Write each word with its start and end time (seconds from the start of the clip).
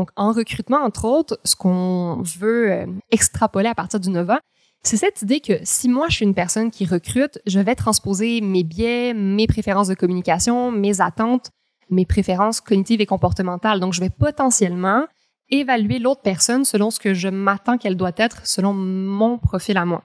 Donc, 0.00 0.08
en 0.16 0.32
recrutement, 0.32 0.78
entre 0.78 1.04
autres, 1.04 1.38
ce 1.44 1.54
qu'on 1.54 2.22
veut 2.22 2.72
euh, 2.72 2.86
extrapoler 3.10 3.68
à 3.68 3.74
partir 3.74 4.00
du 4.00 4.08
Nova, 4.08 4.40
c'est 4.82 4.96
cette 4.96 5.20
idée 5.20 5.40
que 5.40 5.58
si 5.62 5.90
moi, 5.90 6.06
je 6.08 6.16
suis 6.16 6.24
une 6.24 6.32
personne 6.32 6.70
qui 6.70 6.86
recrute, 6.86 7.38
je 7.44 7.60
vais 7.60 7.74
transposer 7.74 8.40
mes 8.40 8.64
biais, 8.64 9.12
mes 9.12 9.46
préférences 9.46 9.88
de 9.88 9.94
communication, 9.94 10.72
mes 10.72 11.02
attentes, 11.02 11.50
mes 11.90 12.06
préférences 12.06 12.62
cognitives 12.62 13.02
et 13.02 13.04
comportementales. 13.04 13.78
Donc, 13.78 13.92
je 13.92 14.00
vais 14.00 14.08
potentiellement 14.08 15.04
évaluer 15.50 15.98
l'autre 15.98 16.22
personne 16.22 16.64
selon 16.64 16.90
ce 16.90 16.98
que 16.98 17.12
je 17.12 17.28
m'attends 17.28 17.76
qu'elle 17.76 17.98
doit 17.98 18.12
être, 18.16 18.46
selon 18.46 18.72
mon 18.72 19.36
profil 19.36 19.76
à 19.76 19.84
moi. 19.84 20.02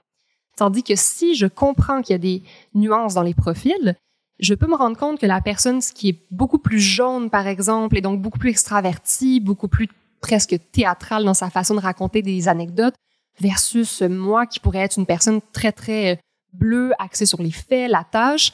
Tandis 0.58 0.82
que 0.82 0.94
si 0.94 1.36
je 1.36 1.46
comprends 1.46 2.02
qu'il 2.02 2.12
y 2.12 2.16
a 2.16 2.18
des 2.18 2.42
nuances 2.74 3.14
dans 3.14 3.22
les 3.22 3.32
profils, 3.32 3.96
je 4.38 4.54
peux 4.54 4.66
me 4.66 4.76
rendre 4.76 4.96
compte 4.96 5.20
que 5.20 5.26
la 5.26 5.40
personne 5.40 5.80
qui 5.80 6.10
est 6.10 6.22
beaucoup 6.30 6.58
plus 6.58 6.80
jaune, 6.80 7.30
par 7.30 7.46
exemple, 7.46 7.96
et 7.96 8.00
donc 8.00 8.20
beaucoup 8.20 8.38
plus 8.38 8.50
extravertie, 8.50 9.40
beaucoup 9.40 9.68
plus 9.68 9.88
presque 10.20 10.56
théâtrale 10.72 11.24
dans 11.24 11.34
sa 11.34 11.50
façon 11.50 11.74
de 11.74 11.80
raconter 11.80 12.22
des 12.22 12.48
anecdotes, 12.48 12.94
versus 13.40 14.02
moi 14.02 14.46
qui 14.46 14.60
pourrais 14.60 14.80
être 14.80 14.98
une 14.98 15.06
personne 15.06 15.40
très, 15.52 15.72
très 15.72 16.14
euh, 16.14 16.16
bleue, 16.52 16.92
axée 16.98 17.26
sur 17.26 17.42
les 17.42 17.50
faits, 17.50 17.90
la 17.90 18.04
tâche, 18.04 18.52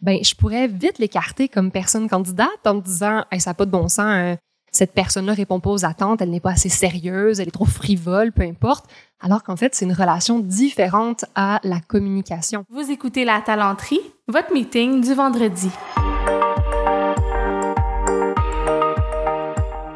ben, 0.00 0.18
je 0.22 0.34
pourrais 0.34 0.68
vite 0.68 0.98
l'écarter 0.98 1.48
comme 1.48 1.70
personne 1.70 2.08
candidate 2.08 2.66
en 2.66 2.74
me 2.74 2.80
disant, 2.80 3.24
hey, 3.30 3.40
ça 3.40 3.50
n'a 3.50 3.54
pas 3.54 3.64
de 3.64 3.70
bon 3.70 3.88
sens, 3.88 4.00
hein 4.00 4.36
cette 4.74 4.92
personne-là 4.92 5.34
répond 5.34 5.60
pas 5.60 5.70
aux 5.70 5.84
attentes, 5.84 6.20
elle 6.20 6.30
n'est 6.30 6.40
pas 6.40 6.50
assez 6.50 6.68
sérieuse, 6.68 7.38
elle 7.38 7.48
est 7.48 7.52
trop 7.52 7.64
frivole, 7.64 8.32
peu 8.32 8.42
importe. 8.42 8.86
Alors 9.20 9.44
qu'en 9.44 9.56
fait, 9.56 9.74
c'est 9.74 9.84
une 9.84 9.92
relation 9.92 10.40
différente 10.40 11.24
à 11.36 11.60
la 11.62 11.78
communication. 11.80 12.64
Vous 12.68 12.90
écoutez 12.90 13.24
La 13.24 13.40
Talenterie, 13.40 14.00
votre 14.26 14.52
meeting 14.52 15.00
du 15.00 15.14
vendredi. 15.14 15.70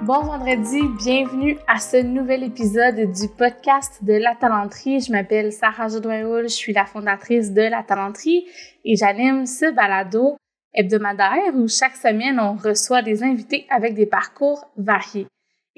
Bon 0.03 0.23
vendredi, 0.23 0.81
bienvenue 0.97 1.59
à 1.67 1.81
ce 1.81 1.99
nouvel 1.99 2.45
épisode 2.45 3.13
du 3.13 3.29
podcast 3.37 3.99
de 4.03 4.15
La 4.15 4.35
Talenterie. 4.37 5.01
Je 5.01 5.13
m'appelle 5.13 5.53
Sarah 5.53 5.89
Jodoin 5.89 6.43
je 6.45 6.47
suis 6.47 6.73
la 6.73 6.87
fondatrice 6.87 7.53
de 7.53 7.63
La 7.63 7.83
Talenterie 7.83 8.47
et 8.85 8.97
j'anime 8.97 9.45
ce 9.45 9.71
balado 9.75 10.37
hebdomadaire 10.79 11.55
où 11.55 11.69
chaque 11.69 11.97
semaine, 11.97 12.39
on 12.41 12.55
reçoit 12.55 13.03
des 13.03 13.23
invités 13.23 13.67
avec 13.69 13.95
des 13.95 14.07
parcours 14.07 14.65
variés. 14.77 15.27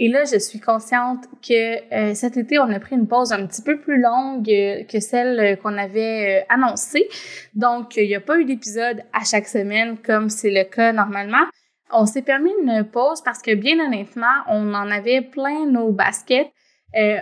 Et 0.03 0.09
là, 0.09 0.25
je 0.25 0.39
suis 0.39 0.61
consciente 0.61 1.27
que 1.47 1.93
euh, 1.93 2.15
cet 2.15 2.39
été, 2.39 2.59
on 2.59 2.71
a 2.71 2.81
pris 2.81 2.97
une 2.97 3.07
pause 3.07 3.33
un 3.33 3.47
petit 3.47 3.61
peu 3.61 3.79
plus 3.79 4.01
longue 4.01 4.49
euh, 4.49 4.83
que 4.85 4.99
celle 4.99 5.59
qu'on 5.59 5.77
avait 5.77 6.41
euh, 6.41 6.45
annoncée. 6.49 7.07
Donc, 7.55 7.97
il 7.97 8.07
n'y 8.07 8.15
a 8.15 8.21
pas 8.21 8.39
eu 8.39 8.47
d'épisode 8.47 9.03
à 9.13 9.25
chaque 9.25 9.47
semaine 9.47 9.99
comme 9.99 10.31
c'est 10.31 10.51
le 10.51 10.65
cas 10.65 10.93
normalement. 10.93 11.45
On 11.93 12.07
s'est 12.07 12.23
permis 12.23 12.51
une 12.63 12.85
pause 12.85 13.21
parce 13.23 13.43
que 13.43 13.55
bien 13.55 13.79
honnêtement, 13.79 14.45
on 14.49 14.73
en 14.73 14.91
avait 14.91 15.21
plein 15.21 15.67
nos 15.67 15.93
baskets. 15.93 16.51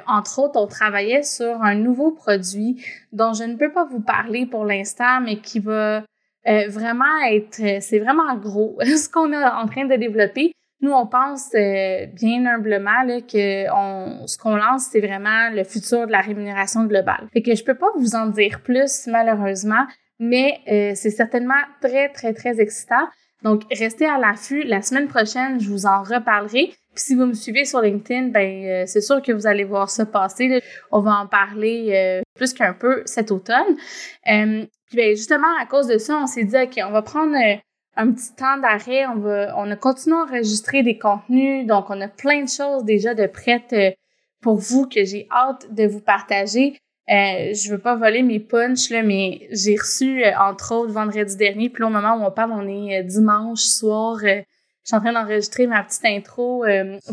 entre 0.07 0.39
autres, 0.39 0.61
on 0.61 0.67
travaillait 0.67 1.23
sur 1.23 1.63
un 1.63 1.75
nouveau 1.75 2.13
produit 2.13 2.85
dont 3.13 3.33
je 3.33 3.45
ne 3.45 3.57
peux 3.57 3.73
pas 3.73 3.87
vous 3.87 4.01
parler 4.01 4.47
pour 4.47 4.65
l'instant, 4.65 5.21
mais 5.21 5.39
qui 5.39 5.59
va 5.59 6.05
euh, 6.49 6.69
vraiment 6.69 7.21
être, 7.31 7.61
euh, 7.61 7.79
c'est 7.81 7.99
vraiment 7.99 8.35
gros 8.37 8.79
ce 8.83 9.09
qu'on 9.09 9.33
est 9.33 9.45
en 9.45 9.67
train 9.67 9.85
de 9.85 9.97
développer. 9.97 10.53
Nous, 10.81 10.93
on 10.93 11.07
pense 11.07 11.49
euh, 11.55 12.07
bien 12.07 12.47
humblement 12.47 13.05
que 13.21 13.67
ce 14.27 14.39
qu'on 14.39 14.55
lance, 14.55 14.89
c'est 14.93 15.01
vraiment 15.01 15.51
le 15.51 15.65
futur 15.65 16.07
de 16.07 16.13
la 16.13 16.21
rémunération 16.21 16.85
globale. 16.85 17.27
Fait 17.33 17.43
que 17.43 17.55
je 17.55 17.65
peux 17.65 17.75
pas 17.75 17.89
vous 17.99 18.15
en 18.15 18.27
dire 18.27 18.63
plus, 18.63 19.09
malheureusement, 19.09 19.87
mais 20.21 20.61
c'est 20.95 21.11
certainement 21.11 21.61
très, 21.81 22.11
très, 22.11 22.33
très 22.33 22.61
excitant. 22.61 23.09
Donc, 23.43 23.63
restez 23.77 24.07
à 24.07 24.19
l'affût. 24.19 24.63
La 24.63 24.83
semaine 24.83 25.09
prochaine, 25.09 25.61
je 25.61 25.69
vous 25.69 25.87
en 25.87 26.05
reparlerai. 26.05 26.69
Puis 26.95 27.05
si 27.05 27.15
vous 27.17 27.27
me 27.27 27.35
suivez 27.35 27.65
sur 27.65 27.81
LinkedIn, 27.81 28.29
ben 28.29 28.87
c'est 28.87 29.01
sûr 29.01 29.21
que 29.21 29.33
vous 29.33 29.49
allez 29.49 29.65
voir 29.65 29.91
ça 29.91 30.07
passer. 30.07 30.63
On 30.93 31.01
va 31.01 31.17
en 31.23 31.27
parler 31.27 32.23
plus 32.37 32.55
qu'un 32.55 32.73
peu 32.73 33.03
cet 33.05 33.33
automne. 33.33 33.77
Puis 34.89 34.97
ben, 34.97 35.17
justement, 35.17 35.49
à 35.61 35.67
cause 35.67 35.87
de 35.87 35.99
ça, 35.99 36.17
on 36.17 36.27
s'est 36.27 36.45
dit, 36.45 36.57
OK, 36.57 36.79
on 36.87 36.91
va 36.91 37.03
prendre 37.03 37.37
euh, 37.37 37.57
un 37.99 38.13
petit 38.13 38.33
temps 38.35 38.57
d'arrêt, 38.59 39.07
on 39.07 39.17
va, 39.17 39.55
on 39.59 39.69
a 39.71 39.77
continué 39.77 40.17
à 40.17 40.23
enregistrer 40.23 40.85
des 40.85 40.99
contenus, 40.99 41.67
donc 41.67 41.91
on 41.91 42.01
a 42.01 42.07
plein 42.07 42.45
de 42.45 42.49
choses 42.49 42.85
déjà 42.85 43.13
de 43.13 43.27
prêtes 43.27 43.73
euh, 43.73 43.91
pour 44.41 44.57
vous 44.57 44.89
que 44.89 45.05
j'ai 45.05 45.27
hâte 45.33 45.75
de 45.75 45.85
vous 45.85 46.01
partager. 46.01 46.79
Euh, 47.11 47.53
je 47.55 47.71
veux 47.71 47.79
pas 47.79 47.97
voler 47.97 48.23
mes 48.23 48.39
punchs, 48.39 48.91
là, 48.91 49.03
mais 49.03 49.49
j'ai 49.51 49.77
reçu, 49.77 50.25
euh, 50.25 50.31
entre 50.39 50.75
autres, 50.77 50.93
vendredi 50.93 51.37
dernier, 51.37 51.71
puis 51.71 51.81
là, 51.83 51.89
au 51.89 51.91
moment 51.91 52.15
où 52.17 52.25
on 52.25 52.31
parle, 52.31 52.53
on 52.53 52.69
est 52.69 53.03
dimanche 53.03 53.63
soir, 53.63 54.19
je 54.21 54.45
suis 54.85 54.97
en 54.97 55.01
train 55.01 55.13
d'enregistrer 55.13 55.67
ma 55.67 55.83
petite 55.83 56.05
intro 56.05 56.65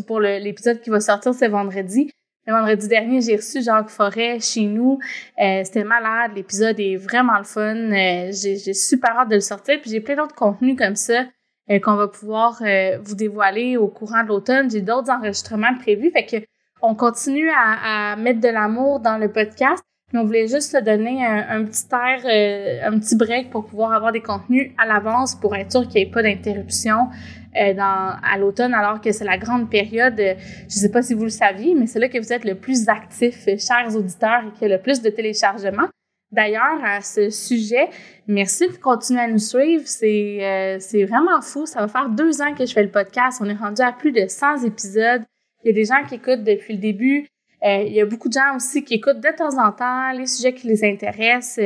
pour 0.06 0.20
l'épisode 0.20 0.80
qui 0.80 0.88
va 0.88 1.00
sortir 1.00 1.34
ce 1.34 1.44
vendredi. 1.46 2.10
Le 2.46 2.52
vendredi 2.52 2.86
dernier, 2.86 3.20
j'ai 3.20 3.34
reçu 3.36 3.60
Jacques 3.60 3.88
Forêt 3.88 4.38
chez 4.38 4.66
nous. 4.66 5.00
Euh, 5.40 5.62
C'était 5.64 5.82
malade. 5.82 6.30
L'épisode 6.36 6.78
est 6.78 6.94
vraiment 6.96 7.38
le 7.38 7.44
fun. 7.44 7.74
Euh, 7.74 8.30
j'ai 8.30 8.72
super 8.72 9.18
hâte 9.18 9.30
de 9.30 9.34
le 9.34 9.40
sortir. 9.40 9.80
Puis 9.80 9.90
j'ai 9.90 10.00
plein 10.00 10.14
d'autres 10.14 10.34
contenus 10.36 10.76
comme 10.78 10.94
ça 10.94 11.24
euh, 11.70 11.80
qu'on 11.80 11.96
va 11.96 12.06
pouvoir 12.06 12.62
euh, 12.62 12.98
vous 13.02 13.16
dévoiler 13.16 13.76
au 13.76 13.88
courant 13.88 14.22
de 14.22 14.28
l'automne. 14.28 14.70
J'ai 14.70 14.80
d'autres 14.80 15.10
enregistrements 15.10 15.74
prévus. 15.76 16.12
Fait 16.12 16.24
que 16.24 16.46
on 16.82 16.94
continue 16.94 17.50
à, 17.50 18.12
à 18.12 18.16
mettre 18.16 18.40
de 18.40 18.48
l'amour 18.48 19.00
dans 19.00 19.18
le 19.18 19.32
podcast. 19.32 19.82
On 20.14 20.24
voulait 20.24 20.46
juste 20.46 20.76
donner 20.84 21.26
un, 21.26 21.64
petit 21.64 21.84
air, 21.92 22.90
un 22.90 22.98
petit 22.98 23.16
break 23.16 23.50
pour 23.50 23.66
pouvoir 23.66 23.92
avoir 23.92 24.12
des 24.12 24.22
contenus 24.22 24.72
à 24.78 24.86
l'avance 24.86 25.34
pour 25.34 25.56
être 25.56 25.72
sûr 25.72 25.82
qu'il 25.88 26.00
n'y 26.00 26.08
ait 26.08 26.10
pas 26.10 26.22
d'interruption 26.22 27.08
euh, 27.56 27.74
dans, 27.74 28.16
à 28.22 28.36
l'automne, 28.38 28.74
alors 28.74 29.00
que 29.00 29.12
c'est 29.12 29.24
la 29.24 29.38
grande 29.38 29.70
période, 29.70 30.18
euh, 30.20 30.34
je 30.38 30.64
ne 30.64 30.80
sais 30.80 30.90
pas 30.90 31.02
si 31.02 31.14
vous 31.14 31.24
le 31.24 31.30
saviez, 31.30 31.74
mais 31.74 31.86
c'est 31.86 31.98
là 31.98 32.08
que 32.08 32.18
vous 32.18 32.32
êtes 32.32 32.44
le 32.44 32.54
plus 32.54 32.88
actifs, 32.88 33.48
euh, 33.48 33.56
chers 33.56 33.96
auditeurs, 33.96 34.42
et 34.46 34.52
qu'il 34.52 34.68
y 34.68 34.72
a 34.72 34.76
le 34.76 34.82
plus 34.82 35.00
de 35.00 35.08
téléchargements. 35.08 35.88
D'ailleurs, 36.30 36.84
à 36.84 37.00
ce 37.00 37.30
sujet, 37.30 37.88
merci 38.26 38.68
de 38.68 38.76
continuer 38.76 39.20
à 39.20 39.28
nous 39.28 39.38
suivre. 39.38 39.84
C'est 39.86 40.76
c'est 40.80 41.04
vraiment 41.04 41.40
fou. 41.40 41.66
Ça 41.66 41.80
va 41.80 41.88
faire 41.88 42.08
deux 42.08 42.42
ans 42.42 42.52
que 42.52 42.66
je 42.66 42.72
fais 42.72 42.82
le 42.82 42.90
podcast. 42.90 43.40
On 43.40 43.48
est 43.48 43.54
rendu 43.54 43.80
à 43.80 43.92
plus 43.92 44.10
de 44.10 44.26
100 44.26 44.64
épisodes. 44.64 45.22
Il 45.62 45.68
y 45.68 45.70
a 45.70 45.72
des 45.72 45.84
gens 45.84 46.02
qui 46.06 46.16
écoutent 46.16 46.42
depuis 46.42 46.74
le 46.74 46.80
début. 46.80 47.28
Il 47.66 47.92
y 47.92 48.00
a 48.00 48.06
beaucoup 48.06 48.28
de 48.28 48.34
gens 48.34 48.54
aussi 48.56 48.84
qui 48.84 48.94
écoutent 48.94 49.20
de 49.20 49.36
temps 49.36 49.58
en 49.58 49.72
temps 49.72 50.12
les 50.12 50.26
sujets 50.26 50.54
qui 50.54 50.68
les 50.68 50.84
intéressent. 50.84 51.58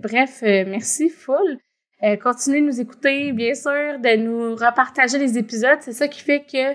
bref, 0.00 0.40
merci 0.42 1.08
full. 1.08 1.58
Euh, 2.04 2.16
continuez 2.16 2.60
de 2.60 2.66
nous 2.66 2.80
écouter, 2.80 3.32
bien 3.32 3.54
sûr, 3.54 3.98
de 4.00 4.16
nous 4.16 4.56
repartager 4.56 5.18
les 5.18 5.38
épisodes. 5.38 5.78
C'est 5.80 5.92
ça 5.92 6.08
qui 6.08 6.20
fait 6.20 6.40
que 6.40 6.72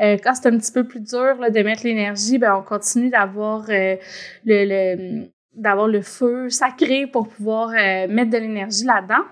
euh, 0.00 0.16
quand 0.22 0.34
c'est 0.34 0.48
un 0.48 0.56
petit 0.56 0.70
peu 0.70 0.86
plus 0.86 1.00
dur 1.00 1.36
de 1.38 1.62
mettre 1.62 1.82
l'énergie, 1.84 2.38
ben 2.38 2.54
on 2.54 2.62
continue 2.62 3.10
d'avoir 3.10 3.68
euh, 3.70 3.96
le, 4.44 4.64
le 4.64 5.28
d'avoir 5.54 5.88
le 5.88 6.02
feu 6.02 6.48
sacré 6.50 7.08
pour 7.08 7.28
pouvoir 7.28 7.70
mettre 8.08 8.30
de 8.30 8.38
l'énergie 8.38 8.84
là-dedans. 8.84 9.24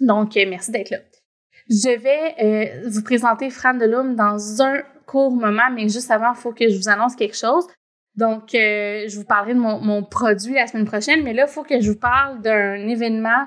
Donc, 0.00 0.34
merci 0.36 0.70
d'être 0.70 0.88
là. 0.88 0.96
Je 1.68 1.90
vais 1.98 2.88
vous 2.88 3.02
présenter 3.02 3.50
Fran 3.50 3.74
Delhomme 3.74 4.14
dans 4.14 4.62
un 4.62 4.80
court 5.04 5.30
moment, 5.30 5.68
mais 5.74 5.86
juste 5.90 6.10
avant, 6.10 6.32
il 6.32 6.40
faut 6.40 6.52
que 6.52 6.66
je 6.70 6.74
vous 6.74 6.88
annonce 6.88 7.14
quelque 7.14 7.36
chose. 7.36 7.66
Donc, 8.18 8.50
je 8.52 9.16
vous 9.16 9.24
parlerai 9.24 9.54
de 9.54 9.60
mon, 9.60 9.80
mon, 9.80 10.02
produit 10.02 10.54
la 10.54 10.66
semaine 10.66 10.86
prochaine, 10.86 11.22
mais 11.22 11.32
là, 11.32 11.46
il 11.46 11.52
faut 11.52 11.62
que 11.62 11.80
je 11.80 11.90
vous 11.92 11.98
parle 11.98 12.42
d'un 12.42 12.88
événement 12.88 13.46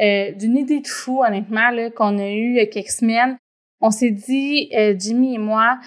euh, 0.00 0.32
d'une 0.32 0.56
idée 0.56 0.80
de 0.80 0.88
fou, 0.88 1.22
honnêtement, 1.22 1.70
qu'on 1.94 2.18
a 2.18 2.28
eu 2.30 2.50
il 2.50 2.56
y 2.56 2.60
a 2.60 2.66
quelques 2.66 2.90
semaines. 2.90 3.36
On 3.80 3.90
s'est 3.90 4.10
dit, 4.10 4.70
euh, 4.74 4.94
Jimmy 4.98 5.34
et 5.34 5.38
moi, 5.38 5.78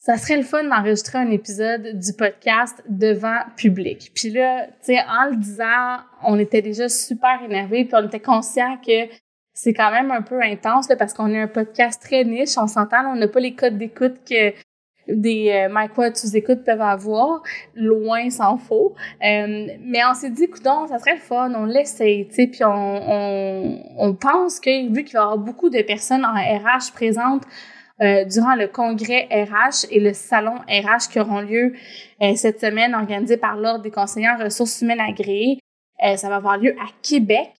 ça 0.00 0.16
serait 0.16 0.36
le 0.36 0.42
fun 0.42 0.64
d'enregistrer 0.64 1.18
un 1.18 1.30
épisode 1.30 1.98
du 1.98 2.12
podcast 2.14 2.82
devant 2.88 3.38
public. 3.56 4.10
Puis 4.14 4.30
là, 4.30 4.66
tu 4.66 4.72
sais, 4.94 4.98
en 5.00 5.30
le 5.30 5.36
disant, 5.36 5.98
on 6.24 6.38
était 6.38 6.62
déjà 6.62 6.88
super 6.88 7.42
énervés, 7.44 7.84
puis 7.84 7.94
on 7.94 8.06
était 8.06 8.20
conscient 8.20 8.76
que 8.84 9.08
c'est 9.54 9.74
quand 9.74 9.90
même 9.90 10.10
un 10.10 10.22
peu 10.22 10.40
intense 10.42 10.88
là, 10.88 10.96
parce 10.96 11.12
qu'on 11.12 11.32
est 11.32 11.40
un 11.40 11.48
podcast 11.48 12.00
très 12.02 12.24
niche, 12.24 12.56
on 12.56 12.66
s'entend, 12.66 13.12
on 13.12 13.16
n'a 13.16 13.28
pas 13.28 13.40
les 13.40 13.54
codes 13.54 13.76
d'écoute 13.76 14.16
que 14.28 14.52
des 15.08 15.50
euh, 15.50 15.72
Mike 15.72 15.92
tu 16.14 16.36
écoutes 16.36 16.64
peuvent 16.64 16.80
avoir, 16.80 17.42
loin 17.74 18.30
s'en 18.30 18.56
faut. 18.56 18.94
Euh, 19.24 19.66
mais 19.80 20.00
on 20.08 20.14
s'est 20.14 20.30
dit, 20.30 20.44
écoute, 20.44 20.64
ça 20.64 20.98
serait 20.98 21.14
le 21.14 21.20
fun, 21.20 21.52
on 21.54 21.64
l'essaye, 21.64 22.28
tu 22.28 22.34
sais, 22.34 22.46
puis 22.46 22.64
on, 22.64 23.80
on, 23.98 24.14
pense 24.14 24.60
que 24.60 24.92
vu 24.92 25.04
qu'il 25.04 25.14
y 25.14 25.16
avoir 25.16 25.38
beaucoup 25.38 25.70
de 25.70 25.80
personnes 25.82 26.24
en 26.24 26.34
RH 26.34 26.92
présentes 26.92 27.44
euh, 28.00 28.24
durant 28.24 28.54
le 28.54 28.68
congrès 28.68 29.28
RH 29.30 29.86
et 29.90 30.00
le 30.00 30.12
salon 30.12 30.56
RH 30.68 31.10
qui 31.10 31.20
auront 31.20 31.40
lieu 31.40 31.74
euh, 32.22 32.34
cette 32.36 32.60
semaine, 32.60 32.94
organisé 32.94 33.36
par 33.36 33.56
l'Ordre 33.56 33.82
des 33.82 33.90
conseillers 33.90 34.34
ressources 34.40 34.80
humaines 34.82 35.00
agréées, 35.00 35.58
ça 36.00 36.28
va 36.28 36.36
avoir 36.36 36.58
lieu 36.58 36.76
à 36.78 36.86
Québec 37.02 37.50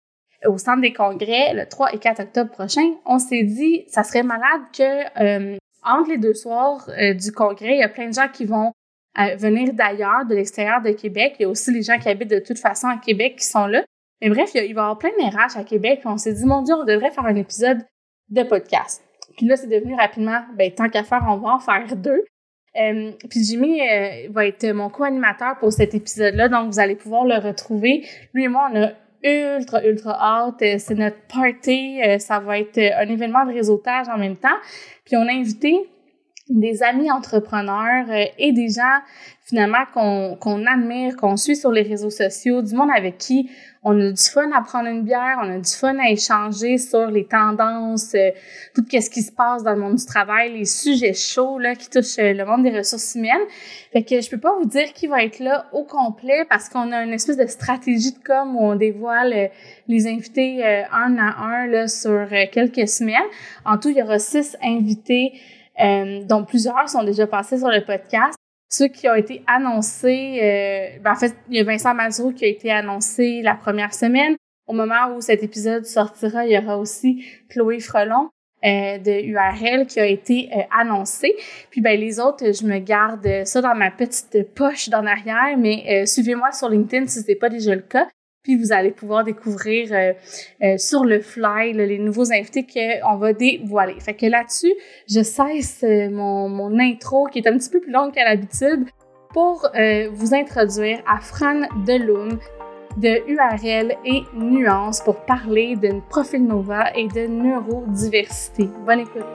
au 0.45 0.57
centre 0.57 0.79
des 0.79 0.93
congrès 0.93 1.53
le 1.53 1.67
3 1.67 1.93
et 1.93 1.97
4 1.97 2.21
octobre 2.21 2.49
prochain, 2.49 2.93
on 3.05 3.19
s'est 3.19 3.43
dit 3.43 3.83
ça 3.89 4.03
serait 4.03 4.23
malade 4.23 4.61
que 4.71 5.49
entre 5.83 6.09
les 6.09 6.17
deux 6.17 6.33
soirs 6.33 6.89
euh, 6.89 7.13
du 7.13 7.31
congrès, 7.31 7.75
il 7.75 7.79
y 7.79 7.83
a 7.83 7.89
plein 7.89 8.07
de 8.07 8.13
gens 8.13 8.27
qui 8.27 8.45
vont 8.45 8.73
euh, 9.19 9.35
venir 9.35 9.73
d'ailleurs, 9.73 10.25
de 10.25 10.35
l'extérieur 10.35 10.81
de 10.81 10.91
Québec. 10.91 11.35
Il 11.39 11.43
y 11.43 11.45
a 11.45 11.49
aussi 11.49 11.71
les 11.71 11.81
gens 11.81 11.97
qui 11.97 12.09
habitent 12.09 12.29
de 12.29 12.39
toute 12.39 12.59
façon 12.59 12.87
à 12.87 12.97
Québec 12.97 13.37
qui 13.37 13.45
sont 13.45 13.67
là. 13.67 13.83
Mais 14.21 14.29
bref, 14.29 14.51
il, 14.53 14.59
va 14.59 14.65
y 14.65 14.69
avoir 14.71 14.97
plein 14.97 15.11
de 15.11 15.23
RH 15.23 15.57
à 15.57 15.63
Québec. 15.63 15.99
Puis 16.01 16.09
on 16.09 16.17
s'est 16.17 16.33
dit, 16.33 16.45
mon 16.45 16.61
Dieu, 16.61 16.75
on 16.75 16.83
devrait 16.83 17.11
faire 17.11 17.25
un 17.25 17.35
épisode 17.35 17.79
de 18.29 18.43
podcast. 18.43 19.03
Puis 19.37 19.45
là, 19.45 19.55
c'est 19.55 19.67
devenu 19.67 19.95
rapidement, 19.95 20.41
ben, 20.57 20.71
tant 20.71 20.89
qu'à 20.89 21.03
faire, 21.03 21.25
on 21.27 21.37
va 21.37 21.49
en 21.55 21.59
faire 21.59 21.95
deux. 21.95 22.23
Euh, 22.79 23.11
puis 23.29 23.43
Jimmy 23.43 23.79
va 24.29 24.45
être 24.45 24.67
mon 24.73 24.89
co-animateur 24.89 25.57
pour 25.59 25.71
cet 25.71 25.95
épisode-là, 25.95 26.49
donc 26.49 26.71
vous 26.71 26.79
allez 26.79 26.95
pouvoir 26.95 27.25
le 27.25 27.35
retrouver. 27.35 28.05
Lui 28.33 28.43
et 28.43 28.47
moi, 28.47 28.69
on 28.71 28.83
a 28.83 28.91
ultra, 29.23 29.85
ultra 29.85 30.17
hâte. 30.19 30.61
Euh, 30.61 30.75
c'est 30.79 30.95
notre 30.95 31.21
party. 31.27 31.99
ça 32.19 32.39
va 32.39 32.59
être 32.59 32.79
un 32.79 33.09
événement 33.09 33.45
de 33.45 33.53
réseautage 33.53 34.07
en 34.09 34.17
même 34.17 34.37
temps. 34.37 34.57
Puis 35.05 35.15
on 35.17 35.27
a 35.27 35.31
invité 35.31 35.89
des 36.49 36.81
amis 36.81 37.11
entrepreneurs 37.11 38.07
et 38.39 38.51
des 38.53 38.69
gens 38.69 38.99
finalement 39.45 39.85
qu'on 39.93 40.35
qu'on 40.39 40.65
admire, 40.65 41.15
qu'on 41.15 41.37
suit 41.37 41.55
sur 41.55 41.71
les 41.71 41.83
réseaux 41.83 42.09
sociaux, 42.09 42.63
du 42.63 42.73
monde 42.73 42.89
avec 42.95 43.17
qui 43.17 43.51
on 43.83 43.99
a 43.99 44.11
du 44.11 44.21
fun 44.21 44.51
à 44.51 44.61
prendre 44.61 44.89
une 44.89 45.03
bière, 45.03 45.39
on 45.41 45.49
a 45.49 45.57
du 45.57 45.71
fun 45.71 45.97
à 45.99 46.09
échanger 46.09 46.77
sur 46.77 47.07
les 47.07 47.25
tendances, 47.25 48.13
euh, 48.13 48.31
tout 48.75 48.83
ce 48.89 49.09
qui 49.09 49.21
se 49.21 49.31
passe 49.31 49.63
dans 49.63 49.73
le 49.73 49.79
monde 49.79 49.95
du 49.95 50.05
travail, 50.05 50.51
les 50.51 50.65
sujets 50.65 51.13
chauds 51.13 51.59
là, 51.59 51.75
qui 51.75 51.89
touchent 51.89 52.19
euh, 52.19 52.33
le 52.33 52.45
monde 52.45 52.63
des 52.63 52.77
ressources 52.77 53.15
humaines. 53.15 53.45
Fait 53.93 54.03
que 54.03 54.19
je 54.19 54.29
peux 54.29 54.39
pas 54.39 54.53
vous 54.59 54.65
dire 54.67 54.91
qui 54.93 55.07
va 55.07 55.23
être 55.23 55.39
là 55.39 55.67
au 55.71 55.83
complet 55.83 56.45
parce 56.49 56.67
qu'on 56.67 56.91
a 56.91 57.03
une 57.03 57.13
espèce 57.13 57.37
de 57.37 57.47
stratégie 57.47 58.11
de 58.11 58.19
com 58.19 58.55
où 58.55 58.59
on 58.59 58.75
dévoile 58.75 59.33
euh, 59.33 59.47
les 59.87 60.07
invités 60.07 60.63
un 60.91 61.17
à 61.17 61.43
un 61.43 61.67
là, 61.67 61.87
sur 61.87 62.27
quelques 62.51 62.87
semaines. 62.87 63.15
En 63.65 63.77
tout, 63.77 63.89
il 63.89 63.97
y 63.97 64.03
aura 64.03 64.19
six 64.19 64.55
invités, 64.61 65.33
dont 66.27 66.43
plusieurs 66.43 66.87
sont 66.89 67.03
déjà 67.03 67.25
passés 67.25 67.57
sur 67.57 67.69
le 67.69 67.83
podcast 67.83 68.38
ceux 68.69 68.87
qui 68.87 69.09
ont 69.09 69.15
été 69.15 69.43
annoncés, 69.47 70.39
euh, 70.41 70.99
ben 71.03 71.11
en 71.11 71.15
fait, 71.15 71.35
il 71.49 71.57
y 71.57 71.59
a 71.59 71.63
Vincent 71.63 71.93
Mazou 71.93 72.31
qui 72.31 72.45
a 72.45 72.47
été 72.47 72.71
annoncé 72.71 73.41
la 73.41 73.55
première 73.55 73.93
semaine. 73.93 74.35
Au 74.67 74.73
moment 74.73 75.15
où 75.15 75.21
cet 75.21 75.41
épisode 75.41 75.85
sortira, 75.85 76.45
il 76.45 76.53
y 76.53 76.57
aura 76.57 76.77
aussi 76.77 77.25
Chloé 77.49 77.79
Frelon 77.79 78.29
euh, 78.63 78.99
de 78.99 79.25
URL 79.25 79.87
qui 79.87 79.99
a 79.99 80.05
été 80.05 80.49
euh, 80.55 80.61
annoncé. 80.79 81.35
Puis 81.71 81.81
ben 81.81 81.99
les 81.99 82.19
autres, 82.19 82.53
je 82.53 82.65
me 82.67 82.77
garde 82.77 83.27
ça 83.45 83.61
dans 83.61 83.73
ma 83.73 83.89
petite 83.89 84.53
poche 84.53 84.89
d'en 84.89 85.07
arrière, 85.07 85.57
mais 85.57 86.05
suivez-moi 86.05 86.51
sur 86.51 86.69
LinkedIn 86.69 87.07
si 87.07 87.21
ce 87.21 87.27
n'est 87.27 87.35
pas 87.35 87.49
déjà 87.49 87.73
le 87.73 87.81
cas. 87.81 88.07
Vous 88.55 88.71
allez 88.71 88.91
pouvoir 88.91 89.23
découvrir 89.23 89.89
euh, 89.91 90.13
euh, 90.63 90.77
sur 90.77 91.03
le 91.05 91.19
fly 91.19 91.73
les 91.73 91.99
nouveaux 91.99 92.31
invités 92.31 92.65
qu'on 92.65 93.17
va 93.17 93.33
dévoiler. 93.33 93.99
Fait 93.99 94.13
que 94.13 94.25
là-dessus, 94.25 94.73
je 95.09 95.21
cesse 95.21 95.83
euh, 95.83 96.09
mon, 96.09 96.49
mon 96.49 96.79
intro 96.79 97.25
qui 97.25 97.39
est 97.39 97.47
un 97.47 97.57
petit 97.57 97.69
peu 97.69 97.79
plus 97.79 97.91
longue 97.91 98.13
qu'à 98.13 98.25
l'habitude 98.25 98.85
pour 99.31 99.69
vous 100.11 100.33
introduire 100.33 101.03
à 101.07 101.19
Fran 101.19 101.61
Delum 101.85 102.39
de 102.97 103.21
URL 103.27 103.95
et 104.03 104.23
Nuance 104.33 105.01
pour 105.01 105.17
parler 105.25 105.75
de 105.75 106.01
Profil 106.09 106.45
Nova 106.45 106.91
et 106.95 107.07
de 107.07 107.27
neurodiversité. 107.27 108.67
Bonne 108.85 109.01
écoute! 109.01 109.25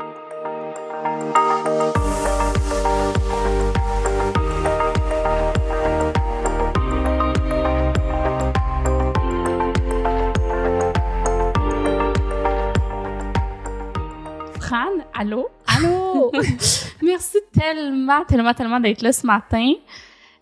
Allô? 15.15 15.49
Allô! 15.67 16.33
Merci 17.03 17.39
tellement, 17.53 18.25
tellement, 18.25 18.55
tellement 18.55 18.81
d'être 18.81 19.03
là 19.03 19.13
ce 19.13 19.27
matin, 19.27 19.73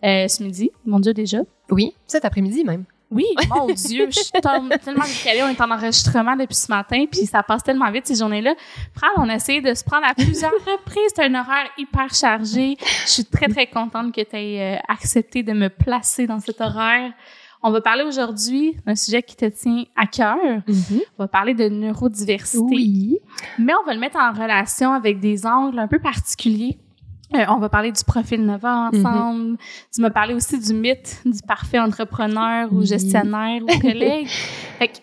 euh, 0.03 0.27
ce 0.27 0.43
midi, 0.43 0.71
mon 0.85 0.99
Dieu, 0.99 1.13
déjà. 1.13 1.39
Oui, 1.69 1.93
cet 2.07 2.25
après-midi 2.25 2.63
même. 2.63 2.85
Oui, 3.13 3.25
mon 3.49 3.67
Dieu, 3.67 4.07
je 4.09 4.19
suis 4.19 4.31
tellement 4.31 5.05
décalée. 5.05 5.43
On 5.43 5.49
est 5.49 5.61
en 5.61 5.69
enregistrement 5.69 6.35
depuis 6.35 6.55
ce 6.55 6.71
matin, 6.71 7.05
puis 7.09 7.25
ça 7.25 7.43
passe 7.43 7.63
tellement 7.63 7.89
vite 7.91 8.07
ces 8.07 8.15
journées-là. 8.15 8.55
On 9.17 9.29
a 9.29 9.35
essayé 9.35 9.61
de 9.61 9.73
se 9.73 9.83
prendre 9.83 10.07
à 10.07 10.15
plusieurs 10.15 10.51
reprises. 10.65 11.11
C'est 11.15 11.23
un 11.23 11.35
horaire 11.35 11.69
hyper 11.77 12.13
chargé. 12.13 12.75
Je 13.05 13.09
suis 13.09 13.25
très, 13.25 13.47
très 13.47 13.67
contente 13.67 14.13
que 14.13 14.21
tu 14.21 14.35
aies 14.35 14.77
euh, 14.77 14.81
accepté 14.87 15.43
de 15.43 15.53
me 15.53 15.69
placer 15.69 16.25
dans 16.25 16.39
cet 16.39 16.59
horaire. 16.59 17.13
On 17.65 17.71
va 17.71 17.79
parler 17.79 18.03
aujourd'hui 18.03 18.75
d'un 18.85 18.95
sujet 18.95 19.23
qui 19.23 19.37
te 19.37 19.45
tient 19.45 19.85
à 19.95 20.05
cœur. 20.05 20.35
Mm-hmm. 20.67 21.01
On 21.17 21.23
va 21.23 21.27
parler 21.29 21.53
de 21.53 21.69
neurodiversité. 21.69 22.59
Oui. 22.61 23.19
Mais 23.57 23.73
on 23.81 23.85
va 23.85 23.93
le 23.93 24.01
mettre 24.01 24.17
en 24.17 24.33
relation 24.33 24.91
avec 24.91 25.21
des 25.21 25.45
angles 25.45 25.79
un 25.79 25.87
peu 25.87 25.99
particuliers. 25.99 26.77
Euh, 27.33 27.45
on 27.47 27.59
va 27.59 27.69
parler 27.69 27.91
du 27.91 28.03
profil 28.03 28.45
Nova 28.45 28.89
mm-hmm. 28.91 28.99
ensemble. 28.99 29.57
Tu 29.93 30.01
m'as 30.01 30.09
parlé 30.09 30.33
aussi 30.33 30.59
du 30.59 30.73
mythe 30.73 31.21
du 31.25 31.39
parfait 31.47 31.79
entrepreneur 31.79 32.71
ou 32.71 32.83
gestionnaire 32.83 33.61
ou 33.63 33.79
collègue. 33.79 34.27
fait 34.77 34.89
que 34.89 34.97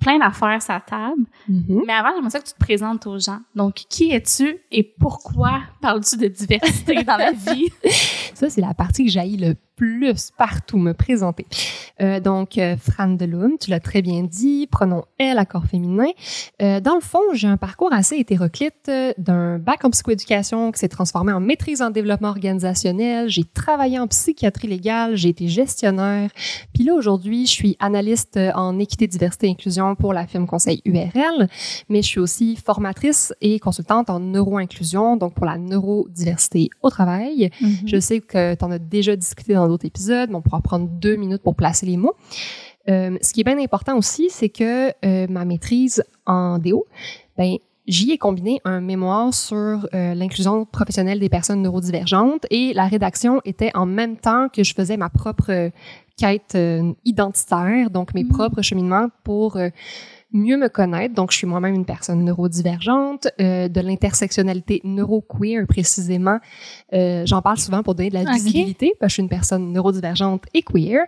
plein 0.00 0.18
d'affaires 0.18 0.60
à 0.68 0.80
table. 0.80 1.24
Mm-hmm. 1.50 1.82
Mais 1.84 1.92
avant, 1.92 2.10
j'aimerais 2.14 2.30
ça 2.30 2.38
que 2.38 2.46
tu 2.46 2.54
te 2.54 2.58
présentes 2.58 3.06
aux 3.08 3.18
gens. 3.18 3.40
Donc, 3.56 3.74
qui 3.90 4.12
es-tu 4.12 4.58
et 4.70 4.84
pourquoi 4.84 5.62
parles-tu 5.82 6.16
de 6.16 6.28
diversité 6.28 7.02
dans 7.02 7.16
la 7.16 7.32
vie? 7.52 7.70
Ça, 8.34 8.48
c'est 8.48 8.60
la 8.60 8.72
partie 8.72 9.04
que 9.04 9.10
j'aille 9.10 9.36
le 9.36 9.54
plus 9.78 10.32
partout 10.36 10.76
me 10.76 10.92
présenter. 10.92 11.46
Euh, 12.02 12.18
donc, 12.18 12.58
euh, 12.58 12.76
Fran 12.76 13.08
Delum, 13.08 13.58
tu 13.60 13.70
l'as 13.70 13.78
très 13.78 14.02
bien 14.02 14.24
dit, 14.24 14.66
prenons 14.70 15.04
elle, 15.18 15.38
accord 15.38 15.66
féminin. 15.66 16.08
Euh, 16.60 16.80
dans 16.80 16.96
le 16.96 17.00
fond, 17.00 17.20
j'ai 17.32 17.46
un 17.46 17.56
parcours 17.56 17.92
assez 17.92 18.16
hétéroclite 18.16 18.88
euh, 18.88 19.12
d'un 19.18 19.58
bac 19.58 19.84
en 19.84 19.90
psychoéducation 19.90 20.72
qui 20.72 20.80
s'est 20.80 20.88
transformé 20.88 21.32
en 21.32 21.38
maîtrise 21.38 21.80
en 21.80 21.90
développement 21.90 22.28
organisationnel. 22.28 23.28
J'ai 23.28 23.44
travaillé 23.44 24.00
en 24.00 24.08
psychiatrie 24.08 24.66
légale, 24.66 25.14
j'ai 25.14 25.28
été 25.28 25.46
gestionnaire. 25.46 26.30
Puis 26.74 26.82
là, 26.82 26.94
aujourd'hui, 26.94 27.46
je 27.46 27.52
suis 27.52 27.76
analyste 27.78 28.38
en 28.54 28.80
équité, 28.80 29.06
diversité, 29.06 29.48
inclusion 29.48 29.94
pour 29.94 30.12
la 30.12 30.26
firme 30.26 30.46
conseil 30.46 30.82
URL, 30.84 31.48
mais 31.88 32.02
je 32.02 32.08
suis 32.08 32.20
aussi 32.20 32.56
formatrice 32.56 33.32
et 33.40 33.60
consultante 33.60 34.10
en 34.10 34.18
neuro-inclusion, 34.18 35.16
donc 35.16 35.34
pour 35.34 35.46
la 35.46 35.56
neurodiversité 35.56 36.68
au 36.82 36.90
travail. 36.90 37.50
Mm-hmm. 37.60 37.86
Je 37.86 38.00
sais 38.00 38.20
que 38.20 38.56
tu 38.56 38.64
en 38.64 38.72
as 38.72 38.80
déjà 38.80 39.14
discuté 39.14 39.54
dans 39.54 39.67
d'autres 39.68 39.86
épisodes, 39.86 40.30
mais 40.30 40.36
on 40.36 40.42
pourra 40.42 40.60
prendre 40.60 40.88
deux 40.88 41.16
minutes 41.16 41.42
pour 41.42 41.54
placer 41.54 41.86
les 41.86 41.96
mots. 41.96 42.14
Euh, 42.88 43.16
ce 43.20 43.32
qui 43.32 43.40
est 43.40 43.44
bien 43.44 43.58
important 43.58 43.96
aussi, 43.96 44.28
c'est 44.30 44.48
que 44.48 44.88
euh, 45.04 45.26
ma 45.28 45.44
maîtrise 45.44 46.02
en 46.26 46.58
DO, 46.58 46.86
ben, 47.36 47.56
j'y 47.86 48.12
ai 48.12 48.18
combiné 48.18 48.60
un 48.64 48.80
mémoire 48.80 49.32
sur 49.34 49.56
euh, 49.56 50.14
l'inclusion 50.14 50.64
professionnelle 50.64 51.20
des 51.20 51.28
personnes 51.28 51.62
neurodivergentes 51.62 52.46
et 52.50 52.72
la 52.72 52.86
rédaction 52.86 53.40
était 53.44 53.70
en 53.74 53.86
même 53.86 54.16
temps 54.16 54.48
que 54.48 54.64
je 54.64 54.74
faisais 54.74 54.96
ma 54.96 55.10
propre 55.10 55.70
quête 56.16 56.58
identitaire, 57.04 57.90
donc 57.90 58.12
mes 58.14 58.24
Mm. 58.24 58.28
propres 58.28 58.62
cheminements 58.62 59.08
pour 59.22 59.56
mieux 60.32 60.56
me 60.58 60.68
connaître. 60.68 61.14
Donc, 61.14 61.32
je 61.32 61.38
suis 61.38 61.46
moi-même 61.46 61.74
une 61.74 61.84
personne 61.86 62.24
neurodivergente, 62.24 63.28
euh, 63.40 63.68
de 63.68 63.80
l'intersectionnalité 63.80 64.80
neuroqueer 64.84 65.66
précisément. 65.66 66.38
Euh, 66.92 67.22
J'en 67.26 67.40
parle 67.42 67.58
souvent 67.58 67.82
pour 67.82 67.94
donner 67.94 68.10
de 68.10 68.14
la 68.14 68.24
visibilité, 68.34 68.92
parce 69.00 69.08
que 69.08 69.10
je 69.10 69.14
suis 69.14 69.22
une 69.22 69.28
personne 69.28 69.72
neurodivergente 69.72 70.44
et 70.54 70.62
queer. 70.62 71.06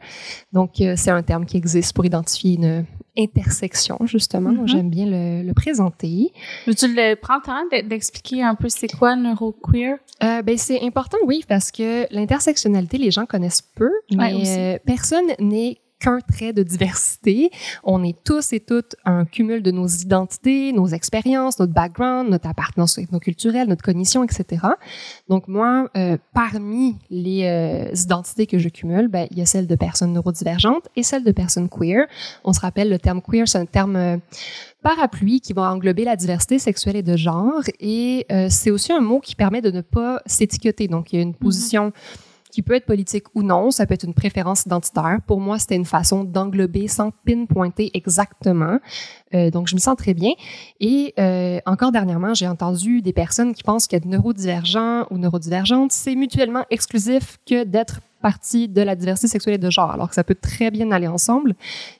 Donc, 0.52 0.80
euh, 0.80 0.94
c'est 0.96 1.10
un 1.10 1.22
terme 1.22 1.44
qui 1.44 1.56
existe 1.56 1.92
pour 1.94 2.04
identifier 2.06 2.54
une 2.54 2.86
intersection, 3.18 3.98
justement. 4.04 4.50
Mhm. 4.52 4.68
j'aime 4.68 4.88
bien 4.90 5.06
le, 5.06 5.42
le 5.46 5.52
présenter. 5.52 6.32
Le 6.66 7.14
prendre 7.16 7.42
le 7.44 7.70
temps 7.70 7.76
de- 7.82 7.88
d'expliquer 7.88 8.42
un 8.42 8.54
peu 8.54 8.68
c'est 8.68 8.88
quoi 8.88 9.16
neuroqueer? 9.16 9.96
Ben, 10.20 10.56
c'est 10.56 10.80
important, 10.82 11.18
oui, 11.26 11.44
parce 11.48 11.70
que 11.70 12.06
l'intersectionnalité, 12.14 12.98
les 12.98 13.10
gens 13.10 13.26
connaissent 13.26 13.62
peu, 13.74 13.90
mais 14.16 14.80
personne 14.86 15.26
n'est 15.40 15.78
qu'un 16.00 16.18
trait 16.20 16.52
de 16.52 16.62
diversité. 16.62 17.50
On 17.84 18.02
est 18.02 18.16
tous 18.24 18.52
et 18.52 18.60
toutes 18.60 18.96
un 19.04 19.24
cumul 19.24 19.62
de 19.62 19.70
nos 19.70 19.86
identités, 19.86 20.72
nos 20.72 20.88
expériences, 20.88 21.58
notre 21.58 21.72
background, 21.72 22.30
notre 22.30 22.48
appartenance 22.48 22.98
ethnoculturelle, 22.98 23.68
notre 23.68 23.84
cognition, 23.84 24.24
etc. 24.24 24.66
Donc 25.28 25.46
moi, 25.46 25.90
euh, 25.96 26.16
parmi 26.32 26.96
les 27.10 27.44
euh, 27.44 27.92
identités 27.94 28.46
que 28.46 28.58
je 28.58 28.68
cumule, 28.68 29.08
ben, 29.08 29.28
il 29.30 29.38
y 29.38 29.42
a 29.42 29.46
celle 29.46 29.66
de 29.66 29.74
personnes 29.76 30.12
neurodivergentes 30.12 30.88
et 30.96 31.02
celle 31.02 31.22
de 31.22 31.32
personnes 31.32 31.68
queer. 31.68 32.06
On 32.44 32.52
se 32.52 32.60
rappelle, 32.60 32.88
le 32.88 32.98
terme 32.98 33.20
queer, 33.20 33.46
c'est 33.46 33.58
un 33.58 33.66
terme 33.66 33.96
euh, 33.96 34.16
parapluie 34.82 35.40
qui 35.40 35.52
va 35.52 35.70
englober 35.70 36.04
la 36.04 36.16
diversité 36.16 36.58
sexuelle 36.58 36.96
et 36.96 37.02
de 37.02 37.16
genre. 37.16 37.62
Et 37.80 38.26
c'est 38.48 38.70
aussi 38.70 38.92
un 38.92 39.00
mot 39.00 39.20
qui 39.20 39.34
permet 39.34 39.60
de 39.60 39.70
ne 39.70 39.82
pas 39.82 40.22
s'étiqueter. 40.24 40.88
Donc, 40.88 41.12
il 41.12 41.16
y 41.16 41.18
a 41.18 41.22
une 41.22 41.34
position 41.34 41.92
qui 42.50 42.62
peut 42.62 42.74
être 42.74 42.86
politique 42.86 43.24
ou 43.34 43.42
non, 43.42 43.70
ça 43.70 43.86
peut 43.86 43.94
être 43.94 44.04
une 44.04 44.14
préférence 44.14 44.62
identitaire. 44.66 45.18
Pour 45.26 45.40
moi, 45.40 45.58
c'était 45.58 45.76
une 45.76 45.84
façon 45.84 46.24
d'englober 46.24 46.88
sans 46.88 47.10
pinpointer 47.24 47.90
exactement. 47.94 48.78
Euh, 49.34 49.50
donc, 49.50 49.68
je 49.68 49.74
me 49.74 49.80
sens 49.80 49.96
très 49.96 50.14
bien. 50.14 50.32
Et 50.80 51.14
euh, 51.18 51.58
encore 51.66 51.92
dernièrement, 51.92 52.34
j'ai 52.34 52.48
entendu 52.48 53.02
des 53.02 53.12
personnes 53.12 53.54
qui 53.54 53.62
pensent 53.62 53.86
qu'être 53.86 54.06
neurodivergent 54.06 55.06
ou 55.10 55.18
neurodivergente, 55.18 55.92
c'est 55.92 56.14
mutuellement 56.14 56.64
exclusif 56.70 57.38
que 57.46 57.64
d'être 57.64 58.00
partie 58.20 58.68
de 58.68 58.82
la 58.82 58.96
diversité 58.96 59.28
sexuelle 59.28 59.54
et 59.54 59.58
de 59.58 59.70
genre, 59.70 59.90
alors 59.92 60.08
que 60.10 60.14
ça 60.14 60.24
peut 60.24 60.34
très 60.34 60.70
bien 60.70 60.90
aller 60.90 61.06
ensemble. 61.06 61.54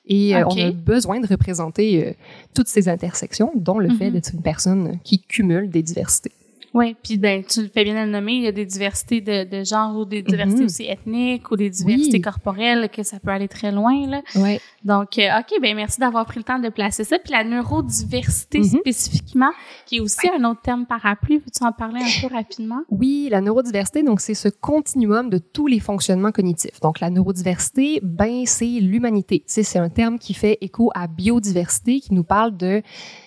Et 0.06 0.36
euh, 0.36 0.44
on 0.46 0.56
a 0.58 0.70
besoin 0.70 1.18
de 1.18 1.26
représenter 1.26 2.06
euh, 2.08 2.12
toutes 2.54 2.68
ces 2.68 2.88
intersections, 2.88 3.50
dont 3.54 3.78
le 3.78 3.88
fait 3.88 4.08
Mhm. 4.08 4.12
d'être 4.12 4.34
une 4.34 4.42
personne 4.42 4.98
qui 5.02 5.20
cumule 5.20 5.70
des 5.70 5.82
diversités. 5.82 6.32
Oui, 6.72 6.94
puis 7.02 7.18
ben, 7.18 7.42
tu 7.44 7.62
le 7.62 7.68
fais 7.68 7.82
bien 7.84 8.04
le 8.04 8.10
nommer, 8.10 8.32
il 8.34 8.42
y 8.42 8.46
a 8.46 8.52
des 8.52 8.64
diversités 8.64 9.20
de, 9.20 9.44
de 9.44 9.64
genre 9.64 9.96
ou 9.98 10.04
des 10.04 10.22
diversités 10.22 10.60
Mhm. 10.60 10.66
aussi 10.66 10.84
ethniques 10.84 11.50
ou 11.50 11.56
des 11.56 11.68
diversités 11.70 12.18
Oui. 12.18 12.20
corporelles 12.20 12.88
que 12.90 13.02
ça 13.02 13.18
peut 13.18 13.30
aller 13.30 13.48
très 13.48 13.72
loin. 13.72 14.06
Là. 14.06 14.22
Ouais. 14.36 14.60
Donc, 14.84 15.18
euh, 15.18 15.28
OK, 15.40 15.60
ben 15.60 15.74
merci 15.74 15.98
d'avoir 16.00 16.24
pris 16.26 16.38
le 16.38 16.44
temps 16.44 16.58
de 16.58 16.68
placer 16.68 17.02
ça. 17.04 17.18
Puis 17.18 17.32
la 17.32 17.42
neurodiversité 17.44 18.58
Mhm. 18.60 18.64
spécifiquement, 18.80 19.50
qui 19.86 19.96
est 19.96 20.00
aussi 20.00 20.28
un 20.28 20.44
autre 20.44 20.60
terme 20.62 20.86
parapluie, 20.86 21.38
veux-tu 21.38 21.64
en 21.64 21.72
parler 21.72 22.00
un 22.00 22.28
peu 22.28 22.32
rapidement? 22.34 22.80
Oui, 22.90 23.28
la 23.30 23.40
neurodiversité, 23.40 24.02
donc 24.02 24.20
c'est 24.20 24.34
ce 24.34 24.48
continuum 24.48 25.28
de 25.30 25.38
tous 25.38 25.66
les 25.66 25.80
fonctionnements 25.80 26.32
cognitifs. 26.32 26.80
Donc 26.80 27.00
la 27.00 27.10
neurodiversité, 27.10 28.00
ben 28.02 28.44
c'est 28.46 28.64
l'humanité. 28.66 29.42
C'est 29.46 29.78
un 29.78 29.88
terme 29.88 30.18
qui 30.18 30.34
fait 30.34 30.58
écho 30.60 30.90
à 30.94 31.06
biodiversité, 31.08 32.00
qui 32.00 32.14
nous 32.14 32.24
parle 32.24 32.56
de 32.56 32.82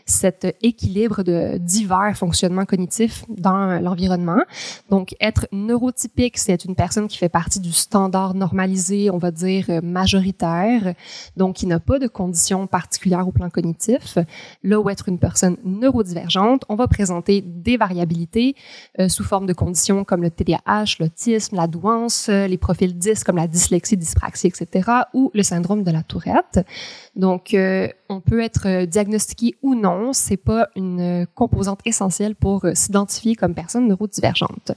cet 0.05 0.55
équilibre 0.61 1.23
de 1.23 1.57
divers 1.57 2.15
fonctionnements 2.15 2.65
cognitifs 2.65 3.25
dans 3.37 3.79
l'environnement. 3.81 4.41
Donc 4.89 5.15
être 5.19 5.47
neurotypique, 5.51 6.37
c'est 6.37 6.65
une 6.65 6.75
personne 6.75 7.07
qui 7.07 7.17
fait 7.17 7.29
partie 7.29 7.59
du 7.59 7.71
standard 7.71 8.33
normalisé, 8.33 9.09
on 9.09 9.17
va 9.17 9.31
dire 9.31 9.65
euh, 9.69 9.81
majoritaire, 9.81 10.93
donc 11.37 11.55
qui 11.55 11.67
n'a 11.67 11.79
pas 11.79 11.99
de 11.99 12.07
conditions 12.07 12.67
particulières 12.67 13.27
au 13.27 13.31
plan 13.31 13.49
cognitif. 13.49 14.17
Là 14.63 14.79
où 14.79 14.89
être 14.89 15.09
une 15.09 15.19
personne 15.19 15.57
neurodivergente, 15.63 16.63
on 16.69 16.75
va 16.75 16.87
présenter 16.87 17.41
des 17.41 17.77
variabilités 17.77 18.55
euh, 18.99 19.09
sous 19.09 19.23
forme 19.23 19.45
de 19.45 19.53
conditions 19.53 20.03
comme 20.03 20.21
le 20.21 20.29
TDAH, 20.29 20.97
l'autisme, 20.99 21.55
la 21.55 21.67
douance, 21.67 22.27
euh, 22.29 22.47
les 22.47 22.57
profils 22.57 22.97
10 22.97 23.23
comme 23.23 23.37
la 23.37 23.47
dyslexie, 23.47 23.97
dyspraxie, 23.97 24.47
etc., 24.47 24.89
ou 25.13 25.31
le 25.33 25.43
syndrome 25.43 25.83
de 25.83 25.91
la 25.91 26.03
Tourette. 26.03 26.65
Donc, 27.15 27.53
euh, 27.53 27.87
on 28.09 28.21
peut 28.21 28.41
être 28.41 28.67
euh, 28.67 28.85
diagnostiqué 28.85 29.55
ou 29.61 29.75
non, 29.75 30.13
c'est 30.13 30.37
pas 30.37 30.69
une 30.75 31.23
euh, 31.23 31.25
composante 31.35 31.81
essentielle 31.85 32.35
pour 32.35 32.65
s'identifier 32.73 33.35
comme 33.35 33.53
personne 33.53 33.87
neurodivergente. 33.87 34.71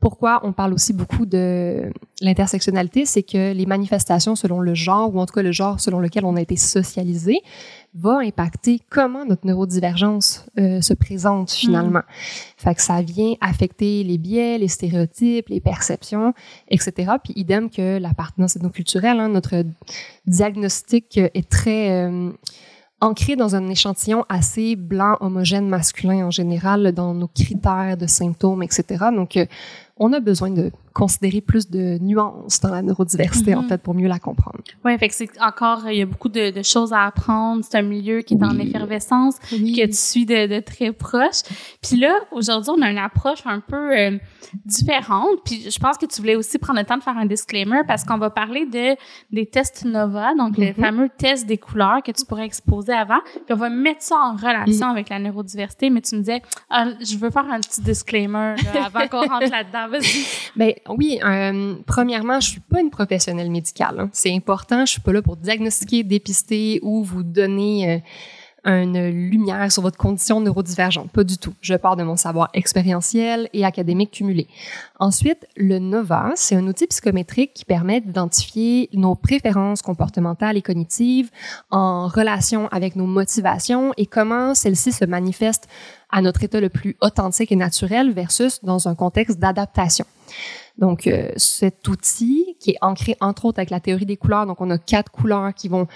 Pourquoi 0.00 0.40
on 0.44 0.52
parle 0.52 0.74
aussi 0.74 0.92
beaucoup 0.92 1.24
de 1.24 1.90
l'intersectionnalité, 2.20 3.06
c'est 3.06 3.22
que 3.22 3.52
les 3.52 3.66
manifestations 3.66 4.36
selon 4.36 4.60
le 4.60 4.74
genre, 4.74 5.14
ou 5.14 5.20
en 5.20 5.26
tout 5.26 5.32
cas 5.34 5.42
le 5.42 5.52
genre 5.52 5.80
selon 5.80 6.00
lequel 6.00 6.24
on 6.24 6.36
a 6.36 6.40
été 6.40 6.56
socialisé, 6.56 7.40
va 7.94 8.18
impacter 8.18 8.80
comment 8.90 9.24
notre 9.24 9.46
neurodivergence 9.46 10.44
euh, 10.58 10.82
se 10.82 10.92
présente 10.92 11.50
finalement. 11.50 12.02
Fait 12.58 12.74
que 12.74 12.82
ça 12.82 13.00
vient 13.00 13.34
affecter 13.40 14.04
les 14.04 14.18
biais, 14.18 14.58
les 14.58 14.68
stéréotypes, 14.68 15.48
les 15.48 15.60
perceptions, 15.60 16.34
etc. 16.68 17.12
Puis 17.24 17.32
idem 17.36 17.70
que 17.70 17.98
l'appartenance 17.98 18.56
ethnoculturelle, 18.56 19.18
hein, 19.18 19.30
notre 19.30 19.64
diagnostic 20.26 21.16
est 21.16 21.48
très 21.48 21.90
euh, 21.90 22.32
ancré 23.06 23.36
dans 23.36 23.54
un 23.54 23.68
échantillon 23.68 24.24
assez 24.28 24.76
blanc, 24.76 25.16
homogène, 25.20 25.68
masculin 25.68 26.26
en 26.26 26.30
général, 26.30 26.92
dans 26.92 27.14
nos 27.14 27.28
critères 27.28 27.96
de 27.96 28.06
symptômes, 28.06 28.62
etc. 28.62 29.06
Donc, 29.14 29.36
euh, 29.36 29.46
on 29.96 30.12
a 30.12 30.20
besoin 30.20 30.50
de 30.50 30.70
considérer 30.96 31.42
plus 31.42 31.68
de 31.68 31.98
nuances 32.00 32.58
dans 32.60 32.70
la 32.70 32.80
neurodiversité, 32.80 33.54
en 33.54 33.60
Mhm. 33.62 33.68
fait, 33.68 33.82
pour 33.82 33.92
mieux 33.92 34.08
la 34.08 34.18
comprendre. 34.18 34.60
Oui, 34.82 34.96
fait 34.96 35.08
que 35.08 35.14
c'est 35.14 35.28
encore, 35.42 35.82
il 35.90 35.98
y 35.98 36.02
a 36.02 36.06
beaucoup 36.06 36.30
de, 36.30 36.50
de 36.50 36.62
choses 36.62 36.94
à 36.94 37.02
apprendre. 37.02 37.62
C'est 37.68 37.76
un 37.76 37.82
milieu 37.82 38.22
qui 38.22 38.32
est 38.32 38.42
en 38.42 38.56
Oui. 38.56 38.66
effervescence, 38.66 39.38
que 39.50 39.86
tu 39.86 39.92
suis 39.92 40.24
de, 40.24 40.46
de 40.46 40.60
très 40.60 40.92
proche. 40.92 41.42
Puis 41.82 41.98
là, 41.98 42.14
aujourd'hui, 42.32 42.72
on 42.74 42.80
a 42.80 42.90
une 42.90 42.96
approche 42.96 43.40
un 43.44 43.60
peu 43.60 43.94
euh, 43.94 44.18
différente. 44.64 45.38
Puis 45.44 45.70
je 45.70 45.78
pense 45.78 45.98
que 45.98 46.06
tu 46.06 46.20
voulais 46.20 46.36
aussi 46.36 46.58
prendre 46.58 46.78
le 46.80 46.86
temps 46.86 46.96
de 46.96 47.02
faire 47.02 47.18
un 47.18 47.26
disclaimer 47.26 47.80
parce 47.86 48.04
qu'on 48.04 48.16
va 48.18 48.30
parler 48.30 48.64
de 48.66 48.96
des 49.30 49.46
tests 49.46 49.84
Nova, 49.84 50.34
donc 50.34 50.56
le 50.56 50.68
Mhm. 50.68 50.74
fameux 50.74 51.08
test 51.16 51.46
des 51.46 51.58
couleurs 51.58 52.02
que 52.02 52.12
tu 52.12 52.24
pourrais 52.24 52.46
exposer 52.46 52.92
avant. 52.92 53.20
Puis 53.44 53.52
on 53.52 53.56
va 53.56 53.68
mettre 53.68 54.02
ça 54.02 54.16
en 54.16 54.34
relation 54.36 54.88
avec 54.88 55.08
la 55.10 55.18
neurodiversité. 55.18 55.90
Mais 55.90 56.00
tu 56.00 56.14
me 56.14 56.20
disais, 56.20 56.40
ah, 56.70 56.86
je 57.00 57.16
veux 57.18 57.30
faire 57.30 57.46
un 57.50 57.60
petit 57.60 57.80
disclaimer 57.82 58.54
là, 58.64 58.86
avant 58.86 59.06
qu'on 59.08 59.26
rentre 59.28 59.50
là-dedans. 59.50 59.88
Vas-y. 59.90 60.24
Oui, 60.88 61.18
euh, 61.24 61.74
premièrement, 61.86 62.40
je 62.40 62.50
suis 62.50 62.60
pas 62.60 62.80
une 62.80 62.90
professionnelle 62.90 63.50
médicale. 63.50 64.00
hein. 64.00 64.10
C'est 64.12 64.34
important. 64.34 64.84
Je 64.86 64.92
suis 64.92 65.00
pas 65.00 65.12
là 65.12 65.22
pour 65.22 65.36
diagnostiquer, 65.36 66.02
dépister 66.02 66.80
ou 66.82 67.02
vous 67.02 67.22
donner 67.22 67.94
euh, 67.94 67.98
une 68.82 69.08
lumière 69.08 69.70
sur 69.70 69.82
votre 69.82 69.96
condition 69.96 70.40
neurodivergente. 70.40 71.10
Pas 71.12 71.22
du 71.22 71.38
tout. 71.38 71.54
Je 71.60 71.74
pars 71.74 71.94
de 71.96 72.02
mon 72.02 72.16
savoir 72.16 72.48
expérientiel 72.52 73.48
et 73.52 73.64
académique 73.64 74.10
cumulé. 74.10 74.48
Ensuite, 74.98 75.46
le 75.56 75.78
NOVA, 75.78 76.32
c'est 76.34 76.56
un 76.56 76.66
outil 76.66 76.86
psychométrique 76.88 77.52
qui 77.54 77.64
permet 77.64 78.00
d'identifier 78.00 78.88
nos 78.92 79.14
préférences 79.14 79.82
comportementales 79.82 80.56
et 80.56 80.62
cognitives 80.62 81.30
en 81.70 82.08
relation 82.08 82.66
avec 82.68 82.96
nos 82.96 83.06
motivations 83.06 83.92
et 83.96 84.06
comment 84.06 84.54
celles-ci 84.54 84.90
se 84.90 85.04
manifestent 85.04 85.68
à 86.10 86.20
notre 86.20 86.42
état 86.42 86.60
le 86.60 86.68
plus 86.68 86.96
authentique 87.00 87.52
et 87.52 87.56
naturel 87.56 88.12
versus 88.12 88.64
dans 88.64 88.88
un 88.88 88.94
contexte 88.94 89.38
d'adaptation. 89.38 90.06
Donc, 90.78 91.06
euh, 91.06 91.30
cet 91.36 91.88
outil 91.88 92.56
qui 92.60 92.72
est 92.72 92.78
ancré 92.82 93.16
entre 93.20 93.46
autres 93.46 93.58
avec 93.58 93.70
la 93.70 93.80
théorie 93.80 94.06
des 94.06 94.16
couleurs, 94.16 94.46
donc 94.46 94.60
on 94.60 94.70
a 94.70 94.78
quatre 94.78 95.10
couleurs 95.10 95.54
qui 95.54 95.68
vont 95.68 95.86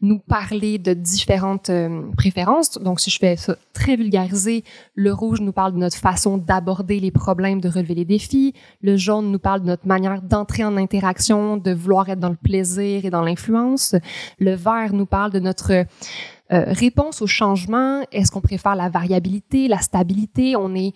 nous 0.00 0.18
parler 0.18 0.78
de 0.78 0.94
différentes 0.94 1.70
euh, 1.70 2.10
préférences. 2.16 2.72
Donc, 2.78 2.98
si 2.98 3.10
je 3.10 3.18
fais 3.18 3.36
ça 3.36 3.56
très 3.72 3.96
vulgarisé, 3.96 4.64
le 4.94 5.12
rouge 5.12 5.40
nous 5.40 5.52
parle 5.52 5.72
de 5.72 5.78
notre 5.78 5.96
façon 5.96 6.38
d'aborder 6.38 6.98
les 6.98 7.12
problèmes, 7.12 7.60
de 7.60 7.68
relever 7.68 7.94
les 7.94 8.04
défis. 8.04 8.52
Le 8.80 8.96
jaune 8.96 9.30
nous 9.30 9.38
parle 9.38 9.60
de 9.60 9.66
notre 9.66 9.86
manière 9.86 10.20
d'entrer 10.20 10.64
en 10.64 10.76
interaction, 10.76 11.56
de 11.56 11.72
vouloir 11.72 12.08
être 12.08 12.18
dans 12.18 12.30
le 12.30 12.36
plaisir 12.36 13.04
et 13.04 13.10
dans 13.10 13.22
l'influence. 13.22 13.94
Le 14.40 14.54
vert 14.54 14.92
nous 14.92 15.06
parle 15.06 15.30
de 15.30 15.38
notre 15.38 15.84
euh, 16.52 16.64
réponse 16.66 17.22
au 17.22 17.26
changement. 17.26 18.02
Est-ce 18.12 18.30
qu'on 18.30 18.40
préfère 18.40 18.74
la 18.74 18.90
variabilité, 18.90 19.68
la 19.68 19.78
stabilité? 19.78 20.54
On 20.54 20.74
est 20.74 20.92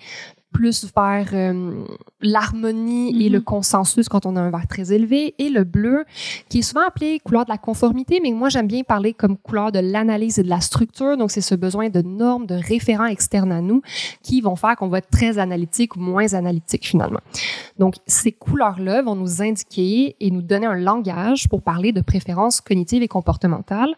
plus 0.56 0.86
vers 0.96 1.28
euh, 1.34 1.84
l'harmonie 2.22 3.10
et 3.22 3.28
Mhm. 3.28 3.32
le 3.34 3.40
consensus 3.42 4.08
quand 4.08 4.24
on 4.24 4.36
a 4.36 4.40
un 4.40 4.50
vert 4.50 4.66
très 4.66 4.90
élevé. 4.92 5.34
Et 5.38 5.50
le 5.50 5.64
bleu, 5.64 6.04
qui 6.48 6.60
est 6.60 6.62
souvent 6.62 6.86
appelé 6.86 7.20
couleur 7.20 7.44
de 7.44 7.50
la 7.50 7.58
conformité, 7.58 8.20
mais 8.22 8.30
moi 8.30 8.48
j'aime 8.48 8.66
bien 8.66 8.82
parler 8.82 9.12
comme 9.12 9.36
couleur 9.36 9.70
de 9.70 9.78
l'analyse 9.80 10.38
et 10.38 10.42
de 10.42 10.48
la 10.48 10.60
structure. 10.60 11.16
Donc 11.18 11.30
c'est 11.30 11.42
ce 11.42 11.54
besoin 11.54 11.90
de 11.90 12.00
normes, 12.00 12.46
de 12.46 12.54
référents 12.54 13.04
externes 13.06 13.52
à 13.52 13.60
nous 13.60 13.82
qui 14.22 14.40
vont 14.40 14.56
faire 14.56 14.76
qu'on 14.76 14.88
va 14.88 14.98
être 14.98 15.10
très 15.10 15.38
analytique 15.38 15.94
ou 15.96 16.00
moins 16.00 16.32
analytique 16.32 16.86
finalement. 16.86 17.20
Donc 17.78 17.96
ces 18.06 18.32
couleurs-là 18.32 19.02
vont 19.02 19.14
nous 19.14 19.42
indiquer 19.42 20.16
et 20.18 20.30
nous 20.30 20.42
donner 20.42 20.66
un 20.66 20.76
langage 20.76 21.48
pour 21.48 21.60
parler 21.60 21.92
de 21.92 22.00
préférences 22.00 22.62
cognitives 22.62 23.02
et 23.02 23.08
comportementales. 23.08 23.94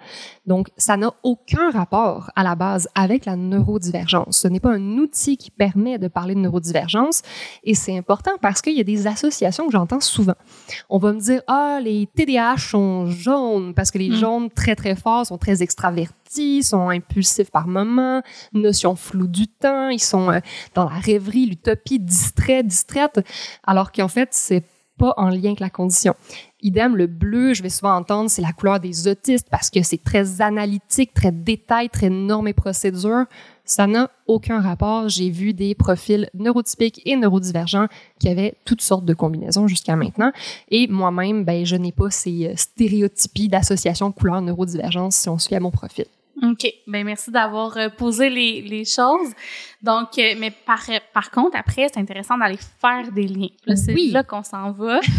Donc 0.46 0.68
ça 0.76 0.96
n'a 0.96 1.12
aucun 1.22 1.70
rapport 1.70 2.30
à 2.34 2.42
la 2.42 2.56
base 2.56 2.88
avec 2.96 3.26
la 3.26 3.36
neurodivergence. 3.36 4.38
Ce 4.38 4.48
n'est 4.48 4.60
pas 4.60 4.72
un 4.72 4.98
outil 4.98 5.36
qui 5.36 5.50
permet 5.52 5.98
de 5.98 6.08
parler 6.08 6.34
de 6.34 6.40
neurodivergence 6.48 7.22
et 7.64 7.74
c'est 7.74 7.96
important 7.96 8.32
parce 8.40 8.62
qu'il 8.62 8.76
y 8.76 8.80
a 8.80 8.84
des 8.84 9.06
associations 9.06 9.66
que 9.66 9.72
j'entends 9.72 10.00
souvent. 10.00 10.34
On 10.88 10.98
va 10.98 11.12
me 11.12 11.20
dire 11.20 11.42
ah 11.46 11.78
les 11.82 12.08
TDAH 12.14 12.58
sont 12.58 13.06
jaunes 13.06 13.74
parce 13.74 13.90
que 13.90 13.98
les 13.98 14.10
Mm. 14.10 14.14
jaunes 14.14 14.50
très 14.50 14.74
très 14.74 14.96
forts 14.96 15.26
sont 15.26 15.38
très 15.38 15.62
extravertis, 15.62 16.62
sont 16.62 16.88
impulsifs 16.88 17.50
par 17.50 17.66
moment, 17.66 18.22
notion 18.52 18.96
floue 18.96 19.26
du 19.26 19.46
temps, 19.46 19.88
ils 19.88 20.00
sont 20.00 20.30
euh, 20.30 20.40
dans 20.74 20.84
la 20.84 20.98
rêverie, 20.98 21.46
l'utopie, 21.46 21.98
distraits, 21.98 22.66
distraites, 22.66 23.20
alors 23.66 23.92
qu'en 23.92 24.08
fait 24.08 24.28
c'est 24.32 24.64
pas 24.98 25.14
en 25.16 25.28
lien 25.28 25.50
avec 25.50 25.60
la 25.60 25.70
condition. 25.70 26.14
Idem, 26.60 26.96
le 26.96 27.06
bleu, 27.06 27.54
je 27.54 27.62
vais 27.62 27.68
souvent 27.70 27.94
entendre, 27.94 28.28
c'est 28.28 28.42
la 28.42 28.52
couleur 28.52 28.80
des 28.80 29.06
autistes 29.06 29.46
parce 29.48 29.70
que 29.70 29.80
c'est 29.82 30.02
très 30.02 30.40
analytique, 30.40 31.14
très 31.14 31.30
détail, 31.30 31.88
très 31.88 32.10
normes 32.10 32.48
et 32.48 32.52
procédures. 32.52 33.26
Ça 33.68 33.86
n'a 33.86 34.10
aucun 34.26 34.62
rapport. 34.62 35.10
J'ai 35.10 35.28
vu 35.28 35.52
des 35.52 35.74
profils 35.74 36.30
neurotypiques 36.32 37.02
et 37.04 37.16
neurodivergents 37.16 37.86
qui 38.18 38.30
avaient 38.30 38.54
toutes 38.64 38.80
sortes 38.80 39.04
de 39.04 39.12
combinaisons 39.12 39.68
jusqu'à 39.68 39.94
maintenant. 39.94 40.32
Et 40.70 40.88
moi-même, 40.88 41.44
ben, 41.44 41.66
je 41.66 41.76
n'ai 41.76 41.92
pas 41.92 42.10
ces 42.10 42.46
euh, 42.46 42.52
stéréotypies 42.56 43.48
d'association 43.48 44.10
couleur-neurodivergence 44.10 45.16
si 45.16 45.28
on 45.28 45.38
suit 45.38 45.54
à 45.54 45.60
mon 45.60 45.70
profil. 45.70 46.06
OK. 46.42 46.72
Ben 46.86 47.04
merci 47.04 47.30
d'avoir 47.30 47.76
euh, 47.76 47.88
posé 47.90 48.30
les, 48.30 48.62
les 48.62 48.86
choses. 48.86 49.32
Donc, 49.82 50.08
euh, 50.18 50.34
mais 50.38 50.50
par, 50.50 50.80
par 51.14 51.30
contre, 51.30 51.56
après, 51.56 51.86
c'est 51.92 51.98
intéressant 52.00 52.36
d'aller 52.36 52.58
faire 52.80 53.10
des 53.12 53.28
liens. 53.28 53.48
Là, 53.66 53.76
c'est 53.76 53.94
Oui. 53.94 54.10
là 54.10 54.22
qu'on 54.24 54.42
s'en 54.42 54.72
va. 54.72 55.00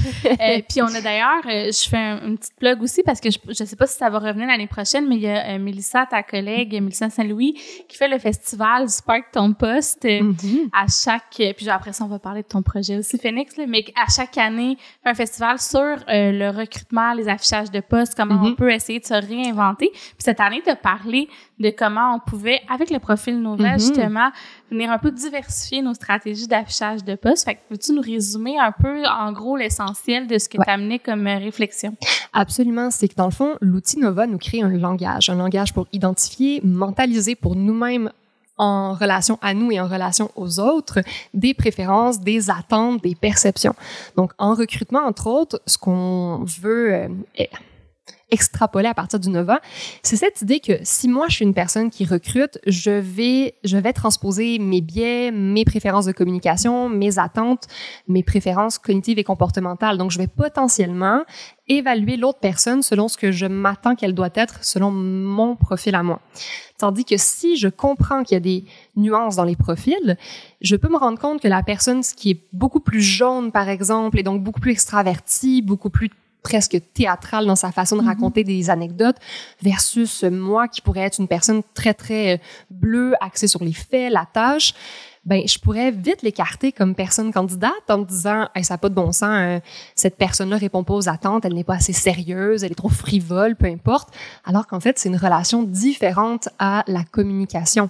Euh, 0.42 0.62
puis 0.70 0.82
on 0.82 0.88
a 0.94 1.01
d'ailleurs, 1.01 1.42
euh, 1.48 1.72
je 1.72 1.89
fais 1.89 1.98
un, 1.98 2.25
une 2.28 2.38
petite 2.38 2.56
plug 2.58 2.82
aussi 2.82 3.04
parce 3.04 3.20
que 3.20 3.30
je, 3.30 3.38
je 3.48 3.63
sais 3.63 3.75
pas 3.75 3.88
si 3.88 3.98
ça 3.98 4.10
va 4.10 4.20
revenir 4.20 4.48
l'année 4.48 4.68
prochaine, 4.68 5.08
mais 5.08 5.16
il 5.16 5.22
y 5.22 5.28
a 5.28 5.56
euh, 5.56 5.60
Mélissa, 5.60 6.06
ta 6.06 6.24
collègue, 6.24 6.74
Mélissa 6.74 7.10
Saint-Louis, 7.10 7.54
qui 7.88 7.98
fait 7.98 8.08
le 8.08 8.20
festival 8.20 8.88
Spark 8.89 9.32
ton 9.34 9.54
poste. 9.54 10.06
euh, 10.06 10.22
Mhm. 10.22 10.70
à 10.74 10.86
chaque 10.88 11.24
euh, 11.39 11.54
puis 11.56 11.70
après 11.70 11.94
ça 11.94 12.04
on 12.04 12.08
va 12.08 12.20
parler 12.20 12.42
de 12.44 12.48
ton 12.48 12.62
projet 12.62 12.98
aussi 12.98 13.18
Phoenix 13.18 13.56
là, 13.58 13.66
mais 13.68 13.84
à 13.96 14.10
chaque 14.13 14.38
année 14.38 14.78
un 15.06 15.13
festival 15.13 15.60
sur 15.60 15.80
euh, 15.80 15.96
le 16.32 16.50
recrutement 16.50 17.13
les 17.13 17.28
affichages 17.28 17.72
de 17.72 17.80
postes 17.80 18.16
comment 18.16 18.36
Mhm. 18.36 18.46
on 18.46 18.56
peut 18.56 18.72
essayer 18.72 19.00
de 19.00 19.06
se 19.06 19.13
réinventer 19.13 19.89
puis 19.92 20.01
cette 20.20 20.39
année 20.39 20.62
tu 20.63 20.70
as 20.70 20.75
parlé 20.75 21.28
de 21.60 21.70
comment 21.78 22.16
on 22.16 22.20
pouvait 22.20 22.62
avec 22.74 22.89
le 22.89 23.00
profil 23.00 23.42
Nova 23.42 23.74
Mhm. 23.74 23.80
justement 23.80 24.30
venir 24.72 24.92
un 24.92 24.98
peu 24.98 25.12
diversifier 25.12 25.82
nos 25.82 25.94
stratégies 25.94 26.48
d'affichage 26.48 27.04
de 27.04 27.16
postes 27.16 27.46
fait 27.46 27.56
que 27.56 27.60
peux-tu 27.70 27.92
nous 27.94 28.01
résumer 28.01 28.58
un 28.58 28.72
peu 28.72 29.04
en 29.06 29.32
gros 29.34 29.58
l'essentiel 29.58 30.28
de 30.28 30.38
ce 30.38 30.48
que 30.48 30.58
Ouais. 30.58 30.66
tu 30.66 30.72
amené 30.72 31.00
comme 31.00 31.28
euh, 31.28 31.38
réflexion? 31.38 31.96
Absolument. 32.34 32.92
C'est 32.92 33.08
que 33.10 33.16
dans 33.16 33.25
le 33.25 33.32
fond, 33.32 33.56
l'outil 33.62 34.00
Nova 34.00 34.25
nous 34.28 34.38
crée 34.38 34.62
un 34.62 34.70
langage, 34.70 35.30
un 35.30 35.36
langage 35.36 35.74
pour 35.74 35.88
identifier, 35.92 36.62
mentaliser 36.63 37.36
pour 37.36 37.56
nous-mêmes 37.56 38.12
en 38.58 38.94
relation 38.94 39.39
à 39.42 39.54
nous 39.54 39.72
et 39.72 39.80
en 39.80 39.88
relation 39.88 40.30
aux 40.36 40.60
autres, 40.60 41.00
des 41.34 41.54
préférences, 41.54 42.20
des 42.20 42.50
attentes, 42.50 43.01
des 43.01 43.16
perceptions. 43.16 43.74
Donc, 44.18 44.34
en 44.38 44.54
recrutement, 44.54 45.00
entre 45.06 45.28
autres, 45.28 45.62
ce 45.66 45.78
qu'on 45.78 46.44
veut 46.46 46.94
euh, 46.94 47.08
extrapoler 48.32 48.88
à 48.88 48.94
partir 48.94 49.20
du 49.20 49.30
Nova, 49.30 49.60
c'est 50.04 50.16
cette 50.16 50.42
idée 50.42 50.60
que 50.60 50.74
si 50.84 51.08
moi 51.08 51.28
je 51.30 51.36
suis 51.36 51.46
une 51.46 51.54
personne 51.54 51.90
qui 51.90 52.06
recrute, 52.06 52.60
je 52.66 52.92
vais 52.92 53.56
je 53.64 53.78
vais 53.78 53.94
transposer 53.94 54.60
mes 54.60 54.82
biais, 54.82 55.32
mes 55.32 55.66
préférences 55.66 56.06
de 56.06 56.12
communication, 56.12 56.90
mes 56.90 57.20
attentes, 57.20 57.68
mes 58.08 58.24
préférences 58.24 58.78
cognitives 58.78 59.20
et 59.20 59.24
comportementales. 59.24 59.98
Donc 59.98 60.12
je 60.12 60.18
vais 60.18 60.28
potentiellement 60.28 61.24
évaluer 61.68 62.18
l'autre 62.18 62.40
personne 62.40 62.82
selon 62.82 63.08
ce 63.08 63.18
que 63.18 63.32
je 63.32 63.46
m'attends 63.46 63.96
qu'elle 63.96 64.16
doit 64.16 64.30
être 64.34 64.64
selon 64.64 64.92
mon 64.92 65.56
profil 65.56 65.96
à 65.96 66.04
moi. 66.04 66.20
Tandis 66.78 67.06
que 67.06 67.18
si 67.18 67.58
je 67.58 67.68
comprends 67.68 68.24
qu'il 68.24 68.36
y 68.36 68.38
a 68.38 68.42
des 68.42 68.66
nuances 68.96 69.36
dans 69.36 69.44
les 69.44 69.56
profils, 69.56 70.18
je 70.62 70.76
peux 70.76 70.90
me 70.90 70.98
rendre 70.98 71.20
compte 71.20 71.42
que 71.42 71.48
la 71.48 71.62
personne 71.62 72.02
qui 72.02 72.32
est 72.32 72.44
beaucoup 72.54 72.80
plus 72.80 73.02
jaune, 73.02 73.52
par 73.52 73.70
exemple, 73.70 74.20
et 74.20 74.24
donc 74.24 74.44
beaucoup 74.44 74.60
plus 74.60 74.72
extravertie, 74.72 75.62
beaucoup 75.62 75.90
plus 75.90 76.10
presque 76.43 76.81
théâtrale 76.93 77.46
dans 77.46 77.55
sa 77.55 77.72
façon 77.72 77.96
de 77.96 78.01
mhm. 78.01 78.08
raconter 78.08 78.43
des 78.43 78.69
anecdotes 78.69 79.17
versus 79.62 80.24
moi 80.24 80.67
qui 80.67 80.81
pourrais 80.81 81.01
être 81.01 81.19
une 81.19 81.27
personne 81.27 81.62
très 81.74 81.93
très 81.93 82.36
euh, 82.36 82.38
bleue 82.69 83.13
axée 83.22 83.48
sur 83.48 83.63
les 83.63 83.74
faits, 83.74 84.12
la 84.12 84.25
tâche 84.31 84.74
ben 85.26 85.44
je 85.48 85.60
pourrais 85.60 85.92
vite 85.92 86.22
l'écarter 86.22 86.72
comme 86.72 86.96
personne 86.96 87.32
candidate 87.32 87.72
en 87.90 88.00
me 88.00 88.06
disant 88.06 88.48
hey, 88.56 88.64
ça 88.64 88.76
n'a 88.76 88.78
pas 88.78 88.90
de 88.90 88.96
bon 88.96 89.12
sens 89.12 89.30
euh, 89.40 89.60
cette 89.96 90.18
personne-là 90.18 90.58
répond 90.58 90.84
pas 90.84 90.94
aux 90.94 91.10
attentes 91.10 91.46
elle 91.46 91.54
n'est 91.54 91.64
pas 91.64 91.76
assez 91.76 91.94
sérieuse 91.94 92.64
elle 92.64 92.72
est 92.72 92.76
trop 92.76 92.90
frivole 92.90 93.56
peu 93.56 93.68
importe 93.68 94.10
alors 94.46 94.68
qu'en 94.68 94.80
fait 94.80 94.98
c'est 94.98 95.10
une 95.10 95.18
relation 95.18 95.64
différente 95.64 96.50
à 96.58 96.84
la 96.88 97.04
communication 97.04 97.90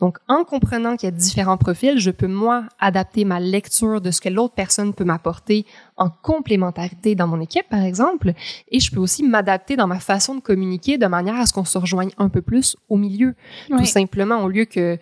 donc, 0.00 0.18
en 0.28 0.44
comprenant 0.44 0.96
qu'il 0.96 1.06
y 1.06 1.12
a 1.12 1.16
différents 1.16 1.56
profils, 1.56 1.98
je 1.98 2.10
peux, 2.10 2.26
moi, 2.26 2.64
adapter 2.78 3.24
ma 3.24 3.40
lecture 3.40 4.00
de 4.00 4.10
ce 4.10 4.20
que 4.20 4.28
l'autre 4.28 4.54
personne 4.54 4.92
peut 4.92 5.04
m'apporter 5.04 5.66
en 5.96 6.10
complémentarité 6.10 7.14
dans 7.14 7.26
mon 7.26 7.40
équipe, 7.40 7.68
par 7.68 7.82
exemple. 7.82 8.32
Et 8.70 8.80
je 8.80 8.90
peux 8.90 9.00
aussi 9.00 9.22
m'adapter 9.22 9.76
dans 9.76 9.86
ma 9.86 10.00
façon 10.00 10.34
de 10.34 10.40
communiquer 10.40 10.98
de 10.98 11.06
manière 11.06 11.36
à 11.36 11.46
ce 11.46 11.52
qu'on 11.52 11.64
se 11.64 11.78
rejoigne 11.78 12.10
un 12.18 12.28
peu 12.28 12.42
plus 12.42 12.76
au 12.88 12.96
milieu. 12.96 13.34
Tout 13.68 13.84
simplement, 13.84 14.42
au 14.42 14.48
lieu 14.48 14.64
que 14.64 14.98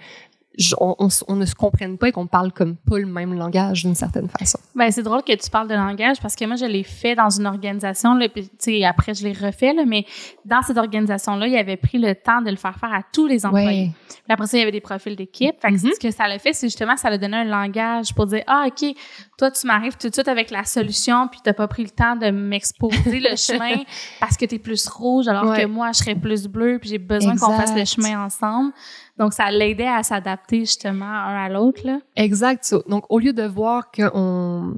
on, 0.79 1.37
ne 1.37 1.47
se 1.47 1.55
comprenne 1.55 1.97
pas 1.97 2.09
et 2.09 2.13
qu'on 2.13 2.27
parle 2.27 2.53
comme 2.53 2.77
pas 2.77 2.99
le 2.99 3.07
même 3.07 3.35
langage 3.35 3.85
d'une 3.85 3.95
certaine 3.95 4.29
façon. 4.29 4.59
Ben 4.75 4.91
c'est 4.91 5.03
drôle 5.03 5.23
que 5.23 5.33
tu 5.33 5.51
parles 5.51 5.69
de 5.69 5.75
langage 5.75 6.21
parce 6.21 6.37
que 6.37 6.45
moi 6.45 6.57
je 6.57 6.67
l'ai 6.67 6.83
fait 6.83 7.15
dans 7.15 7.31
une 7.31 7.47
organisation 7.47 8.15
là, 8.15 8.29
puis 8.29 8.85
après 8.85 9.15
je 9.15 9.25
l'ai 9.25 9.33
refait 9.33 9.73
là, 9.73 9.85
mais 9.87 10.05
dans 10.45 10.61
cette 10.63 10.77
organisation 10.77 11.37
là, 11.37 11.47
il 11.47 11.57
avait 11.57 11.77
pris 11.77 11.99
le 11.99 12.15
temps 12.15 12.43
de 12.43 12.51
le 12.51 12.57
faire 12.57 12.77
faire 12.77 12.93
à 12.93 13.01
tous 13.13 13.27
les 13.27 13.47
employés. 13.47 13.93
Puis 14.09 14.19
après 14.29 14.47
ça, 14.47 14.57
il 14.59 14.61
y 14.61 14.63
avait 14.63 14.73
des 14.73 14.81
profils 14.81 15.17
d'équipe. 15.17 15.57
Fait 15.61 15.69
que 15.69 15.75
mm-hmm. 15.75 15.95
ce 15.95 16.01
que 16.01 16.11
ça 16.11 16.29
l'a 16.29 16.39
fait, 16.39 16.53
c'est 16.53 16.67
justement 16.67 16.97
ça 16.97 17.09
a 17.09 17.19
donné 17.19 17.39
un 17.39 17.45
langage 17.45 18.15
pour 18.15 18.27
dire 18.27 18.43
ah 18.47 18.67
ok, 18.67 18.95
toi 19.39 19.51
tu 19.51 19.67
m'arrives 19.67 19.97
tout 19.97 20.09
de 20.09 20.15
suite 20.15 20.29
avec 20.29 20.51
la 20.51 20.65
solution 20.65 21.29
puis 21.29 21.41
t'as 21.43 21.55
pas 21.55 21.69
pris 21.69 21.85
le 21.85 21.91
temps 21.91 22.17
de 22.17 22.31
m'exposer 22.31 23.21
le 23.21 23.37
chemin 23.37 23.83
parce 24.21 24.37
que 24.37 24.45
tu 24.45 24.57
es 24.57 24.59
plus 24.59 24.87
rouge 24.89 25.29
alors 25.29 25.57
que 25.57 25.65
moi 25.65 25.93
je 25.93 25.99
serais 25.99 26.15
plus 26.15 26.47
bleu 26.47 26.79
puis 26.79 26.91
j'ai 26.91 26.99
besoin 26.99 27.37
qu'on 27.37 27.57
fasse 27.57 27.75
le 27.75 27.85
chemin 27.85 28.23
ensemble. 28.23 28.73
Donc, 29.19 29.33
ça 29.33 29.51
l'aidait 29.51 29.89
à 29.89 30.03
s'adapter 30.03 30.61
justement 30.61 31.05
un 31.05 31.45
à 31.45 31.49
l'autre. 31.49 31.87
Exact. 32.17 32.75
Donc, 32.89 33.05
au 33.09 33.19
lieu 33.19 33.33
de 33.33 33.45
voir 33.45 33.91
qu'on 33.91 34.75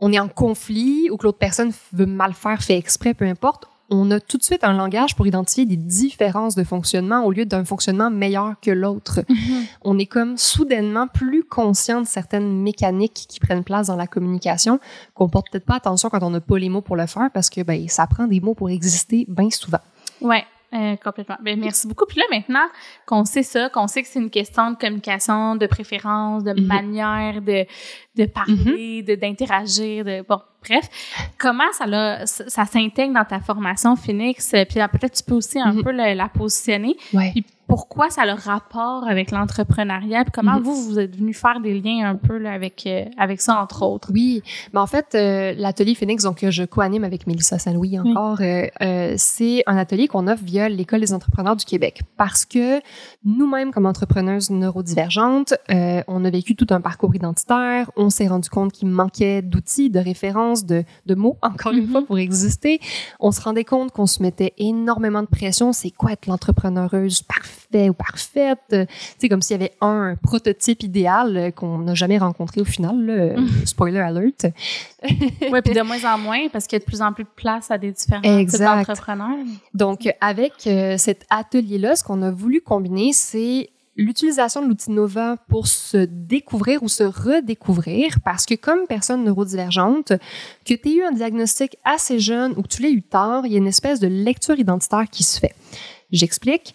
on 0.00 0.12
est 0.12 0.18
en 0.18 0.28
conflit 0.28 1.10
ou 1.10 1.16
que 1.16 1.24
l'autre 1.24 1.38
personne 1.38 1.72
veut 1.92 2.06
mal 2.06 2.34
faire, 2.34 2.62
fait 2.62 2.76
exprès, 2.76 3.14
peu 3.14 3.24
importe, 3.24 3.68
on 3.90 4.10
a 4.10 4.20
tout 4.20 4.36
de 4.36 4.42
suite 4.42 4.64
un 4.64 4.74
langage 4.74 5.16
pour 5.16 5.26
identifier 5.26 5.64
des 5.64 5.76
différences 5.76 6.54
de 6.54 6.64
fonctionnement 6.64 7.24
au 7.24 7.32
lieu 7.32 7.46
d'un 7.46 7.64
fonctionnement 7.64 8.10
meilleur 8.10 8.54
que 8.60 8.70
l'autre. 8.70 9.20
Mm-hmm. 9.20 9.66
On 9.82 9.98
est 9.98 10.06
comme 10.06 10.36
soudainement 10.36 11.06
plus 11.06 11.42
conscient 11.42 12.02
de 12.02 12.06
certaines 12.06 12.62
mécaniques 12.62 13.26
qui 13.28 13.40
prennent 13.40 13.64
place 13.64 13.86
dans 13.86 13.96
la 13.96 14.06
communication 14.06 14.78
qu'on 15.14 15.28
porte 15.28 15.50
peut-être 15.50 15.64
pas 15.64 15.76
attention 15.76 16.10
quand 16.10 16.22
on 16.22 16.30
n'a 16.30 16.40
pas 16.40 16.58
les 16.58 16.68
mots 16.68 16.82
pour 16.82 16.96
le 16.96 17.06
faire 17.06 17.30
parce 17.32 17.48
que 17.48 17.62
ben 17.62 17.88
ça 17.88 18.06
prend 18.06 18.26
des 18.26 18.40
mots 18.40 18.54
pour 18.54 18.68
exister 18.68 19.24
bien 19.26 19.50
souvent. 19.50 19.80
Ouais, 20.20 20.44
euh, 20.74 20.96
complètement. 20.96 21.36
Ben, 21.40 21.58
merci 21.58 21.88
beaucoup. 21.88 22.04
Puis 22.04 22.18
là, 22.18 22.24
maintenant 22.30 22.66
qu'on 23.06 23.24
sait 23.24 23.42
ça, 23.42 23.70
qu'on 23.70 23.86
sait 23.86 24.02
que 24.02 24.08
c'est 24.08 24.18
une 24.18 24.28
question 24.28 24.70
de 24.70 24.76
communication, 24.76 25.56
de 25.56 25.66
préférence, 25.66 26.44
de 26.44 26.52
mhm. 26.52 26.66
manière 26.66 27.40
de, 27.40 27.64
de 28.18 28.26
parler, 28.26 29.02
mhm. 29.02 29.04
de 29.04 29.14
d'interagir, 29.14 30.04
de 30.04 30.24
bon, 30.28 30.40
bref, 30.66 30.88
comment 31.38 31.70
ça 31.72 31.86
là, 31.86 32.26
ça, 32.26 32.64
s'intègre 32.64 33.14
dans 33.14 33.24
ta 33.24 33.40
formation 33.40 33.96
Phoenix? 33.96 34.50
Puis 34.68 34.80
peut-être 34.92 35.14
tu 35.14 35.22
peux 35.22 35.34
aussi 35.34 35.58
un 35.58 35.72
mhm. 35.72 35.82
peu 35.82 35.92
la, 35.92 36.28
positionner. 36.28 36.96
Ouais 37.12 37.32
pourquoi 37.68 38.08
ça 38.08 38.22
a 38.22 38.26
le 38.26 38.32
rapport 38.32 39.06
avec 39.06 39.30
l'entrepreneuriat, 39.30 40.24
puis 40.24 40.32
comment 40.32 40.56
mhm. 40.56 40.62
vous, 40.62 40.84
vous 40.84 40.98
êtes 40.98 41.14
venu 41.14 41.34
faire 41.34 41.60
des 41.60 41.78
liens 41.78 42.08
un 42.08 42.16
peu 42.16 42.38
là, 42.38 42.52
avec, 42.52 42.84
euh, 42.86 43.04
avec 43.18 43.42
ça, 43.42 43.60
entre 43.60 43.84
autres? 43.84 44.10
Oui, 44.12 44.42
mais 44.72 44.80
en 44.80 44.86
fait, 44.86 45.14
euh, 45.14 45.52
l'atelier 45.56 45.94
Phoenix, 45.94 46.24
donc 46.24 46.38
que 46.38 46.50
je 46.50 46.64
co-anime 46.64 47.04
avec 47.04 47.26
Mélissa 47.26 47.58
Saint-Louis 47.58 47.98
encore, 48.00 48.38
euh, 48.40 49.14
c'est 49.16 49.62
un 49.66 49.76
atelier 49.76 50.08
qu'on 50.08 50.26
offre 50.28 50.42
via 50.42 50.70
l'École 50.70 51.00
des 51.00 51.12
entrepreneurs 51.12 51.56
du 51.56 51.66
Québec 51.66 52.00
parce 52.16 52.46
que 52.46 52.80
nous-mêmes, 53.24 53.70
comme 53.70 53.84
entrepreneuses 53.84 54.48
neurodivergentes, 54.50 55.52
on 55.68 56.24
a 56.24 56.30
vécu 56.30 56.56
tout 56.56 56.66
un 56.70 56.80
parcours 56.80 57.14
identitaire, 57.14 57.90
on 57.96 58.07
s'est 58.10 58.26
rendu 58.26 58.48
compte 58.48 58.72
qu'il 58.72 58.88
manquait 58.88 59.42
d'outils, 59.42 59.90
de 59.90 59.98
références, 59.98 60.64
de, 60.64 60.84
de 61.06 61.14
mots, 61.14 61.36
encore 61.42 61.72
une 61.72 61.88
fois, 61.88 62.00
mhm. 62.00 62.06
pour 62.06 62.18
exister. 62.18 62.80
On 63.20 63.32
se 63.32 63.40
rendait 63.40 63.64
compte 63.64 63.92
qu'on 63.92 64.06
se 64.06 64.22
mettait 64.22 64.54
énormément 64.58 65.22
de 65.22 65.28
pression. 65.28 65.72
C'est 65.72 65.90
quoi 65.90 66.12
être 66.12 66.26
l'entrepreneureuse 66.26 67.22
parfaite? 67.22 67.58
ou 67.74 67.92
parfaite? 67.92 68.88
C'est 69.18 69.28
comme 69.28 69.42
s'il 69.42 69.60
y 69.60 69.60
avait 69.62 69.74
un 69.80 70.16
prototype 70.16 70.82
idéal 70.82 71.36
euh, 71.36 71.50
qu'on 71.50 71.78
n'a 71.78 71.94
jamais 71.94 72.18
rencontré 72.18 72.60
au 72.60 72.64
final. 72.64 73.04
Là. 73.04 73.40
Mm. 73.40 73.48
Spoiler 73.66 73.98
alert. 73.98 74.46
oui, 75.02 75.60
puis 75.64 75.74
de 75.74 75.82
moins 75.82 76.04
en 76.04 76.18
moins 76.18 76.48
parce 76.52 76.66
qu'il 76.66 76.76
y 76.76 76.80
a 76.80 76.80
de 76.80 76.84
plus 76.84 77.02
en 77.02 77.12
plus 77.12 77.24
de 77.24 77.28
place 77.34 77.70
à 77.70 77.78
des 77.78 77.92
différents 77.92 78.22
types 78.22 78.58
d'entrepreneurs. 78.58 79.36
Donc, 79.74 80.08
avec 80.20 80.52
euh, 80.66 80.96
cet 80.96 81.24
atelier-là, 81.30 81.96
ce 81.96 82.04
qu'on 82.04 82.22
a 82.22 82.30
voulu 82.30 82.60
combiner, 82.60 83.12
c'est 83.12 83.70
l'utilisation 83.98 84.62
de 84.62 84.68
l'outil 84.68 84.92
Nova 84.92 85.36
pour 85.48 85.66
se 85.66 86.06
découvrir 86.08 86.82
ou 86.82 86.88
se 86.88 87.02
redécouvrir 87.02 88.20
parce 88.24 88.46
que 88.46 88.54
comme 88.54 88.86
personne 88.86 89.24
neurodivergente, 89.24 90.12
que 90.64 90.74
tu 90.74 90.88
aies 90.88 90.94
eu 90.94 91.02
un 91.02 91.12
diagnostic 91.12 91.76
assez 91.84 92.20
jeune 92.20 92.54
ou 92.56 92.62
que 92.62 92.68
tu 92.68 92.80
l'aies 92.80 92.92
eu 92.92 93.02
tard, 93.02 93.44
il 93.44 93.52
y 93.52 93.56
a 93.56 93.58
une 93.58 93.66
espèce 93.66 94.00
de 94.00 94.06
lecture 94.06 94.58
identitaire 94.58 95.10
qui 95.10 95.24
se 95.24 95.38
fait. 95.38 95.54
J'explique. 96.12 96.74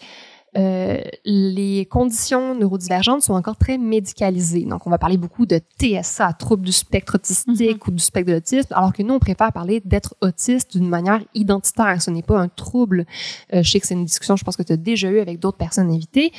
Euh, 0.56 1.00
les 1.24 1.86
conditions 1.86 2.54
neurodivergentes 2.54 3.22
sont 3.22 3.34
encore 3.34 3.56
très 3.56 3.78
médicalisées. 3.78 4.64
Donc, 4.64 4.86
on 4.86 4.90
va 4.90 4.98
parler 4.98 5.16
beaucoup 5.16 5.46
de 5.46 5.60
TSA, 5.80 6.32
trouble 6.34 6.64
du 6.64 6.72
spectre 6.72 7.16
autistique 7.16 7.86
mhm. 7.86 7.88
ou 7.88 7.90
du 7.90 8.02
spectre 8.02 8.28
de 8.28 8.34
l'autisme, 8.34 8.72
alors 8.72 8.92
que 8.92 9.02
nous, 9.02 9.14
on 9.14 9.18
préfère 9.18 9.52
parler 9.52 9.80
d'être 9.84 10.14
autiste 10.20 10.76
d'une 10.76 10.88
manière 10.88 11.20
identitaire. 11.34 12.00
Ce 12.00 12.10
n'est 12.10 12.22
pas 12.22 12.38
un 12.38 12.48
trouble. 12.48 13.04
Euh, 13.52 13.62
je 13.62 13.70
sais 13.70 13.80
que 13.80 13.86
c'est 13.86 13.94
une 13.94 14.04
discussion, 14.04 14.36
je 14.36 14.44
pense 14.44 14.56
que 14.56 14.62
tu 14.62 14.72
as 14.72 14.76
déjà 14.76 15.10
eu 15.10 15.18
avec 15.18 15.40
d'autres 15.40 15.58
personnes 15.58 15.90
invitées. 15.90 16.32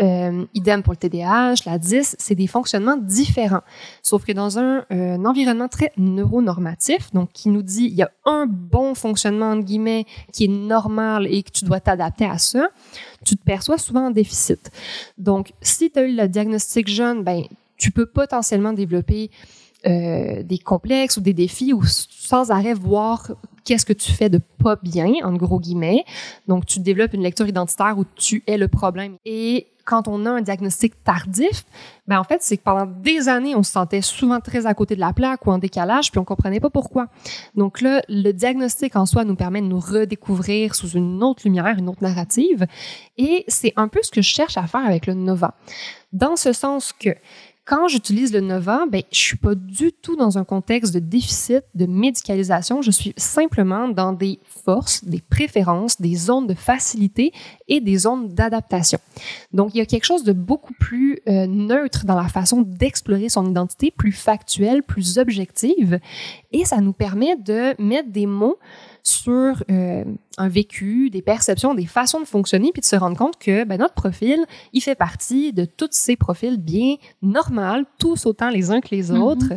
Euh, 0.00 0.44
idem 0.54 0.82
pour 0.82 0.92
le 0.92 0.98
TDAH, 0.98 1.54
la 1.66 1.78
10, 1.78 2.16
c'est 2.18 2.34
des 2.34 2.46
fonctionnements 2.46 2.96
différents. 2.96 3.62
Sauf 4.02 4.24
que 4.24 4.32
dans 4.32 4.58
un, 4.58 4.84
un 4.90 5.24
environnement 5.24 5.68
très 5.68 5.92
neuronormatif, 5.96 7.12
donc 7.12 7.30
qui 7.32 7.48
nous 7.48 7.62
dit 7.62 7.86
il 7.86 7.94
y 7.94 8.02
a 8.02 8.10
un 8.24 8.46
bon 8.46 8.94
fonctionnement, 8.94 9.50
entre 9.52 9.64
guillemets, 9.64 10.04
qui 10.32 10.44
est 10.44 10.48
normal 10.48 11.26
et 11.28 11.42
que 11.42 11.50
tu 11.50 11.64
dois 11.64 11.80
t'adapter 11.80 12.26
à 12.26 12.38
ça, 12.38 12.68
tu 13.24 13.36
te 13.36 13.44
perçois 13.56 13.78
souvent 13.78 14.08
en 14.08 14.10
déficit. 14.10 14.70
Donc, 15.16 15.52
si 15.62 15.90
tu 15.90 15.98
as 15.98 16.02
eu 16.02 16.14
le 16.14 16.28
diagnostic 16.28 16.88
jeune, 16.88 17.22
ben, 17.22 17.42
tu 17.78 17.90
peux 17.90 18.04
potentiellement 18.04 18.74
développer 18.74 19.30
euh, 19.86 20.42
des 20.42 20.58
complexes 20.58 21.16
ou 21.16 21.22
des 21.22 21.32
défis 21.32 21.72
ou 21.72 21.82
sans 21.84 22.50
arrêt 22.50 22.74
voir 22.74 23.32
qu'est-ce 23.64 23.86
que 23.86 23.94
tu 23.94 24.12
fais 24.12 24.28
de 24.28 24.40
pas 24.62 24.76
bien, 24.76 25.10
en 25.22 25.32
gros 25.32 25.58
guillemets. 25.58 26.04
Donc, 26.48 26.66
tu 26.66 26.80
développes 26.80 27.14
une 27.14 27.22
lecture 27.22 27.48
identitaire 27.48 27.94
où 27.98 28.04
tu 28.14 28.42
es 28.46 28.58
le 28.58 28.68
problème. 28.68 29.16
Et 29.24 29.68
quand 29.86 30.08
on 30.08 30.26
a 30.26 30.30
un 30.30 30.42
diagnostic 30.42 31.02
tardif, 31.04 31.64
ben 32.06 32.18
en 32.18 32.24
fait, 32.24 32.42
c'est 32.42 32.58
que 32.58 32.62
pendant 32.62 32.86
des 32.86 33.28
années, 33.28 33.54
on 33.54 33.62
se 33.62 33.72
sentait 33.72 34.02
souvent 34.02 34.40
très 34.40 34.66
à 34.66 34.74
côté 34.74 34.96
de 34.96 35.00
la 35.00 35.12
plaque 35.12 35.46
ou 35.46 35.52
en 35.52 35.58
décalage, 35.58 36.10
puis 36.10 36.18
on 36.18 36.24
comprenait 36.24 36.60
pas 36.60 36.70
pourquoi. 36.70 37.06
Donc 37.54 37.80
là, 37.80 38.02
le 38.08 38.32
diagnostic 38.32 38.96
en 38.96 39.06
soi 39.06 39.24
nous 39.24 39.36
permet 39.36 39.62
de 39.62 39.66
nous 39.66 39.80
redécouvrir 39.80 40.74
sous 40.74 40.90
une 40.90 41.22
autre 41.22 41.42
lumière, 41.44 41.76
une 41.78 41.88
autre 41.88 42.02
narrative, 42.02 42.66
et 43.16 43.44
c'est 43.48 43.72
un 43.76 43.88
peu 43.88 44.00
ce 44.02 44.10
que 44.10 44.20
je 44.20 44.28
cherche 44.28 44.58
à 44.58 44.66
faire 44.66 44.84
avec 44.84 45.06
le 45.06 45.14
Nova. 45.14 45.54
Dans 46.12 46.36
ce 46.36 46.52
sens 46.52 46.92
que 46.92 47.10
quand 47.66 47.88
j'utilise 47.88 48.32
le 48.32 48.40
Nova, 48.40 48.84
ben, 48.88 49.02
je 49.10 49.18
suis 49.18 49.36
pas 49.36 49.56
du 49.56 49.92
tout 49.92 50.14
dans 50.14 50.38
un 50.38 50.44
contexte 50.44 50.94
de 50.94 51.00
déficit, 51.00 51.64
de 51.74 51.86
médicalisation. 51.86 52.80
Je 52.80 52.92
suis 52.92 53.12
simplement 53.16 53.88
dans 53.88 54.12
des 54.12 54.38
forces, 54.64 55.04
des 55.04 55.20
préférences, 55.20 56.00
des 56.00 56.14
zones 56.14 56.46
de 56.46 56.54
facilité 56.54 57.32
et 57.66 57.80
des 57.80 57.98
zones 57.98 58.28
d'adaptation. 58.28 59.00
Donc, 59.52 59.74
il 59.74 59.78
y 59.78 59.80
a 59.80 59.86
quelque 59.86 60.04
chose 60.04 60.22
de 60.22 60.32
beaucoup 60.32 60.74
plus 60.74 61.18
euh, 61.28 61.48
neutre 61.48 62.06
dans 62.06 62.14
la 62.14 62.28
façon 62.28 62.62
d'explorer 62.62 63.28
son 63.28 63.50
identité, 63.50 63.90
plus 63.90 64.12
factuelle, 64.12 64.84
plus 64.84 65.18
objective. 65.18 65.98
Et 66.52 66.64
ça 66.64 66.80
nous 66.80 66.92
permet 66.92 67.34
de 67.34 67.74
mettre 67.82 68.10
des 68.10 68.26
mots 68.26 68.58
sur 69.06 69.62
euh, 69.70 70.04
un 70.36 70.48
vécu, 70.48 71.10
des 71.10 71.22
perceptions, 71.22 71.74
des 71.74 71.86
façons 71.86 72.18
de 72.18 72.24
fonctionner, 72.24 72.70
puis 72.72 72.80
de 72.80 72.86
se 72.86 72.96
rendre 72.96 73.16
compte 73.16 73.38
que 73.38 73.62
ben, 73.62 73.78
notre 73.78 73.94
profil, 73.94 74.44
il 74.72 74.80
fait 74.80 74.96
partie 74.96 75.52
de 75.52 75.64
tous 75.64 75.88
ces 75.92 76.16
profils 76.16 76.56
bien 76.56 76.96
normaux, 77.22 77.84
tous 78.00 78.26
autant 78.26 78.50
les 78.50 78.72
uns 78.72 78.80
que 78.80 78.88
les 78.90 79.12
Mhm. 79.12 79.22
autres. 79.22 79.52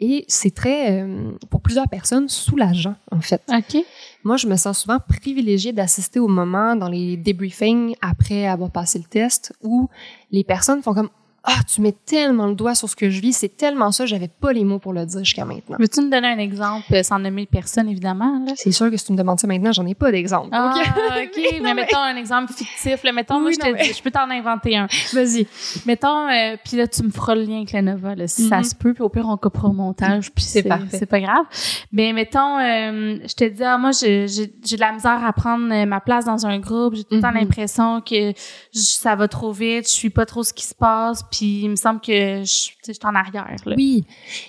Et 0.00 0.24
c'est 0.26 0.52
très, 0.52 1.00
euh, 1.00 1.30
pour 1.48 1.60
plusieurs 1.60 1.88
personnes, 1.88 2.28
soulageant, 2.28 2.96
en 3.12 3.20
fait. 3.20 3.40
OK. 3.48 3.84
Moi, 4.24 4.36
je 4.36 4.48
me 4.48 4.56
sens 4.56 4.80
souvent 4.80 4.98
privilégiée 4.98 5.72
d'assister 5.72 6.18
au 6.18 6.26
moment 6.28 6.74
dans 6.74 6.88
les 6.88 7.16
debriefings 7.16 7.94
après 8.00 8.46
avoir 8.48 8.72
passé 8.72 8.98
le 8.98 9.04
test 9.04 9.52
où 9.62 9.88
les 10.32 10.42
personnes 10.42 10.82
font 10.82 10.92
comme 10.92 11.10
Ah, 11.44 11.60
tu 11.72 11.80
mets 11.80 11.94
tellement 12.04 12.46
le 12.46 12.54
doigt 12.54 12.74
sur 12.74 12.88
ce 12.90 12.96
que 12.96 13.08
je 13.10 13.20
vis, 13.20 13.32
c'est 13.32 13.56
tellement 13.56 13.90
ça, 13.92 14.04
j'avais 14.06 14.28
pas 14.28 14.52
les 14.52 14.64
mots 14.64 14.78
pour 14.78 14.92
le 14.92 15.06
dire 15.06 15.20
jusqu'à 15.24 15.44
maintenant. 15.44 15.76
Veux-tu 15.78 16.00
nous 16.00 16.10
donner 16.10 16.28
un 16.28 16.38
exemple 16.38 17.02
sans 17.04 17.18
nommer 17.18 17.46
personne, 17.46 17.88
évidemment? 17.88 18.44
C'est 18.56 18.72
sûr 18.72 18.90
que 18.90 18.96
si 18.96 19.06
tu 19.06 19.12
me 19.12 19.16
demandes 19.18 19.38
ça 19.40 19.46
maintenant, 19.46 19.72
j'en 19.72 19.86
ai 19.86 19.94
pas 19.94 20.10
d'exemple. 20.10 20.48
Ah, 20.52 20.74
OK? 20.76 21.36
mais 21.52 21.60
mais- 21.60 21.74
mettons 21.74 21.98
un 22.00 22.16
exemple 22.16 22.52
fictif. 22.52 23.02
Là. 23.02 23.12
Mettons, 23.12 23.40
moi, 23.40 23.50
je 23.52 23.58
non, 23.60 23.66
te 23.66 23.78
mais- 23.78 23.82
dis, 23.84 23.94
je 23.94 24.02
peux 24.02 24.10
t'en 24.10 24.28
inventer 24.30 24.76
un. 24.76 24.88
Vas-y. 25.14 25.46
Mettons, 25.86 26.28
euh, 26.28 26.56
puis 26.64 26.76
là, 26.76 26.86
tu 26.88 27.02
me 27.02 27.10
feras 27.10 27.34
le 27.36 27.42
lien 27.42 27.56
avec 27.58 27.72
la 27.72 27.82
Nova, 27.82 28.14
là, 28.14 28.26
si 28.26 28.48
ça 28.48 28.58
Mhm. 28.58 28.64
se 28.64 28.74
peut, 28.74 28.92
puis 28.92 29.02
au 29.02 29.08
pire, 29.08 29.26
on 29.28 29.36
coupera 29.36 29.68
au 29.68 29.72
montage, 29.72 30.30
puis 30.32 30.44
C'est 30.44 30.66
c'est 30.90 31.06
pas 31.06 31.20
grave. 31.20 31.44
Mais 31.92 32.12
mettons, 32.12 32.58
euh, 32.58 33.18
je 33.26 33.34
te 33.34 33.44
dis, 33.44 33.62
ah, 33.64 33.78
moi, 33.78 33.92
j'ai 33.92 34.26
de 34.26 34.80
la 34.80 34.92
misère 34.92 35.24
à 35.24 35.32
prendre 35.32 35.72
euh, 35.72 35.86
ma 35.86 36.00
place 36.00 36.24
dans 36.24 36.46
un 36.46 36.58
groupe, 36.58 36.94
j'ai 36.96 37.04
tout 37.04 37.14
le 37.14 37.22
temps 37.22 37.28
Mhm. 37.30 37.38
l'impression 37.40 38.00
que 38.00 38.32
je- 38.32 38.34
ça 38.74 39.14
va 39.14 39.28
trop 39.28 39.52
vite, 39.52 39.86
je 39.86 39.92
suis 39.94 40.10
pas 40.10 40.26
trop 40.26 40.42
ce 40.42 40.52
qui 40.52 40.66
se 40.66 40.74
passe, 40.74 41.22
puis 41.30 41.62
il 41.62 41.70
me 41.70 41.76
semble 41.76 42.00
que 42.00 42.42
je, 42.42 42.44
suis 42.44 42.98
en 43.04 43.14
arrière. 43.14 43.56
Oui. 43.66 44.04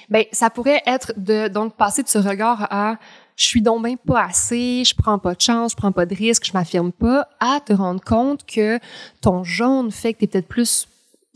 Ben, 0.10 0.26
ça 0.32 0.50
pourrait 0.50 0.82
être 0.86 1.14
de 1.18 1.48
donc 1.48 1.76
passer 1.76 2.04
de 2.04 2.08
ce 2.08 2.18
regard 2.18 2.68
à 2.72 2.98
je 3.40 3.46
suis 3.46 3.62
donc 3.62 3.86
bien 3.86 3.96
pas 3.96 4.24
assez, 4.26 4.84
je 4.84 4.94
prends 4.94 5.18
pas 5.18 5.34
de 5.34 5.40
chance, 5.40 5.72
je 5.72 5.78
prends 5.78 5.94
pas 5.94 6.06
de 6.06 6.14
risque, 6.14 6.46
je 6.46 6.52
m'affirme 6.52 6.92
pas, 6.92 7.30
à 7.40 7.62
te 7.62 7.72
rendre 7.72 8.04
compte 8.04 8.46
que 8.46 8.80
ton 9.22 9.46
jaune 9.46 9.92
fait 9.92 10.14
que 10.14 10.20
tu 10.20 10.26
es 10.26 10.28
peut-être 10.28 10.48
plus 10.50 10.89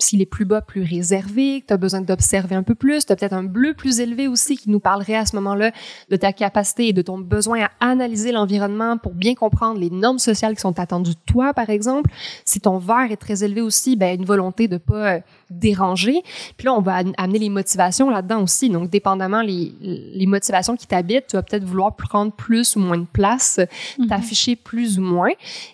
s'il 0.03 0.21
est 0.21 0.25
plus 0.25 0.45
bas, 0.45 0.61
plus 0.61 0.83
réservé, 0.83 1.61
que 1.61 1.67
tu 1.67 1.73
as 1.73 1.77
besoin 1.77 2.01
d'observer 2.01 2.55
un 2.55 2.63
peu 2.63 2.75
plus, 2.75 3.05
tu 3.05 3.13
as 3.13 3.15
peut-être 3.15 3.33
un 3.33 3.43
bleu 3.43 3.73
plus 3.73 3.99
élevé 3.99 4.27
aussi 4.27 4.57
qui 4.57 4.69
nous 4.69 4.79
parlerait 4.79 5.15
à 5.15 5.25
ce 5.25 5.35
moment-là 5.35 5.71
de 6.09 6.15
ta 6.15 6.33
capacité 6.33 6.87
et 6.87 6.93
de 6.93 7.01
ton 7.01 7.17
besoin 7.17 7.63
à 7.63 7.69
analyser 7.79 8.31
l'environnement 8.31 8.97
pour 8.97 9.13
bien 9.13 9.35
comprendre 9.35 9.79
les 9.79 9.89
normes 9.89 10.19
sociales 10.19 10.55
qui 10.55 10.61
sont 10.61 10.79
attendues 10.79 11.11
de 11.11 11.19
toi, 11.25 11.53
par 11.53 11.69
exemple. 11.69 12.11
Si 12.45 12.59
ton 12.59 12.77
vert 12.77 13.11
est 13.11 13.17
très 13.17 13.43
élevé 13.43 13.61
aussi, 13.61 13.95
ben 13.95 14.19
une 14.19 14.25
volonté 14.25 14.67
de 14.67 14.77
pas 14.77 15.15
euh, 15.15 15.19
déranger. 15.49 16.21
Puis 16.57 16.65
là, 16.65 16.73
on 16.73 16.81
va 16.81 16.95
am- 16.95 17.13
amener 17.17 17.39
les 17.39 17.49
motivations 17.49 18.09
là-dedans 18.09 18.41
aussi. 18.43 18.69
Donc, 18.69 18.89
dépendamment 18.89 19.41
les, 19.41 19.71
les 19.81 20.25
motivations 20.25 20.75
qui 20.75 20.87
t'habitent, 20.87 21.27
tu 21.27 21.35
vas 21.35 21.43
peut-être 21.43 21.63
vouloir 21.63 21.95
prendre 21.95 22.31
plus 22.31 22.75
ou 22.75 22.79
moins 22.79 22.97
de 22.97 23.05
place, 23.11 23.59
Mhm. 23.99 24.07
t'afficher 24.07 24.55
plus 24.55 24.99
ou 24.99 25.01
moins. 25.03 25.31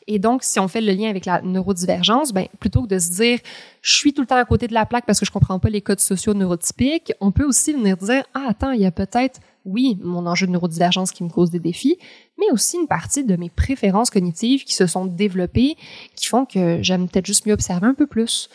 Et 0.08 0.20
donc, 0.20 0.44
si 0.44 0.60
on 0.60 0.68
fait 0.68 0.82
le 0.82 0.92
lien 0.94 1.10
avec 1.10 1.26
la 1.26 1.42
neurodivergence, 1.42 2.34
ben, 2.34 2.48
plutôt 2.60 2.82
que 2.84 2.88
de 2.88 3.00
se 3.00 3.12
dire, 3.12 3.40
je 3.82 3.96
suis 3.96 4.14
tout 4.14 4.22
le 4.22 4.28
temps 4.28 4.36
à 4.36 4.46
côté 4.46 4.68
de 4.68 4.74
la 4.74 4.86
plaque 4.86 5.06
parce 5.06 5.20
que 5.20 5.26
je 5.26 5.32
comprends 5.32 5.60
pas 5.60 5.70
les 5.70 5.82
codes 5.82 6.00
sociaux 6.02 6.34
neurotypiques, 6.34 7.14
on 7.22 7.32
peut 7.32 7.46
aussi 7.46 7.74
venir 7.74 7.98
dire, 7.98 8.24
ah, 8.34 8.46
attends, 8.50 8.72
il 8.72 8.82
y 8.82 8.86
a 8.86 8.92
peut-être, 8.92 9.40
oui, 9.66 9.98
mon 10.04 10.26
enjeu 10.26 10.48
de 10.48 10.52
neurodivergence 10.52 11.12
qui 11.12 11.24
me 11.24 11.30
cause 11.30 11.50
des 11.50 11.60
défis, 11.60 11.98
mais 12.38 12.46
aussi 12.52 12.78
une 12.78 12.88
partie 12.88 13.24
de 13.24 13.36
mes 13.36 13.50
préférences 13.50 14.10
cognitives 14.10 14.64
qui 14.64 14.74
se 14.74 14.88
sont 14.88 15.06
développées, 15.06 15.76
qui 16.16 16.28
font 16.28 16.46
que 16.46 16.80
j'aime 16.82 17.08
peut-être 17.08 17.26
juste 17.26 17.46
mieux 17.46 17.54
observer 17.54 17.88
un 17.88 17.94
peu 17.94 18.08
plus. 18.08 18.50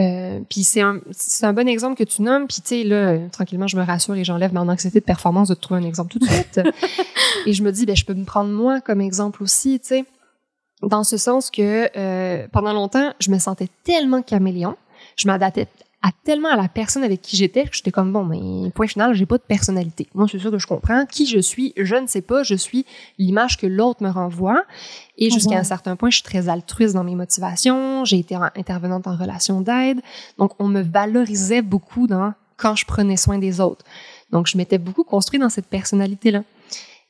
Euh, 0.00 0.40
puis 0.50 0.64
c'est 0.64 0.80
un, 0.80 1.00
c'est 1.12 1.46
un 1.46 1.52
bon 1.52 1.68
exemple 1.68 1.96
que 1.96 2.04
tu 2.04 2.22
nommes. 2.22 2.46
Puis 2.46 2.60
tu 2.60 2.68
sais, 2.68 2.84
là, 2.84 2.96
euh, 2.96 3.28
tranquillement, 3.28 3.66
je 3.66 3.76
me 3.76 3.82
rassure 3.82 4.14
et 4.16 4.24
j'enlève 4.24 4.52
mon 4.52 4.68
anxiété 4.68 5.00
de 5.00 5.04
performance 5.04 5.48
de 5.48 5.54
te 5.54 5.60
trouver 5.60 5.80
un 5.80 5.86
exemple 5.86 6.10
tout 6.12 6.18
de 6.18 6.26
suite. 6.26 6.60
et 7.46 7.52
je 7.52 7.62
me 7.62 7.70
dis, 7.70 7.86
ben, 7.86 7.94
je 7.94 8.04
peux 8.04 8.14
me 8.14 8.24
prendre 8.24 8.50
moi 8.50 8.80
comme 8.80 9.00
exemple 9.00 9.42
aussi, 9.42 9.78
tu 9.80 9.88
sais. 9.88 10.04
Dans 10.82 11.04
ce 11.04 11.16
sens 11.16 11.50
que 11.50 11.88
euh, 11.96 12.46
pendant 12.52 12.72
longtemps, 12.72 13.12
je 13.20 13.30
me 13.30 13.38
sentais 13.38 13.68
tellement 13.84 14.22
caméléon, 14.22 14.76
je 15.16 15.28
m'adaptais 15.28 15.68
à 16.06 16.10
tellement 16.22 16.50
à 16.50 16.56
la 16.56 16.68
personne 16.68 17.02
avec 17.02 17.22
qui 17.22 17.34
j'étais 17.34 17.64
que 17.64 17.74
j'étais 17.74 17.90
comme 17.90 18.12
bon, 18.12 18.24
mais 18.24 18.70
point 18.72 18.86
final, 18.86 19.14
j'ai 19.14 19.24
pas 19.24 19.38
de 19.38 19.42
personnalité. 19.42 20.06
Moi, 20.12 20.26
c'est 20.30 20.38
sûr 20.38 20.50
que 20.50 20.58
je 20.58 20.66
comprends 20.66 21.06
qui 21.06 21.24
je 21.24 21.38
suis. 21.38 21.72
Je 21.78 21.96
ne 21.96 22.06
sais 22.06 22.20
pas, 22.20 22.42
je 22.42 22.54
suis 22.54 22.84
l'image 23.18 23.56
que 23.56 23.66
l'autre 23.66 24.02
me 24.02 24.10
renvoie. 24.10 24.64
Et 25.16 25.30
jusqu'à 25.30 25.56
un 25.58 25.64
certain 25.64 25.96
point, 25.96 26.10
je 26.10 26.16
suis 26.16 26.22
très 26.22 26.50
altruiste 26.50 26.92
dans 26.94 27.04
mes 27.04 27.14
motivations. 27.14 28.04
J'ai 28.04 28.18
été 28.18 28.36
en- 28.36 28.50
intervenante 28.54 29.06
en 29.06 29.16
relation 29.16 29.62
d'aide. 29.62 30.02
Donc, 30.36 30.52
on 30.58 30.68
me 30.68 30.82
valorisait 30.82 31.62
beaucoup 31.62 32.06
dans 32.06 32.34
quand 32.58 32.76
je 32.76 32.84
prenais 32.84 33.16
soin 33.16 33.38
des 33.38 33.62
autres. 33.62 33.86
Donc, 34.30 34.46
je 34.46 34.58
m'étais 34.58 34.76
beaucoup 34.78 35.04
construit 35.04 35.40
dans 35.40 35.48
cette 35.48 35.68
personnalité-là. 35.68 36.42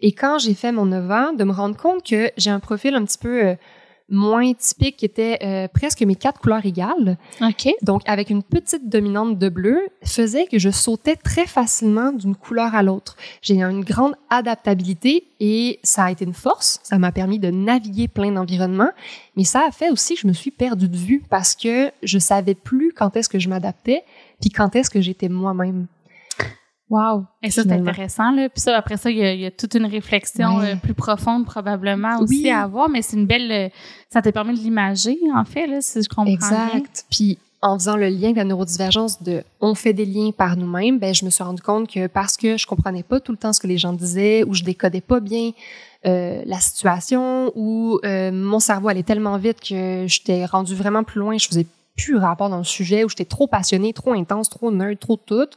Et 0.02 0.12
quand 0.12 0.38
j'ai 0.38 0.54
fait 0.54 0.70
mon 0.70 0.86
9 0.86 1.10
ans, 1.10 1.32
de 1.32 1.42
me 1.42 1.52
rendre 1.52 1.76
compte 1.76 2.04
que 2.06 2.30
j'ai 2.36 2.50
un 2.50 2.60
profil 2.60 2.94
un 2.94 3.04
petit 3.04 3.18
peu 3.18 3.44
euh, 3.44 3.54
moins 4.10 4.52
typique, 4.52 4.98
qui 4.98 5.04
était 5.04 5.38
euh, 5.42 5.68
presque 5.68 6.02
mes 6.02 6.14
quatre 6.14 6.40
couleurs 6.40 6.64
égales, 6.64 7.16
OK. 7.40 7.68
donc 7.82 8.02
avec 8.06 8.30
une 8.30 8.42
petite 8.42 8.88
dominante 8.88 9.38
de 9.38 9.48
bleu, 9.48 9.80
faisait 10.02 10.46
que 10.46 10.58
je 10.58 10.70
sautais 10.70 11.16
très 11.16 11.46
facilement 11.46 12.12
d'une 12.12 12.36
couleur 12.36 12.74
à 12.74 12.82
l'autre. 12.82 13.16
J'ai 13.40 13.62
une 13.62 13.82
grande 13.82 14.14
adaptabilité 14.28 15.24
et 15.40 15.80
ça 15.82 16.04
a 16.04 16.10
été 16.10 16.24
une 16.24 16.34
force. 16.34 16.80
Ça 16.82 16.98
m'a 16.98 17.12
permis 17.12 17.38
de 17.38 17.50
naviguer 17.50 18.08
plein 18.08 18.32
d'environnements, 18.32 18.90
mais 19.36 19.44
ça 19.44 19.64
a 19.66 19.70
fait 19.70 19.90
aussi 19.90 20.14
que 20.14 20.20
je 20.20 20.26
me 20.26 20.32
suis 20.32 20.50
perdue 20.50 20.88
de 20.88 20.96
vue 20.96 21.22
parce 21.30 21.54
que 21.54 21.90
je 22.02 22.18
savais 22.18 22.54
plus 22.54 22.92
quand 22.94 23.16
est-ce 23.16 23.28
que 23.28 23.38
je 23.38 23.48
m'adaptais, 23.48 24.04
puis 24.40 24.50
quand 24.50 24.76
est-ce 24.76 24.90
que 24.90 25.00
j'étais 25.00 25.28
moi-même. 25.28 25.86
Wow. 26.94 27.24
Et 27.42 27.50
ça, 27.50 27.62
c'est 27.62 27.72
intéressant. 27.72 28.30
Là. 28.30 28.48
Puis 28.48 28.60
ça, 28.60 28.76
après 28.76 28.96
ça, 28.96 29.10
il 29.10 29.16
y, 29.16 29.24
a, 29.24 29.32
il 29.34 29.40
y 29.40 29.46
a 29.46 29.50
toute 29.50 29.74
une 29.74 29.86
réflexion 29.86 30.60
euh, 30.60 30.76
plus 30.76 30.94
profonde 30.94 31.44
probablement 31.44 32.18
aussi 32.20 32.42
Oui. 32.44 32.50
à 32.50 32.62
avoir, 32.62 32.88
mais 32.88 33.02
c'est 33.02 33.16
une 33.16 33.26
belle... 33.26 33.50
euh, 33.50 33.68
ça 34.10 34.22
te 34.22 34.28
permet 34.28 34.52
de 34.52 34.58
l'imager, 34.58 35.18
en 35.34 35.44
fait, 35.44 35.66
là, 35.66 35.80
si 35.80 36.02
je 36.02 36.08
comprends 36.08 36.24
bien. 36.24 36.34
Exact. 36.34 37.04
Puis 37.10 37.38
en 37.62 37.78
faisant 37.78 37.96
le 37.96 38.08
lien 38.08 38.24
avec 38.26 38.36
la 38.36 38.44
neurodivergence 38.44 39.22
de 39.22 39.42
on 39.60 39.74
fait 39.74 39.94
des 39.94 40.04
liens 40.04 40.30
par 40.36 40.56
nous-mêmes, 40.56 40.98
ben 40.98 41.14
je 41.14 41.24
me 41.24 41.30
suis 41.30 41.42
rendu 41.42 41.62
compte 41.62 41.90
que 41.90 42.06
parce 42.06 42.36
que 42.36 42.58
je 42.58 42.66
comprenais 42.66 43.02
pas 43.02 43.20
tout 43.20 43.32
le 43.32 43.38
temps 43.38 43.54
ce 43.54 43.60
que 43.60 43.66
les 43.66 43.78
gens 43.78 43.94
disaient 43.94 44.44
ou 44.44 44.52
je 44.52 44.62
décodais 44.62 45.00
pas 45.00 45.18
bien 45.18 45.52
euh, 46.06 46.42
la 46.44 46.60
situation 46.60 47.50
ou 47.54 47.98
euh, 48.04 48.30
mon 48.30 48.60
cerveau 48.60 48.88
allait 48.88 49.02
tellement 49.02 49.38
vite 49.38 49.60
que 49.66 50.04
j'étais 50.06 50.44
rendu 50.44 50.74
vraiment 50.74 51.04
plus 51.04 51.20
loin, 51.20 51.38
je 51.38 51.48
faisais 51.48 51.66
plus 51.96 52.16
rapport 52.16 52.50
dans 52.50 52.58
le 52.58 52.64
sujet 52.64 53.02
ou 53.02 53.08
j'étais 53.08 53.24
trop 53.24 53.46
passionnée, 53.46 53.94
trop 53.94 54.12
intense, 54.12 54.50
trop 54.50 54.70
nerd, 54.70 54.98
trop 54.98 55.16
tout. 55.16 55.48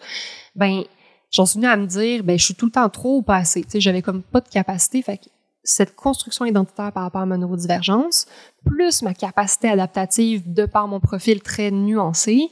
Ben 0.55 0.83
j'en 1.31 1.45
suis 1.45 1.57
venue 1.57 1.67
à 1.67 1.77
me 1.77 1.85
dire 1.85 2.23
ben 2.23 2.37
je 2.37 2.43
suis 2.43 2.55
tout 2.55 2.65
le 2.65 2.71
temps 2.71 2.89
trop 2.89 3.17
ou 3.17 3.21
pas 3.21 3.37
assez. 3.37 3.63
Tu 3.63 3.71
sais, 3.71 3.81
j'avais 3.81 4.01
comme 4.01 4.21
pas 4.21 4.41
de 4.41 4.49
capacité, 4.49 5.01
fait 5.01 5.17
que 5.17 5.29
cette 5.63 5.95
construction 5.95 6.45
identitaire 6.45 6.91
par 6.93 7.03
rapport 7.03 7.21
à 7.21 7.25
ma 7.25 7.37
neurodivergence, 7.37 8.25
plus 8.65 9.01
ma 9.01 9.13
capacité 9.13 9.67
adaptative 9.67 10.53
de 10.53 10.65
par 10.65 10.87
mon 10.87 11.01
profil 11.01 11.41
très 11.41 11.71
nuancé, 11.71 12.49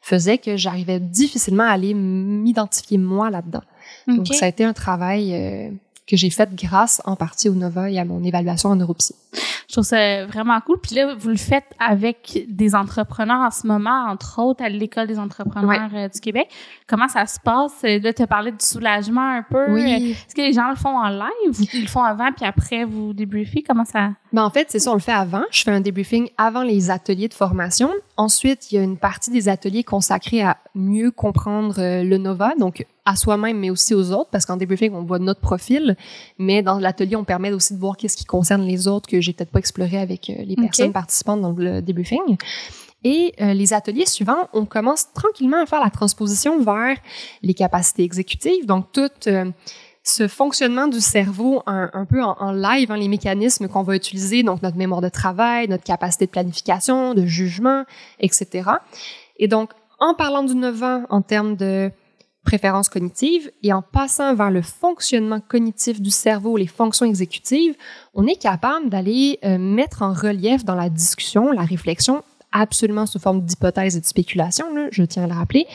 faisait 0.00 0.38
que 0.38 0.56
j'arrivais 0.56 0.98
difficilement 0.98 1.64
à 1.64 1.72
aller 1.72 1.94
m'identifier 1.94 2.98
moi 2.98 3.30
là-dedans. 3.30 3.62
Donc, 4.06 4.26
ça 4.28 4.46
a 4.46 4.48
été 4.48 4.64
un 4.64 4.72
travail 4.72 5.34
euh, 5.34 5.70
que 6.06 6.16
j'ai 6.16 6.30
fait 6.30 6.54
grâce 6.54 7.00
en 7.04 7.16
partie 7.16 7.48
au 7.48 7.54
Nova 7.54 7.90
et 7.90 7.98
à 7.98 8.04
mon 8.04 8.22
évaluation 8.22 8.70
en 8.70 8.76
neuropsy. 8.76 9.14
Je 9.68 9.72
trouve 9.74 9.84
ça 9.84 10.26
vraiment 10.26 10.60
cool. 10.60 10.78
Puis 10.80 10.94
là, 10.94 11.14
vous 11.14 11.28
le 11.28 11.36
faites 11.36 11.72
avec 11.78 12.44
des 12.48 12.74
entrepreneurs 12.74 13.40
en 13.40 13.50
ce 13.50 13.66
moment, 13.66 14.06
entre 14.08 14.40
autres, 14.42 14.62
à 14.62 14.68
l'École 14.68 15.06
des 15.06 15.18
entrepreneurs 15.18 15.90
euh, 15.94 16.08
du 16.08 16.20
Québec. 16.20 16.48
Comment 16.86 17.08
ça 17.08 17.26
se 17.26 17.38
passe? 17.40 17.82
Là, 17.82 18.12
tu 18.12 18.22
as 18.22 18.26
parlé 18.26 18.50
du 18.52 18.64
soulagement 18.64 19.28
un 19.36 19.42
peu. 19.42 19.56
Euh, 19.70 19.76
Est-ce 19.76 20.34
que 20.34 20.40
les 20.42 20.52
gens 20.52 20.68
le 20.70 20.76
font 20.76 20.96
en 20.96 21.08
live 21.08 21.60
ou 21.60 21.64
ils 21.72 21.82
le 21.82 21.88
font 21.88 22.02
avant 22.02 22.30
puis 22.32 22.44
après 22.44 22.84
vous 22.84 23.12
débriefez? 23.12 23.62
Comment 23.62 23.84
ça... 23.84 24.10
Ben, 24.34 24.42
en 24.42 24.50
fait, 24.50 24.66
c'est 24.68 24.80
ça, 24.80 24.90
on 24.90 24.94
le 24.94 25.00
fait 25.00 25.12
avant. 25.12 25.44
Je 25.52 25.62
fais 25.62 25.70
un 25.70 25.80
débriefing 25.80 26.28
avant 26.38 26.64
les 26.64 26.90
ateliers 26.90 27.28
de 27.28 27.34
formation. 27.34 27.92
Ensuite, 28.16 28.72
il 28.72 28.74
y 28.74 28.78
a 28.78 28.82
une 28.82 28.96
partie 28.96 29.30
des 29.30 29.48
ateliers 29.48 29.84
consacrés 29.84 30.42
à 30.42 30.56
mieux 30.74 31.12
comprendre 31.12 31.78
euh, 31.78 32.02
le 32.02 32.18
Nova, 32.18 32.52
donc 32.58 32.84
à 33.04 33.14
soi-même, 33.14 33.60
mais 33.60 33.70
aussi 33.70 33.94
aux 33.94 34.10
autres, 34.10 34.30
parce 34.32 34.44
qu'en 34.44 34.56
débriefing, 34.56 34.92
on 34.92 35.04
voit 35.04 35.20
notre 35.20 35.38
profil, 35.38 35.96
mais 36.36 36.62
dans 36.62 36.80
l'atelier, 36.80 37.14
on 37.14 37.22
permet 37.22 37.52
aussi 37.52 37.74
de 37.74 37.78
voir 37.78 37.96
qu'est-ce 37.96 38.16
qui 38.16 38.24
concerne 38.24 38.62
les 38.62 38.88
autres 38.88 39.08
que 39.08 39.20
j'ai 39.20 39.32
peut-être 39.32 39.52
pas 39.52 39.60
exploré 39.60 39.98
avec 39.98 40.28
euh, 40.28 40.34
les 40.44 40.56
personnes 40.56 40.92
participantes 40.92 41.40
dans 41.40 41.52
le 41.52 41.80
débriefing. 41.80 42.36
Et 43.04 43.34
euh, 43.40 43.52
les 43.52 43.74
ateliers 43.74 44.06
suivants, 44.06 44.48
on 44.54 44.64
commence 44.64 45.12
tranquillement 45.12 45.62
à 45.62 45.66
faire 45.66 45.82
la 45.84 45.90
transposition 45.90 46.58
vers 46.60 46.96
les 47.42 47.52
capacités 47.52 48.02
exécutives, 48.02 48.64
donc 48.64 48.90
tout 48.92 49.10
euh, 49.26 49.50
ce 50.04 50.28
fonctionnement 50.28 50.86
du 50.86 51.00
cerveau 51.00 51.62
un, 51.66 52.04
peu 52.04 52.22
en, 52.22 52.36
en 52.38 52.52
live, 52.52 52.92
hein, 52.92 52.96
les 52.96 53.08
mécanismes 53.08 53.68
qu'on 53.68 53.82
va 53.82 53.96
utiliser, 53.96 54.42
donc 54.42 54.62
notre 54.62 54.76
mémoire 54.76 55.00
de 55.00 55.08
travail, 55.08 55.66
notre 55.66 55.82
capacité 55.82 56.26
de 56.26 56.30
planification, 56.30 57.14
de 57.14 57.24
jugement, 57.24 57.84
etc. 58.20 58.70
Et 59.38 59.48
donc, 59.48 59.70
en 59.98 60.14
parlant 60.14 60.42
du 60.42 60.54
9 60.54 60.82
ans 60.82 61.02
en 61.08 61.22
termes 61.22 61.56
de 61.56 61.90
préférences 62.44 62.90
cognitives 62.90 63.50
et 63.62 63.72
en 63.72 63.80
passant 63.80 64.34
vers 64.34 64.50
le 64.50 64.60
fonctionnement 64.60 65.40
cognitif 65.40 66.02
du 66.02 66.10
cerveau, 66.10 66.58
les 66.58 66.66
fonctions 66.66 67.06
exécutives, 67.06 67.74
on 68.12 68.26
est 68.26 68.36
capable 68.36 68.90
d'aller 68.90 69.38
euh, 69.42 69.56
mettre 69.56 70.02
en 70.02 70.12
relief 70.12 70.66
dans 70.66 70.74
la 70.74 70.90
discussion, 70.90 71.50
la 71.50 71.62
réflexion, 71.62 72.22
absolument 72.52 73.06
sous 73.06 73.18
forme 73.18 73.40
d'hypothèse 73.40 73.96
et 73.96 74.00
de 74.00 74.04
spéculation, 74.04 74.72
là, 74.74 74.88
je 74.92 75.02
tiens 75.02 75.24
à 75.24 75.26
le 75.26 75.32
rappeler, 75.32 75.66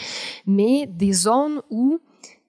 mais 0.46 0.86
des 0.88 1.12
zones 1.12 1.62
où 1.72 2.00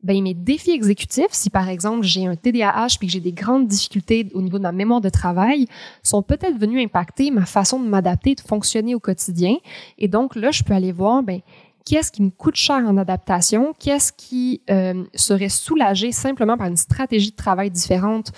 ben 0.02 0.22
mes 0.22 0.34
défis 0.34 0.70
exécutifs, 0.70 1.30
si 1.30 1.50
par 1.50 1.68
exemple 1.68 2.02
j'ai 2.02 2.26
un 2.26 2.36
TDAH 2.36 2.96
puis 2.98 3.06
que 3.06 3.12
j'ai 3.12 3.20
des 3.20 3.32
grandes 3.32 3.66
difficultés 3.66 4.28
au 4.34 4.42
niveau 4.42 4.58
de 4.58 4.62
ma 4.62 4.72
mémoire 4.72 5.00
de 5.00 5.10
travail, 5.10 5.66
sont 6.02 6.22
peut-être 6.22 6.58
venus 6.58 6.84
impacter 6.84 7.30
ma 7.30 7.46
façon 7.46 7.80
de 7.80 7.88
m'adapter, 7.88 8.34
de 8.34 8.40
fonctionner 8.40 8.94
au 8.94 9.00
quotidien. 9.00 9.56
Et 9.98 10.08
donc 10.08 10.36
là, 10.36 10.50
je 10.50 10.62
peux 10.62 10.74
aller 10.74 10.92
voir, 10.92 11.22
ben 11.22 11.40
qu'est-ce 11.84 12.12
qui 12.12 12.22
me 12.22 12.30
coûte 12.30 12.56
cher 12.56 12.76
en 12.76 12.96
adaptation, 12.96 13.74
qu'est-ce 13.78 14.12
qui 14.12 14.60
euh, 14.70 15.04
serait 15.14 15.48
soulagé 15.48 16.12
simplement 16.12 16.56
par 16.56 16.68
une 16.68 16.76
stratégie 16.76 17.30
de 17.30 17.36
travail 17.36 17.70
différente 17.70 18.32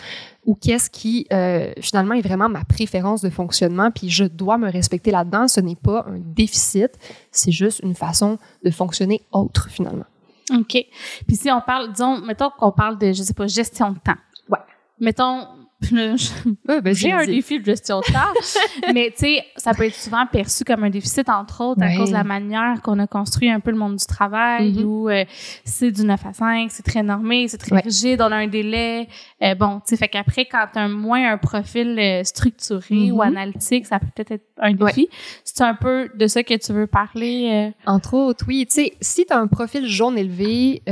ou 0.45 0.55
qu'est-ce 0.55 0.91
qui 0.91 1.27
euh, 1.33 1.73
finalement 1.81 2.15
est 2.15 2.23
vraiment 2.23 2.49
ma 2.49 2.65
préférence 2.65 3.21
de 3.21 3.31
fonctionnement, 3.31 3.91
puis 3.91 4.11
je 4.11 4.25
dois 4.25 4.59
me 4.59 4.71
respecter 4.71 5.11
là-dedans. 5.11 5.49
Ce 5.49 5.61
n'est 5.61 5.77
pas 5.77 6.07
un 6.09 6.19
déficit, 6.19 6.91
c'est 7.31 7.53
juste 7.53 7.81
une 7.83 7.95
façon 7.95 8.39
de 8.65 8.71
fonctionner 8.71 9.23
autre 9.33 9.69
finalement. 9.71 10.07
OK. 10.53 10.87
Puis 11.27 11.37
si 11.37 11.51
on 11.51 11.61
parle, 11.61 11.93
disons, 11.93 12.19
mettons 12.19 12.51
qu'on 12.51 12.73
parle 12.73 12.99
de, 12.99 13.13
je 13.13 13.23
sais 13.23 13.35
pas, 13.35 13.47
gestion 13.47 13.91
de 13.93 13.99
temps. 13.99 14.19
Ouais. 14.49 14.59
Mettons, 15.01 15.47
ben, 15.91 16.95
j'ai 16.95 17.13
un 17.13 17.27
défi 17.27 17.59
de 17.59 17.65
gestion 17.65 18.01
de 18.01 18.13
temps, 18.13 18.33
mais 18.95 19.11
tu 19.11 19.27
sais, 19.27 19.45
ça 19.57 19.75
peut 19.75 19.85
être 19.85 19.95
souvent 19.95 20.27
perçu 20.27 20.65
comme 20.65 20.85
un 20.85 20.91
déficit, 20.91 21.29
entre 21.29 21.63
autres, 21.63 21.83
à 21.83 21.97
cause 21.97 22.11
de 22.11 22.15
la 22.15 22.25
manière 22.25 22.81
qu'on 22.83 22.99
a 22.99 23.07
construit 23.07 23.51
un 23.51 23.61
peu 23.61 23.71
le 23.71 23.77
monde 23.77 23.97
du 23.97 24.07
travail, 24.07 24.73
mm-hmm. 24.73 24.85
où 24.85 25.09
euh, 25.09 25.25
c'est 25.65 25.91
du 25.91 26.05
9 26.05 26.27
à 26.27 26.33
5, 26.33 26.71
c'est 26.71 26.83
très 26.83 27.03
normé, 27.03 27.49
c'est 27.49 27.59
très 27.59 27.81
rigide, 27.81 28.21
on 28.21 28.31
a 28.33 28.37
un 28.37 28.47
délai. 28.47 29.09
Euh, 29.43 29.55
bon, 29.55 29.81
tu 29.81 29.91
sais, 29.91 29.97
fait 29.97 30.09
qu'après, 30.09 30.47
quand 30.47 30.67
tu 30.73 30.79
as 30.79 30.89
moins 30.89 31.33
un 31.33 31.39
profil 31.39 31.99
euh, 31.99 32.23
structuré 32.25 33.11
ou 33.11 33.19
mm-hmm. 33.19 33.27
analytique, 33.27 33.87
ça 33.87 33.99
peut 33.99 34.07
peut-être 34.15 34.33
être 34.33 34.47
un 34.59 34.73
défi. 34.73 35.09
C'est 35.45 35.63
un 35.63 35.75
peu 35.75 36.09
de 36.15 36.27
ça 36.27 36.43
que 36.43 36.55
tu 36.55 36.73
veux 36.73 36.87
parler? 36.87 37.73
Entre 37.87 38.15
autres, 38.15 38.45
oui. 38.47 38.67
Tu 38.69 38.75
sais, 38.75 38.93
si 39.01 39.27
tu 39.27 39.33
as 39.33 39.39
un 39.39 39.49
profil 39.49 39.87
jaune 39.87 40.17
élevé, 40.17 40.83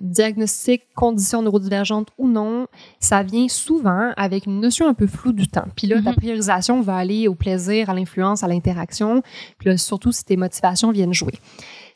diagnostic, 0.00 0.82
condition 0.94 1.42
neurodivergente 1.42 2.08
ou 2.18 2.28
non, 2.28 2.66
ça 3.00 3.22
vient 3.22 3.48
souvent 3.48 4.05
avec 4.16 4.46
une 4.46 4.60
notion 4.60 4.88
un 4.88 4.94
peu 4.94 5.06
floue 5.06 5.32
du 5.32 5.48
temps. 5.48 5.66
Puis 5.76 5.86
là, 5.86 6.02
ta 6.02 6.10
mhm. 6.10 6.16
priorisation 6.16 6.80
va 6.80 6.96
aller 6.96 7.28
au 7.28 7.34
plaisir, 7.34 7.90
à 7.90 7.94
l'influence, 7.94 8.42
à 8.42 8.48
l'interaction. 8.48 9.22
Puis 9.58 9.68
là, 9.68 9.76
surtout 9.76 10.12
si 10.12 10.24
tes 10.24 10.36
motivations 10.36 10.90
viennent 10.90 11.14
jouer. 11.14 11.34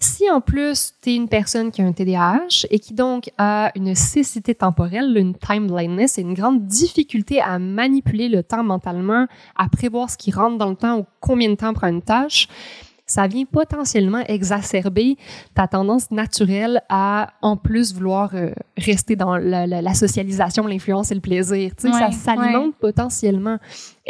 Si 0.02 0.30
en 0.30 0.40
plus, 0.40 0.94
tu 1.02 1.10
es 1.10 1.14
une 1.14 1.28
personne 1.28 1.70
qui 1.70 1.82
a 1.82 1.84
un 1.84 1.92
TDAH 1.92 2.66
et 2.70 2.78
qui 2.78 2.94
donc 2.94 3.30
a 3.36 3.70
une 3.74 3.94
cécité 3.94 4.54
temporelle, 4.54 5.14
une 5.14 5.34
time 5.34 5.66
blindness, 5.66 6.16
et 6.16 6.22
une 6.22 6.32
grande 6.32 6.66
difficulté 6.66 7.40
à 7.40 7.58
manipuler 7.58 8.28
le 8.30 8.42
temps 8.42 8.64
mentalement, 8.64 9.26
à 9.56 9.68
prévoir 9.68 10.08
ce 10.08 10.16
qui 10.16 10.30
rentre 10.30 10.56
dans 10.56 10.70
le 10.70 10.76
temps 10.76 11.00
ou 11.00 11.06
combien 11.20 11.50
de 11.50 11.54
temps 11.54 11.74
prend 11.74 11.88
une 11.88 12.00
tâche, 12.00 12.48
ça 13.10 13.26
vient 13.26 13.44
potentiellement 13.44 14.22
exacerber 14.28 15.16
ta 15.52 15.66
tendance 15.66 16.12
naturelle 16.12 16.80
à, 16.88 17.32
en 17.42 17.56
plus, 17.56 17.92
vouloir 17.92 18.30
euh, 18.34 18.52
rester 18.76 19.16
dans 19.16 19.36
la, 19.36 19.94
socialisation, 19.94 20.64
l'influence 20.64 21.10
et 21.10 21.16
le 21.16 21.20
plaisir. 21.20 21.72
Tu 21.76 21.90
sais, 21.90 21.98
ça 21.98 22.12
s'alimente 22.12 22.76
potentiellement. 22.76 23.58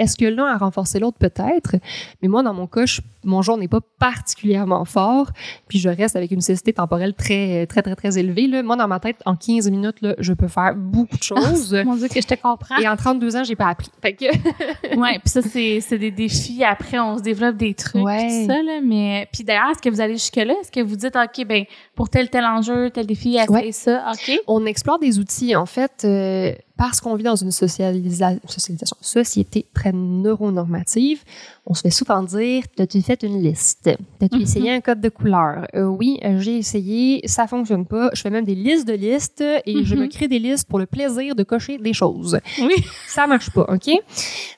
Est-ce 0.01 0.17
que 0.17 0.25
l'un 0.25 0.47
a 0.47 0.57
renforcé 0.57 0.99
l'autre? 0.99 1.19
Peut-être. 1.19 1.77
Mais 2.23 2.29
moi, 2.29 2.43
dans 2.43 2.55
mon 2.55 2.67
cas, 2.67 2.85
mon 3.23 3.43
jour 3.43 3.59
n'est 3.59 3.69
pas 3.69 3.81
particulièrement 3.99 4.87
fort. 4.87 5.31
Puis 5.69 5.79
je 5.79 5.91
reste 5.91 6.17
avec 6.17 6.31
une 6.31 6.41
cécité 6.41 6.73
temporelle 6.73 7.13
très, 7.13 7.67
très, 7.67 7.83
très, 7.83 7.95
très 7.95 8.19
élevée. 8.19 8.47
Là. 8.47 8.63
Moi, 8.63 8.77
dans 8.77 8.89
ma 8.89 8.99
tête, 8.99 9.17
en 9.27 9.37
15 9.37 9.71
minutes, 9.71 10.01
là, 10.01 10.15
je 10.19 10.33
peux 10.33 10.49
faire 10.49 10.75
beaucoup 10.75 11.19
de 11.19 11.23
choses. 11.23 11.75
mon 11.85 11.97
Dieu, 11.97 12.09
que 12.09 12.21
je 12.21 12.27
te 12.27 12.35
comprends. 12.35 12.79
Et 12.79 12.89
en 12.89 12.97
32 12.97 13.37
ans, 13.37 13.45
j'ai 13.45 13.57
pas 13.57 13.69
appris. 13.69 13.91
Fait 14.01 14.15
que... 14.15 14.25
ouais, 14.97 15.19
puis 15.19 15.29
ça, 15.29 15.43
c'est 15.43 15.99
des 15.99 16.11
défis. 16.11 16.65
Après, 16.65 16.99
on 16.99 17.19
se 17.19 17.23
développe 17.23 17.57
des 17.57 17.75
trucs. 17.75 18.03
Ouais. 18.03 18.47
ça, 18.47 18.63
là. 18.63 18.81
Mais, 18.83 19.29
puis 19.31 19.45
d'ailleurs, 19.45 19.71
est-ce 19.73 19.83
que 19.83 19.91
vous 19.91 20.01
allez 20.01 20.15
jusque-là? 20.15 20.55
Est-ce 20.63 20.73
que 20.73 20.81
vous 20.81 20.97
dites, 20.97 21.15
OK, 21.15 21.47
ben 21.47 21.65
pour 21.95 22.09
tel, 22.09 22.31
tel 22.31 22.45
enjeu, 22.45 22.89
tel 22.89 23.07
défi, 23.07 23.37
essayer 23.37 23.73
ça? 23.73 24.13
OK? 24.13 24.41
On 24.47 24.65
explore 24.65 24.99
des 24.99 25.19
outils. 25.19 25.55
En 25.55 25.67
fait, 25.67 26.03
euh, 26.05 26.55
parce 26.81 26.99
qu'on 27.03 27.15
vit 27.15 27.25
dans 27.25 27.37
une 27.37 27.51
socialisation, 27.51 28.97
société 29.03 29.67
très 29.75 29.93
neuronormative, 29.93 31.23
on 31.67 31.75
se 31.75 31.83
fait 31.83 31.91
souvent 31.91 32.23
dire 32.23 32.65
T'as-tu 32.75 33.03
fait 33.03 33.23
une 33.23 33.43
liste? 33.43 33.91
T'as-tu 34.19 34.39
mm 34.39 34.41
essayé 34.41 34.73
un 34.73 34.81
code 34.81 35.03
de 35.03 35.11
couleur? 35.11 35.67
Euh, 35.75 35.85
Oui, 35.85 36.19
j'ai 36.39 36.57
essayé, 36.57 37.21
ça 37.27 37.47
fonctionne 37.47 37.85
pas. 37.85 38.09
Je 38.15 38.23
fais 38.23 38.31
même 38.31 38.47
des 38.47 38.55
listes 38.55 38.89
de 38.89 38.95
listes 38.95 39.45
et 39.67 39.85
je 39.85 39.95
me 39.95 40.05
mhm. 40.05 40.09
crée 40.09 40.27
des 40.27 40.39
listes 40.39 40.67
pour 40.67 40.79
le 40.79 40.87
plaisir 40.87 41.35
de 41.35 41.43
cocher 41.43 41.77
des 41.77 41.93
choses. 41.93 42.41
Oui. 42.59 42.73
Ça 43.07 43.27
marche 43.27 43.51
pas, 43.51 43.67
OK? 43.69 43.91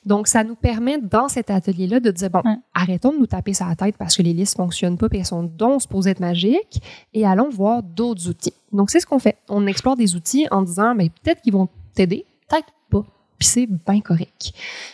Donc, 0.05 0.27
ça 0.27 0.45
nous 0.45 0.55
permet 0.55 0.99
dans 0.99 1.27
cet 1.27 1.49
atelier-là 1.49 1.99
de 1.99 2.11
dire 2.11 2.29
Bon, 2.29 2.41
arrêtons 2.73 3.11
de 3.11 3.17
nous 3.17 3.27
taper 3.27 3.53
sur 3.53 3.67
la 3.67 3.75
tête 3.75 3.97
parce 3.97 4.15
que 4.15 4.21
les 4.21 4.31
listes 4.31 4.55
fonctionnent 4.55 4.97
pas 4.97 5.07
et 5.11 5.17
elles 5.17 5.25
sont 5.25 5.43
donc 5.43 5.81
supposées 5.81 6.11
être 6.11 6.21
magiques 6.21 6.81
et 7.13 7.25
allons 7.25 7.49
voir 7.49 7.83
d'autres 7.83 8.29
outils. 8.29 8.53
Donc, 8.71 8.91
c'est 8.91 9.01
ce 9.01 9.05
qu'on 9.05 9.19
fait. 9.19 9.35
On 9.49 9.67
explore 9.67 9.97
des 9.97 10.15
outils 10.15 10.47
en 10.51 10.61
disant 10.61 10.95
Mais 10.95 11.09
peut-être 11.09 11.41
qu'ils 11.41 11.53
vont 11.53 11.67
t'aider, 11.93 12.25
peut-être 12.49 12.67
pas. 12.89 13.05
Puis 13.39 13.47
c'est 13.47 13.67
bien 13.67 13.99
correct. 13.99 14.53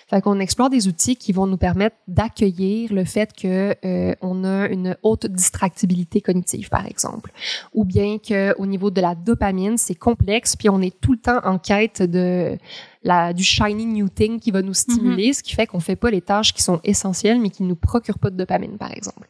Fait 0.10 0.22
qu'on 0.22 0.40
explore 0.40 0.70
des 0.70 0.88
outils 0.88 1.16
qui 1.16 1.34
vont 1.34 1.46
nous 1.46 1.58
permettre 1.58 1.98
d'accueillir 2.08 2.92
le 2.92 3.04
fait 3.04 3.32
que 3.34 3.76
euh, 3.86 4.16
on 4.22 4.44
a 4.44 4.68
une 4.70 4.98
haute 5.04 5.28
distractibilité 5.28 6.22
cognitive, 6.22 6.70
par 6.70 6.88
exemple, 6.88 7.32
ou 7.74 7.84
bien 7.84 8.18
que 8.18 8.56
au 8.58 8.66
niveau 8.66 8.90
de 8.90 9.02
la 9.02 9.14
dopamine, 9.14 9.78
c'est 9.78 9.96
complexe, 9.96 10.56
puis 10.56 10.70
on 10.70 10.82
est 10.82 11.00
tout 11.00 11.12
le 11.12 11.20
temps 11.20 11.40
en 11.44 11.60
quête 11.60 12.02
de 12.02 12.58
la, 13.04 13.34
du 13.34 13.44
shiny 13.44 13.86
new 13.86 14.10
thing 14.10 14.40
qui 14.40 14.52
va 14.52 14.62
nous 14.62 14.74
stimuler, 14.74 15.30
mm-hmm. 15.30 15.34
ce 15.34 15.44
qui 15.44 15.56
fait 15.56 15.68
qu'on 15.68 15.80
fait 15.80 15.96
pas 15.96 16.10
les 16.10 16.22
tâches 16.22 16.54
qui 16.54 16.64
sont 16.64 16.80
essentielles, 16.84 17.40
mais 17.40 17.50
qui 17.50 17.64
nous 17.64 17.76
procurent 17.76 18.20
pas 18.20 18.30
de 18.30 18.38
dopamine, 18.38 18.78
par 18.78 18.92
exemple. 18.92 19.28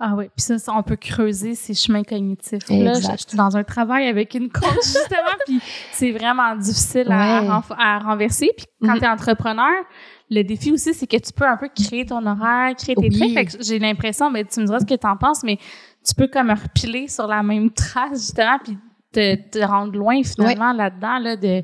Ah 0.00 0.14
oui, 0.16 0.26
puis 0.36 0.58
ça, 0.58 0.72
on 0.72 0.82
peut 0.84 0.96
creuser 0.96 1.56
ces 1.56 1.74
chemins 1.74 2.04
cognitifs. 2.04 2.68
Là, 2.70 2.94
je, 2.94 3.36
dans 3.36 3.56
un 3.56 3.64
travail 3.64 4.06
avec 4.06 4.32
une 4.34 4.48
coach, 4.48 4.68
justement, 4.84 5.36
puis 5.44 5.60
c'est 5.90 6.12
vraiment 6.12 6.54
difficile 6.54 7.08
à, 7.10 7.62
à, 7.76 7.98
renverser. 7.98 8.50
Puis 8.56 8.66
quand 8.80 8.94
mm-hmm. 8.94 8.98
tu 8.98 9.04
es 9.04 9.08
entrepreneur, 9.08 9.84
le 10.30 10.42
défi 10.42 10.70
aussi, 10.70 10.94
c'est 10.94 11.06
que 11.08 11.16
tu 11.16 11.32
peux 11.32 11.46
un 11.46 11.56
peu 11.56 11.68
créer 11.68 12.06
ton 12.06 12.24
horaire, 12.24 12.76
créer 12.76 12.94
tes 12.94 13.08
trucs. 13.08 13.32
Fait 13.34 13.44
que 13.46 13.52
j'ai 13.60 13.80
l'impression, 13.80 14.30
mais 14.30 14.44
tu 14.44 14.60
me 14.60 14.66
diras 14.66 14.78
ce 14.80 14.86
que 14.86 14.94
tu 14.94 15.06
en 15.06 15.16
penses, 15.16 15.42
mais 15.42 15.58
tu 16.06 16.14
peux 16.14 16.28
comme 16.28 16.50
repiler 16.50 17.08
sur 17.08 17.26
la 17.26 17.42
même 17.42 17.70
trace, 17.70 18.20
justement, 18.20 18.58
puis 18.62 18.78
te, 19.12 19.34
te 19.34 19.64
rendre 19.64 19.98
loin, 19.98 20.22
finalement, 20.22 20.72
là-dedans, 20.72 21.18
là, 21.18 21.36
de 21.36 21.62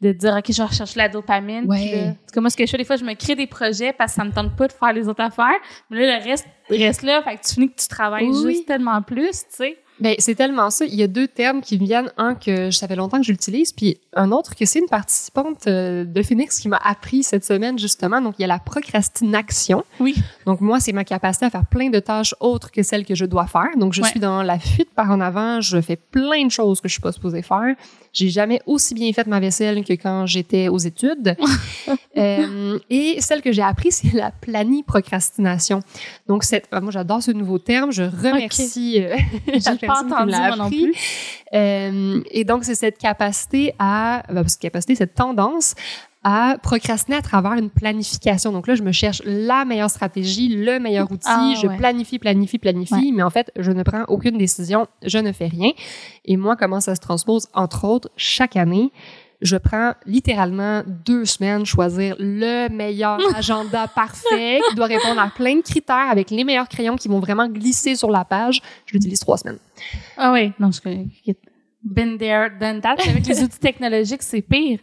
de 0.00 0.12
dire 0.12 0.34
OK, 0.36 0.52
je 0.52 0.62
recherche 0.62 0.94
la 0.94 1.08
dopamine. 1.08 1.64
Ouais. 1.66 2.14
Puis 2.30 2.40
moi, 2.40 2.50
ce 2.50 2.56
que 2.56 2.64
je 2.64 2.70
fais 2.70 2.78
des 2.78 2.84
fois, 2.84 2.96
je 2.96 3.04
me 3.04 3.14
crée 3.14 3.34
des 3.34 3.46
projets 3.46 3.92
parce 3.92 4.12
que 4.12 4.16
ça 4.16 4.24
me 4.24 4.32
tente 4.32 4.54
pas 4.56 4.68
de 4.68 4.72
faire 4.72 4.92
les 4.92 5.08
autres 5.08 5.22
affaires. 5.22 5.58
Mais 5.90 6.06
là, 6.06 6.18
le 6.18 6.24
reste 6.24 6.46
reste 6.70 7.02
là. 7.02 7.22
Fait 7.22 7.36
que 7.36 7.46
tu 7.46 7.54
finis 7.54 7.70
que 7.70 7.80
tu 7.80 7.88
travailles 7.88 8.32
juste 8.32 8.66
tellement 8.66 9.02
plus, 9.02 9.30
tu 9.30 9.46
sais. 9.50 9.78
Ben, 10.00 10.14
c'est 10.18 10.36
tellement 10.36 10.70
ça. 10.70 10.84
Il 10.84 10.94
y 10.94 11.02
a 11.02 11.08
deux 11.08 11.26
termes 11.26 11.60
qui 11.60 11.78
me 11.78 11.84
viennent. 11.84 12.12
Un 12.16 12.36
que 12.36 12.70
ça 12.70 12.86
fait 12.86 12.94
longtemps 12.94 13.18
que 13.18 13.26
j'utilise, 13.26 13.72
puis 13.72 13.98
un 14.18 14.32
autre 14.32 14.56
que 14.56 14.66
c'est 14.66 14.80
une 14.80 14.88
participante 14.88 15.66
euh, 15.66 16.04
de 16.04 16.22
Phoenix 16.22 16.58
qui 16.58 16.68
m'a 16.68 16.80
appris 16.82 17.22
cette 17.22 17.44
semaine, 17.44 17.78
justement. 17.78 18.20
Donc, 18.20 18.34
il 18.38 18.42
y 18.42 18.44
a 18.44 18.48
la 18.48 18.58
procrastination. 18.58 19.84
Oui. 20.00 20.16
Donc, 20.44 20.60
moi, 20.60 20.80
c'est 20.80 20.92
ma 20.92 21.04
capacité 21.04 21.46
à 21.46 21.50
faire 21.50 21.66
plein 21.66 21.88
de 21.88 22.00
tâches 22.00 22.34
autres 22.40 22.70
que 22.72 22.82
celles 22.82 23.06
que 23.06 23.14
je 23.14 23.24
dois 23.24 23.46
faire. 23.46 23.76
Donc, 23.76 23.92
je 23.92 24.02
suis 24.02 24.20
dans 24.20 24.42
la 24.42 24.58
fuite 24.58 24.90
par 24.94 25.10
en 25.10 25.20
avant. 25.20 25.60
Je 25.60 25.80
fais 25.80 25.96
plein 25.96 26.44
de 26.44 26.50
choses 26.50 26.80
que 26.80 26.88
je 26.88 26.94
suis 26.94 27.02
pas 27.02 27.12
supposée 27.12 27.42
faire. 27.42 27.76
J'ai 28.12 28.30
jamais 28.30 28.60
aussi 28.66 28.94
bien 28.94 29.12
fait 29.12 29.26
ma 29.26 29.38
vaisselle 29.38 29.84
que 29.84 29.92
quand 29.92 30.26
j'étais 30.26 30.68
aux 30.68 30.78
études. 30.78 31.36
euh, 32.16 32.78
et 32.90 33.20
celle 33.20 33.42
que 33.42 33.52
j'ai 33.52 33.62
appris, 33.62 33.92
c'est 33.92 34.12
la 34.12 34.32
planiprocrastination. 34.32 35.80
Donc, 36.26 36.42
cette, 36.42 36.68
moi, 36.72 36.90
j'adore 36.90 37.22
ce 37.22 37.30
nouveau 37.30 37.58
terme. 37.58 37.92
Je 37.92 38.02
remercie 38.02 38.96
okay. 38.98 39.58
euh, 39.58 39.76
pas 39.86 40.02
entendu, 40.02 40.32
moi 40.32 40.56
non 40.56 40.68
plus. 40.70 40.92
Euh, 41.54 42.20
et 42.30 42.44
donc, 42.44 42.64
c'est 42.64 42.74
cette 42.74 42.98
capacité 42.98 43.74
à, 43.78 44.07
ben, 44.28 44.46
cette 44.46 44.60
capacité, 44.60 44.94
cette 44.94 45.14
tendance 45.14 45.74
à 46.24 46.56
procrastiner 46.62 47.16
à 47.16 47.22
travers 47.22 47.52
une 47.52 47.70
planification. 47.70 48.52
Donc 48.52 48.66
là, 48.66 48.74
je 48.74 48.82
me 48.82 48.92
cherche 48.92 49.22
la 49.24 49.64
meilleure 49.64 49.90
stratégie, 49.90 50.48
le 50.48 50.78
meilleur 50.78 51.10
outil, 51.10 51.26
ah, 51.26 51.54
je 51.60 51.68
planifie, 51.68 52.18
planifie, 52.18 52.58
planifie, 52.58 53.12
mais 53.12 53.22
en 53.22 53.30
fait, 53.30 53.50
je 53.56 53.70
ne 53.70 53.82
prends 53.82 54.04
aucune 54.08 54.36
décision, 54.36 54.86
je 55.04 55.18
ne 55.18 55.32
fais 55.32 55.46
rien. 55.46 55.70
Et 56.24 56.36
moi, 56.36 56.56
comment 56.56 56.80
ça 56.80 56.94
se 56.94 57.00
transpose? 57.00 57.46
Entre 57.54 57.84
autres, 57.84 58.10
chaque 58.16 58.56
année, 58.56 58.90
je 59.40 59.56
prends 59.56 59.92
littéralement 60.04 60.82
deux 60.86 61.24
semaines 61.24 61.64
choisir 61.64 62.16
le 62.18 62.68
meilleur 62.68 63.18
agenda 63.36 63.86
parfait 63.86 64.60
qui 64.68 64.74
doit 64.74 64.86
répondre 64.86 65.20
à 65.20 65.28
plein 65.28 65.56
de 65.56 65.62
critères 65.62 66.10
avec 66.10 66.30
les 66.30 66.42
meilleurs 66.42 66.68
crayons 66.68 66.96
qui 66.96 67.08
vont 67.08 67.20
vraiment 67.20 67.48
glisser 67.48 67.94
sur 67.94 68.10
la 68.10 68.24
page. 68.24 68.60
Je 68.86 68.94
l'utilise 68.94 69.20
trois 69.20 69.38
semaines. 69.38 69.58
Ah 70.16 70.32
oui, 70.32 70.52
non, 70.58 70.70
je 70.72 70.80
been 71.82 72.18
there, 72.18 72.50
done 72.60 72.80
that. 72.80 72.96
Avec 73.08 73.26
les 73.26 73.42
outils 73.44 73.58
technologiques, 73.58 74.22
c'est 74.22 74.42
pire. 74.42 74.80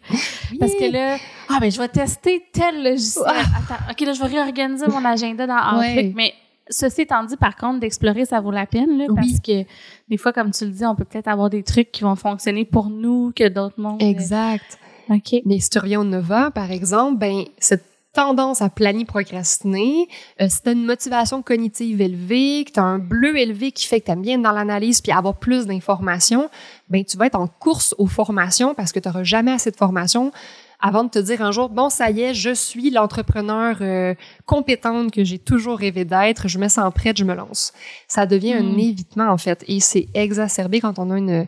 Parce 0.60 0.74
que 0.74 0.92
là, 0.92 1.18
ah 1.50 1.58
ben 1.60 1.72
je 1.72 1.80
vais 1.80 1.88
tester 1.88 2.44
tel 2.52 2.84
logiciel. 2.84 3.24
Attends, 3.28 3.84
ok 3.92 4.02
là 4.02 4.14
je 4.14 4.20
vais 4.22 4.28
réorganiser 4.28 4.88
mon 4.88 5.04
agenda 5.06 5.48
dans 5.48 5.80
Outlook. 5.80 6.14
Mais 6.16 6.34
ceci 6.70 7.02
étant 7.02 7.24
dit, 7.24 7.38
par 7.38 7.56
contre, 7.56 7.80
d'explorer, 7.80 8.26
ça 8.26 8.40
vaut 8.42 8.52
la 8.52 8.66
peine, 8.66 8.98
là, 8.98 9.06
parce 9.14 9.40
que 9.40 9.66
des 10.10 10.18
fois, 10.18 10.34
comme 10.34 10.52
tu 10.52 10.66
le 10.66 10.72
dis, 10.72 10.86
on 10.86 10.96
peut 10.96 11.06
peut-être 11.06 11.28
avoir 11.28 11.50
des 11.50 11.64
trucs 11.64 11.92
qui 11.92 12.04
vont 12.04 12.16
fonctionner 12.16 12.66
pour 12.66 12.90
nous 12.90 13.32
que 13.36 13.48
d'autres 13.48 13.80
mondes. 13.80 14.02
Exact. 14.02 14.78
OK. 15.10 15.42
Mais 15.46 15.60
si 15.60 15.70
tu 15.70 15.80
reviens 15.80 16.02
au 16.02 16.04
Nova, 16.04 16.52
par 16.52 16.72
exemple, 16.72 17.20
ben, 17.20 17.44
cette 17.60 17.86
tendance 18.14 18.62
à 18.62 18.70
planiprocrastiner, 18.70 20.08
euh, 20.42 20.48
si 20.50 20.62
tu 20.62 20.70
as 20.70 20.72
une 20.72 20.86
motivation 20.86 21.44
cognitive 21.44 22.02
élevée, 22.02 22.64
que 22.66 22.72
tu 22.72 22.80
as 22.80 22.84
un 22.84 22.98
bleu 22.98 23.38
élevé 23.38 23.72
qui 23.72 23.86
fait 23.86 24.00
que 24.00 24.06
tu 24.06 24.12
aimes 24.12 24.22
bien 24.22 24.40
dans 24.40 24.54
l'analyse 24.54 25.02
puis 25.02 25.12
avoir 25.12 25.38
plus 25.38 25.68
d'informations, 25.68 26.50
ben 26.90 27.04
tu 27.04 27.18
vas 27.18 27.28
être 27.28 27.40
en 27.40 27.48
course 27.48 27.96
aux 27.98 28.08
formations 28.08 28.74
parce 28.76 28.92
que 28.92 29.00
tu 29.00 29.08
n'auras 29.08 29.24
jamais 29.24 29.52
assez 29.52 29.72
de 29.72 29.76
formation 29.76 30.32
avant 30.80 31.04
de 31.04 31.10
te 31.10 31.20
dire 31.20 31.42
un 31.42 31.52
jour, 31.52 31.70
bon, 31.70 31.90
ça 31.90 32.12
y 32.12 32.22
est, 32.22 32.34
je 32.34 32.54
suis 32.54 32.92
l'entrepreneur 32.92 33.78
euh, 33.82 34.14
compétente 34.46 35.12
que 35.12 35.24
j'ai 35.24 35.40
toujours 35.40 35.80
rêvé 35.80 36.06
d'être, 36.06 36.48
je 36.48 36.60
me 36.60 36.68
sens 36.68 36.94
prête, 36.94 37.18
je 37.18 37.24
me 37.24 37.34
lance. 37.34 37.74
Ça 38.08 38.26
devient 38.26 38.54
un 38.54 38.64
hmm. 38.64 38.80
évitement, 38.80 39.30
en 39.30 39.38
fait, 39.38 39.64
et 39.68 39.80
c'est 39.80 40.08
exacerbé 40.14 40.82
quand 40.82 41.00
on 41.00 41.12
a 41.12 41.18
une, 41.18 41.48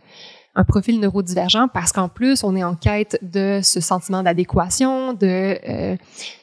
un 0.57 0.63
profil 0.63 0.99
neurodivergent 0.99 1.69
parce 1.73 1.91
qu'en 1.91 2.09
plus, 2.09 2.43
on 2.43 2.55
est 2.55 2.63
en 2.63 2.75
quête 2.75 3.17
de 3.21 3.61
ce 3.63 3.79
sentiment 3.79 4.23
d'adéquation, 4.23 5.13
de 5.13 5.57
euh, 5.69 5.95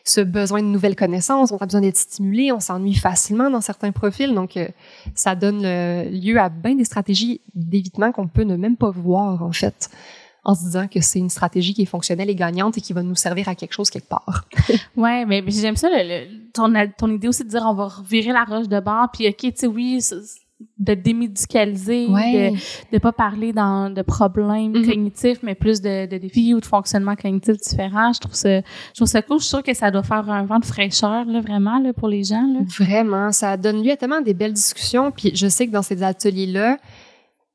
ce 0.05 0.21
besoin 0.21 0.63
de 0.63 0.69
nouvelles 0.69 0.97
connaissances, 0.97 1.53
on 1.53 1.59
a 1.59 1.67
besoin 1.67 1.81
d'être 1.83 1.97
stimulé, 1.97 2.53
on 2.53 2.61
s'ennuie 2.61 2.95
facilement 2.95 3.51
dans 3.51 3.61
certains 3.61 3.93
profils, 3.93 4.33
donc 4.33 4.57
euh, 4.57 4.69
ça 5.15 5.35
donne 5.35 5.63
lieu 6.11 6.39
à 6.39 6.49
bien 6.49 6.75
des 6.77 6.85
stratégies 6.85 7.41
d'évitement 7.55 8.13
qu'on 8.13 8.29
peut 8.29 8.45
ne 8.45 8.57
même 8.57 8.77
pas 8.77 8.91
voir, 8.91 9.43
en 9.43 9.53
fait 9.53 9.91
en 10.45 10.55
se 10.55 10.63
disant 10.65 10.87
que 10.89 11.01
c'est 11.01 11.19
une 11.19 11.31
stratégie 11.31 11.75
qui 11.75 11.83
est 11.83 11.87
fonctionnelle 11.87 12.29
et 12.31 12.35
gagnante 12.35 12.77
et 12.79 12.81
qui 12.81 12.93
va 12.93 13.03
nous 13.03 13.15
servir 13.15 13.49
à 13.49 13.55
quelque 13.55 13.73
chose 13.73 13.91
quelque 13.91 14.09
part. 14.09 14.45
ouais, 14.97 15.25
mais 15.25 15.43
j'aime 15.49 15.77
ça, 15.77 15.89
ton, 16.53 16.73
ton 16.99 17.11
idée 17.11 17.29
aussi 17.29 17.45
de 17.45 17.49
dire 17.49 17.63
on 17.65 17.75
va 17.75 17.89
revirer 17.89 18.33
la 18.33 18.45
roche 18.45 18.69
de 18.69 18.81
bord, 18.81 19.09
puis 19.13 19.27
ok, 19.29 19.37
tu 19.39 19.53
sais, 19.57 19.67
oui, 19.67 20.01
de 20.79 20.95
démédicaliser, 20.95 22.07
de 22.07 22.55
ne 22.93 22.99
pas 22.99 23.13
parler 23.13 23.53
dans, 23.53 23.93
de 23.93 24.03
problèmes 24.03 24.73
mm-hmm. 24.73 24.89
cognitifs, 24.89 25.43
mais 25.43 25.55
plus 25.55 25.81
de, 25.81 26.07
de, 26.07 26.17
défis 26.17 26.55
ou 26.55 26.61
de 26.61 26.65
fonctionnement 26.65 27.17
cognitif 27.17 27.57
différents. 27.57 28.13
Je 28.13 28.21
trouve 28.21 28.35
ça, 28.35 28.61
je 28.61 28.95
trouve 28.95 29.09
ça 29.09 29.23
cool. 29.23 29.39
Je 29.39 29.45
suis 29.45 29.51
sûre 29.51 29.63
que 29.63 29.75
ça 29.75 29.91
doit 29.91 30.03
faire 30.03 30.29
un 30.31 30.45
vent 30.45 30.59
de 30.59 30.65
fraîcheur, 30.65 31.25
là, 31.25 31.41
vraiment, 31.41 31.79
là, 31.81 31.93
pour 31.93 32.09
les 32.09 32.25
gens. 32.25 32.47
Là. 32.47 32.61
Vraiment. 32.79 33.33
Ça 33.33 33.57
donne 33.57 33.83
lieu 33.83 33.93
à 33.93 33.97
tellement 33.97 34.21
des 34.21 34.35
belles 34.35 34.53
discussions. 34.53 35.11
Puis 35.11 35.33
je 35.35 35.49
sais 35.49 35.67
que 35.67 35.73
dans 35.73 35.83
ces 35.83 36.03
ateliers-là, 36.03 36.79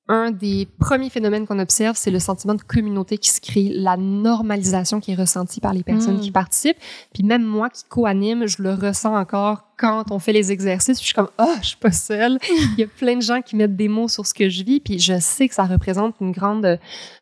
un 0.10 0.32
des 0.32 0.67
premiers 0.80 1.12
phénomènes 1.12 1.45
qu'on 1.45 1.60
observe, 1.60 1.95
c'est 1.95 2.10
le 2.10 2.19
sentiment 2.19 2.56
de 2.56 2.63
communauté 2.63 3.19
qui 3.19 3.30
se 3.30 3.39
crée, 3.39 3.69
la 3.72 3.95
normalisation 3.95 5.00
qui 5.00 5.12
est 5.12 5.15
ressentie 5.15 5.62
par 5.62 5.72
les 5.72 5.84
personnes 5.84 6.17
mm. 6.17 6.22
qui 6.22 6.32
participent. 6.32 6.80
Puis 7.13 7.22
même 7.22 7.43
moi 7.43 7.69
qui 7.69 7.84
co-anime, 7.88 8.48
je 8.48 8.62
le 8.63 8.74
ressens 8.74 9.15
encore 9.15 9.65
quand 9.78 10.06
on 10.10 10.17
fait 10.17 10.34
les 10.34 10.52
exercices. 10.52 11.00
Je 11.00 11.06
suis 11.06 11.13
comme, 11.13 11.30
oh, 11.38 11.54
je 11.62 11.67
suis 11.67 11.78
pas 11.78 11.91
seule. 11.91 12.39
Il 12.50 12.80
y 12.80 12.84
a 12.84 12.88
plein 12.88 13.17
de 13.17 13.22
gens 13.22 13.41
qui 13.43 13.56
mettent 13.56 13.76
des 13.76 13.88
mots 13.88 14.08
sur 14.08 14.26
ce 14.26 14.34
que 14.34 14.50
je 14.50 14.63
vis. 14.63 14.80
Puis 14.80 14.98
je 14.98 15.19
sais 15.19 15.48
que 15.48 15.54
ça 15.54 15.65
représente 15.65 16.15
une 16.19 16.32
grande 16.32 16.80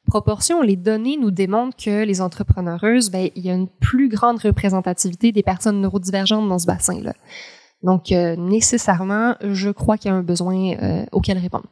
proportion. 0.07 0.61
Les 0.61 0.77
données 0.77 1.17
nous 1.17 1.31
démontrent 1.31 1.75
que 1.75 2.05
les 2.05 2.21
entrepreneureuses, 2.21 3.11
ben, 3.11 3.29
il 3.35 3.45
y 3.45 3.49
a 3.49 3.53
une 3.53 3.67
plus 3.67 4.07
grande 4.07 4.39
représentativité 4.39 5.33
des 5.33 5.43
personnes 5.43 5.81
neurodivergentes 5.81 6.47
dans 6.47 6.57
ce 6.57 6.65
bassin-là. 6.65 7.13
Donc, 7.83 8.13
euh, 8.13 8.35
nécessairement, 8.37 9.35
je 9.41 9.69
crois 9.69 9.97
qu'il 9.97 10.09
y 10.09 10.13
a 10.13 10.17
un 10.17 10.23
besoin 10.23 10.73
euh, 10.81 11.05
auquel 11.11 11.37
répondre. 11.37 11.65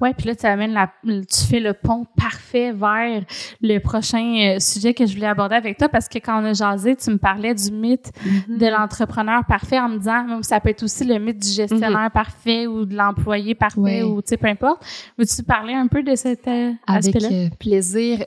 Ouais, 0.00 0.14
puis 0.14 0.26
là, 0.26 0.34
tu 0.34 0.46
amènes 0.46 0.72
la, 0.72 0.90
tu 1.04 1.44
fais 1.48 1.60
le 1.60 1.74
pont 1.74 2.06
parfait 2.16 2.72
vers 2.72 3.22
le 3.60 3.78
prochain 3.78 4.54
euh, 4.56 4.58
sujet 4.58 4.94
que 4.94 5.06
je 5.06 5.14
voulais 5.14 5.26
aborder 5.26 5.56
avec 5.56 5.76
toi 5.78 5.88
parce 5.88 6.08
que 6.08 6.18
quand 6.18 6.40
on 6.40 6.44
a 6.44 6.52
jasé, 6.52 6.96
tu 6.96 7.10
me 7.10 7.18
parlais 7.18 7.54
du 7.54 7.70
mythe 7.70 8.10
mm-hmm. 8.24 8.58
de 8.58 8.66
l'entrepreneur 8.66 9.44
parfait 9.46 9.78
en 9.78 9.88
me 9.88 9.98
disant, 9.98 10.42
ça 10.42 10.60
peut 10.60 10.70
être 10.70 10.82
aussi 10.82 11.04
le 11.04 11.18
mythe 11.18 11.38
du 11.38 11.48
gestionnaire 11.48 11.90
mm-hmm. 11.90 12.10
parfait 12.10 12.66
ou 12.66 12.84
de 12.84 12.94
l'employé 12.94 13.54
parfait 13.54 14.02
ou, 14.02 14.22
tu 14.22 14.28
sais, 14.28 14.36
peu 14.36 14.48
importe. 14.48 14.82
Veux-tu 15.18 15.42
parler 15.42 15.74
un 15.74 15.86
peu 15.86 16.02
de 16.02 16.14
cet 16.14 16.48
euh, 16.48 16.72
aspect-là? 16.86 17.26
Avec 17.28 17.52
euh, 17.52 17.56
plaisir. 17.58 18.24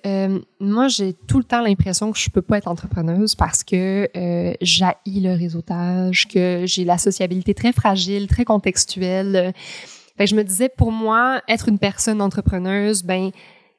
moi, 0.60 0.88
j'ai 0.88 1.14
tout 1.14 1.38
le 1.38 1.44
temps 1.44 1.62
l'impression 1.62 2.12
que 2.12 2.20
je 2.20 2.30
peux 2.30 2.42
pas 2.42 2.58
être 2.58 2.68
entrepreneuse 2.68 3.36
parce 3.36 3.64
que 3.64 4.10
euh, 4.16 4.54
j'haïs 4.62 5.22
le 5.22 5.34
réseautage, 5.34 6.28
que 6.28 6.64
j'ai 6.66 6.86
la 6.86 6.98
sociabilité 6.98 7.54
très 7.54 7.72
fragile, 7.72 8.28
très 8.28 8.46
contextuelle 8.46 9.54
fait 10.18 10.28
je 10.28 10.36
me 10.36 10.44
disais, 10.44 10.70
pour 10.70 10.92
moi, 10.92 11.42
être 11.48 11.70
une 11.70 11.80
personne 11.80 12.22
entrepreneuse, 12.22 13.04
ben, 13.04 13.32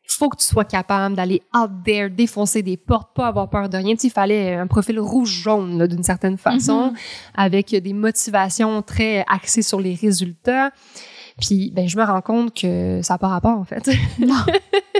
il 0.06 0.12
faut 0.12 0.28
que 0.28 0.36
tu 0.36 0.44
sois 0.44 0.64
capable 0.64 1.16
d'aller 1.16 1.42
out 1.56 1.70
there, 1.84 2.10
défoncer 2.10 2.62
des 2.62 2.76
portes, 2.76 3.14
pas 3.14 3.28
avoir 3.28 3.48
peur 3.48 3.68
de 3.68 3.76
rien. 3.76 3.94
il 4.02 4.10
fallait 4.10 4.54
un 4.54 4.66
profil 4.66 5.00
rouge-jaune, 5.00 5.86
d'une 5.86 6.02
certaine 6.02 6.36
façon, 6.36 6.92
mm-hmm. 6.92 7.34
avec 7.34 7.70
des 7.74 7.92
motivations 7.92 8.82
très 8.82 9.24
axées 9.28 9.62
sur 9.62 9.80
les 9.80 9.94
résultats. 9.94 10.72
Puis, 11.40 11.72
ben, 11.74 11.88
je 11.88 11.96
me 11.96 12.04
rends 12.04 12.20
compte 12.20 12.54
que 12.54 13.00
ça 13.02 13.14
n'a 13.14 13.18
pas 13.18 13.28
rapport, 13.28 13.58
en 13.58 13.64
fait. 13.64 13.90
Non. 14.20 14.36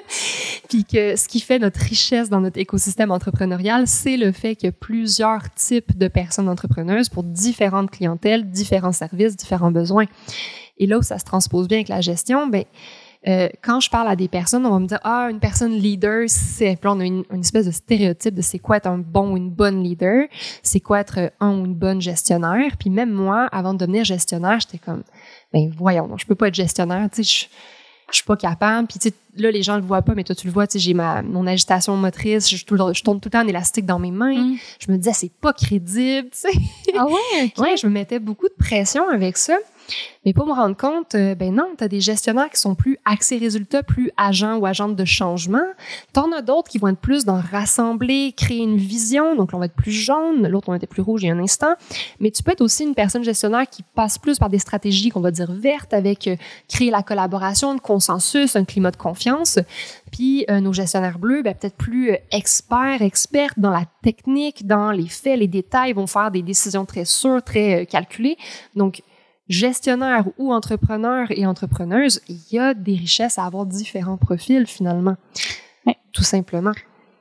Puis 0.68 0.85
que 0.85 1.14
ce 1.14 1.29
qui 1.29 1.40
fait 1.40 1.59
notre 1.59 1.79
richesse 1.81 2.29
dans 2.29 2.40
notre 2.40 2.59
écosystème 2.59 3.12
entrepreneurial, 3.12 3.87
c'est 3.87 4.16
le 4.16 4.33
fait 4.33 4.57
qu'il 4.57 4.66
y 4.66 4.70
a 4.70 4.73
plusieurs 4.73 5.53
types 5.55 5.97
de 5.97 6.09
personnes 6.09 6.49
entrepreneuses 6.49 7.09
pour 7.09 7.23
différentes 7.23 7.90
clientèles, 7.90 8.51
différents 8.51 8.92
services, 8.92 9.37
différents 9.37 9.70
besoins. 9.70 10.07
Et 10.78 10.87
là 10.87 10.98
où 10.98 11.02
ça 11.02 11.18
se 11.18 11.24
transpose 11.24 11.68
bien 11.68 11.78
avec 11.78 11.88
la 11.88 12.00
gestion, 12.00 12.46
ben 12.46 12.64
euh, 13.26 13.48
quand 13.62 13.80
je 13.80 13.88
parle 13.88 14.08
à 14.08 14.16
des 14.16 14.28
personnes, 14.28 14.66
on 14.66 14.70
va 14.70 14.78
me 14.78 14.87
dire 14.87 15.00
ah 15.02 15.28
une 15.30 15.40
personne 15.40 15.72
leader, 15.72 16.24
c'est 16.28 16.78
on 16.84 17.00
a 17.00 17.04
une, 17.04 17.24
espèce 17.40 17.66
de 17.66 17.70
stéréotype 17.70 18.34
de 18.34 18.42
c'est 18.42 18.58
quoi 18.58 18.76
être 18.76 18.87
un 18.87 18.98
bon 18.98 19.32
ou 19.32 19.37
une 19.38 19.50
bonne 19.50 19.82
leader, 19.82 20.26
c'est 20.62 20.80
quoi 20.80 21.00
être 21.00 21.32
un 21.40 21.52
ou 21.52 21.64
une 21.64 21.74
bonne 21.74 22.02
gestionnaire. 22.02 22.76
Puis 22.78 22.90
même 22.90 23.10
moi, 23.10 23.48
avant 23.50 23.72
de 23.72 23.78
devenir 23.78 24.04
gestionnaire, 24.04 24.60
j'étais 24.60 24.78
comme 24.78 25.04
ben 25.52 25.70
voyons, 25.74 26.14
je 26.18 26.26
peux 26.26 26.34
pas 26.34 26.48
être 26.48 26.54
gestionnaire, 26.54 27.08
tu 27.10 27.24
sais, 27.24 27.48
je, 27.48 27.56
je 28.10 28.16
suis 28.16 28.24
pas 28.26 28.37
capable. 28.37 28.88
Puis 28.88 28.98
tu 28.98 29.08
sais, 29.08 29.14
là 29.37 29.50
les 29.50 29.62
gens 29.62 29.76
le 29.76 29.82
voient 29.82 30.02
pas, 30.02 30.14
mais 30.14 30.24
toi 30.24 30.34
tu 30.34 30.46
le 30.46 30.52
vois, 30.52 30.66
tu 30.66 30.72
sais, 30.72 30.78
j'ai 30.80 30.92
ma 30.92 31.22
mon 31.22 31.46
agitation 31.46 31.96
motrice, 31.96 32.50
je, 32.50 32.56
je, 32.56 32.64
tourne 33.02 33.20
tout 33.20 33.28
le 33.28 33.30
temps 33.30 33.42
en 33.42 33.48
élastique 33.48 33.87
dans 33.87 33.98
mes 33.98 34.10
mains. 34.10 34.34
Mm. 34.34 34.56
Je 34.80 34.92
me 34.92 34.98
disais 34.98 35.14
c'est 35.14 35.32
pas 35.32 35.54
crédible, 35.54 36.28
tu 36.28 36.40
sais. 36.40 36.58
Ah 36.94 37.06
ouais. 37.06 37.52
ouais, 37.58 37.76
je 37.78 37.87
me 37.87 37.92
mettais 37.92 38.18
beaucoup 38.18 38.48
de 38.48 38.54
pression 38.58 39.08
avec 39.08 39.38
ça. 39.38 39.56
Mais 40.25 40.33
pour 40.33 40.47
me 40.47 40.53
rendre 40.53 40.77
compte, 40.77 41.14
euh, 41.14 41.35
ben 41.35 41.55
non, 41.55 41.68
tu 41.77 41.85
as 41.85 41.88
des 41.88 42.01
gestionnaires 42.01 42.49
qui 42.51 42.59
sont 42.59 42.75
plus 42.75 42.99
axés 43.05 43.37
résultats, 43.37 43.83
plus 43.83 44.11
agents 44.16 44.57
ou 44.57 44.66
agentes 44.66 44.97
de 44.97 45.05
changement. 45.05 45.66
Tu 46.12 46.20
en 46.20 46.33
as 46.33 46.42
d'autres 46.42 46.70
qui 46.70 46.79
vont 46.79 46.88
être 46.88 46.99
plus 46.99 47.25
dans 47.25 47.40
rassembler, 47.40 48.33
créer 48.37 48.62
une 48.62 48.79
vision. 48.79 49.37
Donc, 49.37 49.51
on 49.53 49.59
va 49.59 49.66
être 49.66 49.75
plus 49.75 49.92
jaune, 49.92 50.49
l'autre, 50.49 50.68
on 50.70 50.75
était 50.75 50.87
plus 50.87 51.03
rouge 51.03 51.23
il 51.23 51.27
y 51.27 51.31
a 51.31 51.35
un 51.35 51.38
instant. 51.38 51.75
Mais 52.20 52.31
tu 52.31 52.42
peux 52.42 52.53
être 52.53 52.62
aussi 52.62 52.85
une 52.85 52.94
personne 52.94 53.23
gestionnaire 53.23 53.68
qui 53.68 53.83
passe 53.94 54.18
plus 54.18 54.38
par 54.38 54.49
des 54.49 54.59
stratégies 54.59 55.11
qu'on 55.11 55.20
va 55.20 55.31
dire 55.31 55.53
vertes 55.53 55.92
avec 55.92 56.27
euh, 56.27 56.37
créer 56.68 56.90
la 56.90 57.03
collaboration, 57.03 57.75
le 57.75 57.81
consensus, 57.81 58.57
un 58.57 58.64
climat 58.64 58.90
de 58.90 58.97
confiance. 58.97 59.59
Puis 60.11 60.47
euh, 60.49 60.61
nos 60.61 60.73
gestionnaires 60.73 61.18
bleus, 61.18 61.42
ben, 61.42 61.55
peut-être 61.55 61.77
plus 61.77 62.16
experts, 62.31 63.03
experts 63.03 63.53
dans 63.59 63.70
la 63.70 63.85
technique, 64.03 64.66
dans 64.66 64.90
les 64.90 65.09
faits, 65.09 65.38
les 65.38 65.49
détails, 65.49 65.92
vont 65.92 66.07
faire 66.07 66.31
des 66.31 66.42
décisions 66.42 66.85
très 66.87 67.05
sûres, 67.05 67.42
très 67.42 67.87
calculées. 67.87 68.38
Donc, 68.75 69.03
gestionnaire 69.48 70.26
ou 70.38 70.52
entrepreneur 70.52 71.26
et 71.30 71.46
entrepreneuse, 71.46 72.20
il 72.28 72.40
y 72.50 72.59
a 72.59 72.74
des 72.74 72.94
richesses 72.94 73.38
à 73.38 73.44
avoir 73.44 73.66
différents 73.66 74.16
profils 74.16 74.66
finalement. 74.66 75.16
Tout 76.12 76.22
simplement. 76.22 76.72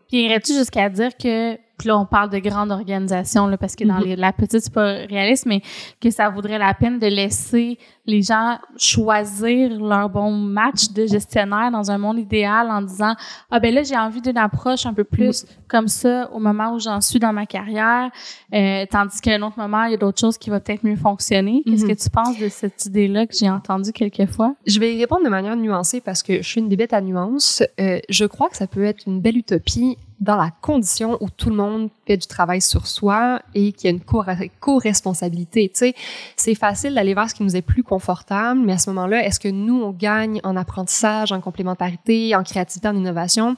Puis 0.08 0.26
irais-tu 0.26 0.54
jusqu'à 0.54 0.90
dire 0.90 1.18
que 1.18 1.58
puis 1.78 1.88
là, 1.88 1.98
on 1.98 2.06
parle 2.06 2.30
de 2.30 2.40
grande 2.40 2.72
organisation, 2.72 3.48
là, 3.48 3.58
parce 3.58 3.76
que 3.76 3.84
dans 3.84 4.00
mm-hmm. 4.00 4.16
la 4.16 4.32
petite, 4.32 4.62
c'est 4.62 4.74
pas 4.74 4.94
réaliste, 5.10 5.46
mais 5.46 5.62
que 6.00 6.12
ça 6.12 6.30
vaudrait 6.30 6.60
la 6.60 6.74
peine 6.74 7.00
de 7.00 7.08
laisser 7.08 7.78
les 8.06 8.22
gens 8.22 8.58
choisir 8.78 9.80
leur 9.80 10.10
bon 10.10 10.32
match 10.32 10.90
de 10.92 11.06
gestionnaire 11.06 11.72
dans 11.72 11.90
un 11.90 11.98
monde 11.98 12.20
idéal 12.20 12.70
en 12.70 12.82
disant 12.82 13.16
ah 13.50 13.60
ben 13.62 13.74
là 13.74 13.84
j'ai 13.84 13.96
envie 13.96 14.20
d'une 14.20 14.38
approche 14.38 14.86
un 14.86 14.94
peu 14.94 15.06
plus 15.06 15.46
comme 15.70 15.88
ça 15.88 16.30
au 16.34 16.40
moment 16.40 16.74
où 16.74 16.80
j'en 16.80 17.00
suis 17.00 17.20
dans 17.20 17.32
ma 17.32 17.46
carrière 17.46 18.12
euh, 18.54 18.86
tandis 18.92 19.22
qu'à 19.22 19.36
un 19.36 19.42
autre 19.42 19.58
moment 19.58 19.86
il 19.86 19.92
y 19.92 19.94
a 19.94 19.98
d'autres 19.98 20.20
choses 20.20 20.38
qui 20.38 20.50
vont 20.50 20.60
peut-être 20.60 20.84
mieux 20.84 20.98
fonctionner 20.98 21.64
qu'est-ce 21.66 21.86
que 21.86 21.94
mm-hmm. 21.94 22.04
tu 22.04 22.10
penses 22.10 22.38
de 22.38 22.50
cette 22.50 22.86
idée 22.86 23.08
là 23.08 23.26
que 23.26 23.34
j'ai 23.34 23.50
entendue 23.50 23.94
quelques 23.94 24.30
fois 24.30 24.54
je 24.68 24.80
vais 24.82 24.94
y 24.94 25.00
répondre 25.00 25.24
de 25.24 25.30
manière 25.30 25.56
nuancée 25.56 26.02
parce 26.02 26.24
que 26.24 26.42
je 26.42 26.48
suis 26.48 26.60
une 26.60 26.68
bébête 26.68 26.92
à 26.92 27.00
nuances 27.00 27.64
euh, 27.80 28.00
je 28.10 28.26
crois 28.26 28.50
que 28.50 28.58
ça 28.58 28.68
peut 28.68 28.84
être 28.84 29.04
une 29.08 29.22
belle 29.22 29.38
utopie 29.38 29.98
dans 30.24 30.38
la 30.38 30.52
condition 30.62 31.18
où 31.20 31.30
tout 31.30 31.50
le 31.50 31.56
monde 31.58 31.90
fait 32.08 32.16
du 32.16 32.28
travail 32.28 32.62
sur 32.62 32.88
soi 32.88 33.42
et 33.54 33.74
qu'il 33.74 33.90
y 33.90 33.94
a 33.94 33.96
une 33.96 34.50
co-responsabilité. 34.60 35.70
Tu 35.70 35.80
sais, 35.80 35.96
c'est 36.38 36.56
facile 36.56 36.96
d'aller 36.96 37.14
vers 37.14 37.30
ce 37.30 37.36
qui 37.36 37.44
nous 37.44 37.58
est 37.58 37.62
plus 37.62 37.84
confortable, 37.84 38.62
mais 38.62 38.74
à 38.74 38.78
ce 38.78 38.90
moment-là, 38.92 39.26
est-ce 39.26 39.40
que 39.40 39.50
nous, 39.50 39.82
on 39.82 39.92
gagne 39.92 40.40
en 40.44 40.56
apprentissage, 40.56 41.34
en 41.34 41.42
complémentarité, 41.42 42.36
en 42.36 42.44
créativité, 42.44 42.88
en 42.88 42.96
innovation? 42.96 43.58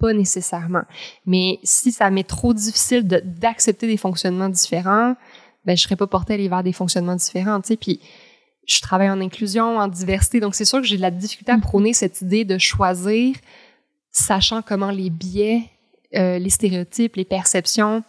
Pas 0.00 0.12
nécessairement. 0.12 0.82
Mais 1.26 1.60
si 1.62 1.92
ça 1.92 2.10
m'est 2.10 2.26
trop 2.26 2.54
difficile 2.54 3.06
d'accepter 3.06 3.86
des 3.86 3.96
fonctionnements 3.96 4.48
différents, 4.48 5.14
ben, 5.64 5.76
je 5.76 5.82
serais 5.82 5.96
pas 5.96 6.08
portée 6.08 6.32
à 6.32 6.34
aller 6.34 6.48
vers 6.48 6.64
des 6.64 6.72
fonctionnements 6.72 7.16
différents, 7.16 7.60
tu 7.60 7.68
sais. 7.68 7.76
Puis, 7.76 8.00
je 8.66 8.80
travaille 8.80 9.10
en 9.10 9.20
inclusion, 9.20 9.78
en 9.78 9.86
diversité, 9.86 10.40
donc 10.40 10.56
c'est 10.56 10.64
sûr 10.64 10.80
que 10.80 10.86
j'ai 10.86 10.96
de 10.96 11.02
la 11.02 11.10
difficulté 11.12 11.52
à 11.52 11.58
prôner 11.58 11.92
cette 11.92 12.20
idée 12.20 12.44
de 12.44 12.58
choisir, 12.58 13.36
sachant 14.10 14.60
comment 14.62 14.90
les 14.90 15.10
biais 15.10 15.70
euh, 16.14 16.38
les 16.38 16.50
stéréotypes, 16.50 17.16
les 17.16 17.24
perceptions 17.24 18.02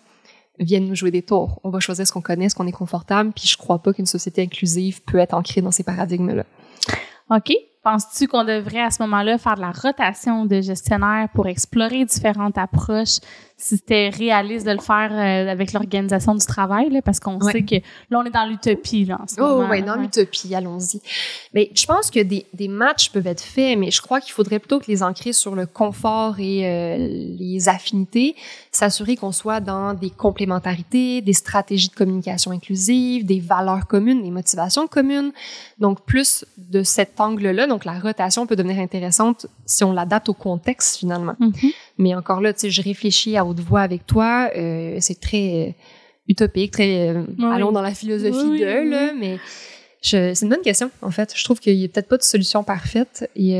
viennent 0.59 0.87
nous 0.87 0.95
jouer 0.95 1.11
des 1.11 1.21
tours. 1.21 1.59
On 1.63 1.69
va 1.69 1.79
choisir 1.79 2.05
ce 2.05 2.11
qu'on 2.11 2.21
connaît, 2.21 2.49
ce 2.49 2.55
qu'on 2.55 2.67
est 2.67 2.71
confortable, 2.71 3.31
puis 3.33 3.47
je 3.47 3.57
crois 3.57 3.79
pas 3.79 3.93
qu'une 3.93 4.05
société 4.05 4.41
inclusive 4.41 5.01
peut 5.03 5.17
être 5.17 5.33
ancrée 5.33 5.61
dans 5.61 5.71
ces 5.71 5.83
paradigmes-là. 5.83 6.45
OK. 7.29 7.51
Penses-tu 7.83 8.27
qu'on 8.27 8.43
devrait 8.43 8.81
à 8.81 8.91
ce 8.91 9.01
moment-là 9.03 9.37
faire 9.37 9.55
de 9.55 9.61
la 9.61 9.71
rotation 9.71 10.45
de 10.45 10.61
gestionnaires 10.61 11.29
pour 11.33 11.47
explorer 11.47 12.05
différentes 12.05 12.57
approches? 12.57 13.19
Si 13.57 13.77
c'était 13.77 14.09
réaliste 14.09 14.65
de 14.65 14.71
le 14.71 14.79
faire 14.79 15.11
euh, 15.11 15.51
avec 15.51 15.71
l'organisation 15.73 16.33
du 16.33 16.43
travail, 16.43 16.89
là, 16.89 17.03
parce 17.03 17.19
qu'on 17.19 17.39
sait 17.41 17.61
que 17.61 17.75
là, 18.09 18.19
on 18.19 18.23
est 18.23 18.31
dans 18.31 18.49
l'utopie, 18.49 19.05
là, 19.05 19.19
en 19.21 19.27
ce 19.27 19.35
oh, 19.39 19.59
moment. 19.59 19.69
oui, 19.69 19.83
dans 19.83 19.97
l'utopie, 19.97 20.55
allons-y. 20.55 20.99
Mais 21.53 21.69
je 21.75 21.85
pense 21.85 22.09
que 22.09 22.21
des, 22.21 22.47
des 22.55 22.67
matchs 22.67 23.11
peuvent 23.11 23.27
être 23.27 23.43
faits, 23.43 23.77
mais 23.77 23.91
je 23.91 24.01
crois 24.01 24.19
qu'il 24.19 24.33
faudrait 24.33 24.57
plutôt 24.57 24.79
que 24.79 24.87
les 24.87 25.03
ancrer 25.03 25.31
sur 25.31 25.53
le 25.53 25.67
confort 25.67 26.39
et 26.39 26.67
euh, 26.67 26.97
les 26.97 27.69
affinités, 27.69 28.35
s'assurer 28.71 29.15
qu'on 29.15 29.31
soit 29.31 29.59
dans 29.59 29.93
des 29.93 30.09
complémentarités, 30.09 31.21
des 31.21 31.33
stratégies 31.33 31.89
de 31.89 31.95
communication 31.95 32.49
inclusive, 32.49 33.27
des 33.27 33.39
valeurs 33.39 33.85
communes, 33.85 34.23
des 34.23 34.31
motivations 34.31 34.87
communes. 34.87 35.33
Donc, 35.77 36.03
plus 36.03 36.45
de 36.57 36.81
cet 36.81 37.21
angle-là, 37.21 37.67
donc 37.71 37.85
la 37.85 37.97
rotation 37.99 38.45
peut 38.45 38.55
devenir 38.55 38.79
intéressante 38.79 39.47
si 39.65 39.83
on 39.83 39.93
l'adapte 39.93 40.27
au 40.29 40.33
contexte, 40.33 40.97
finalement. 40.97 41.35
Mhm. 41.39 41.71
Mais 41.97 42.13
encore 42.15 42.41
là, 42.41 42.53
tu 42.53 42.59
sais, 42.59 42.69
je 42.69 42.81
réfléchis 42.81 43.37
à 43.37 43.45
haute 43.45 43.61
voix 43.61 43.81
avec 43.81 44.05
toi. 44.05 44.49
Euh, 44.57 44.97
c'est 44.99 45.19
très 45.19 45.69
euh, 45.69 45.71
utopique, 46.27 46.71
très 46.71 47.09
euh, 47.09 47.23
Oui. 47.39 47.45
allons 47.51 47.71
dans 47.71 47.81
la 47.81 47.93
philosophie 47.93 48.49
Oui, 48.49 48.59
de 48.59 48.65
oui, 48.65 48.89
là. 48.89 49.13
Mais 49.17 49.37
c'est 50.01 50.41
une 50.41 50.49
bonne 50.49 50.61
question 50.61 50.91
en 51.01 51.11
fait. 51.11 51.31
Je 51.35 51.43
trouve 51.43 51.59
qu'il 51.59 51.75
y 51.75 51.85
a 51.85 51.87
peut-être 51.87 52.09
pas 52.09 52.17
de 52.17 52.23
solution 52.23 52.63
parfaite 52.63 53.29
et 53.35 53.55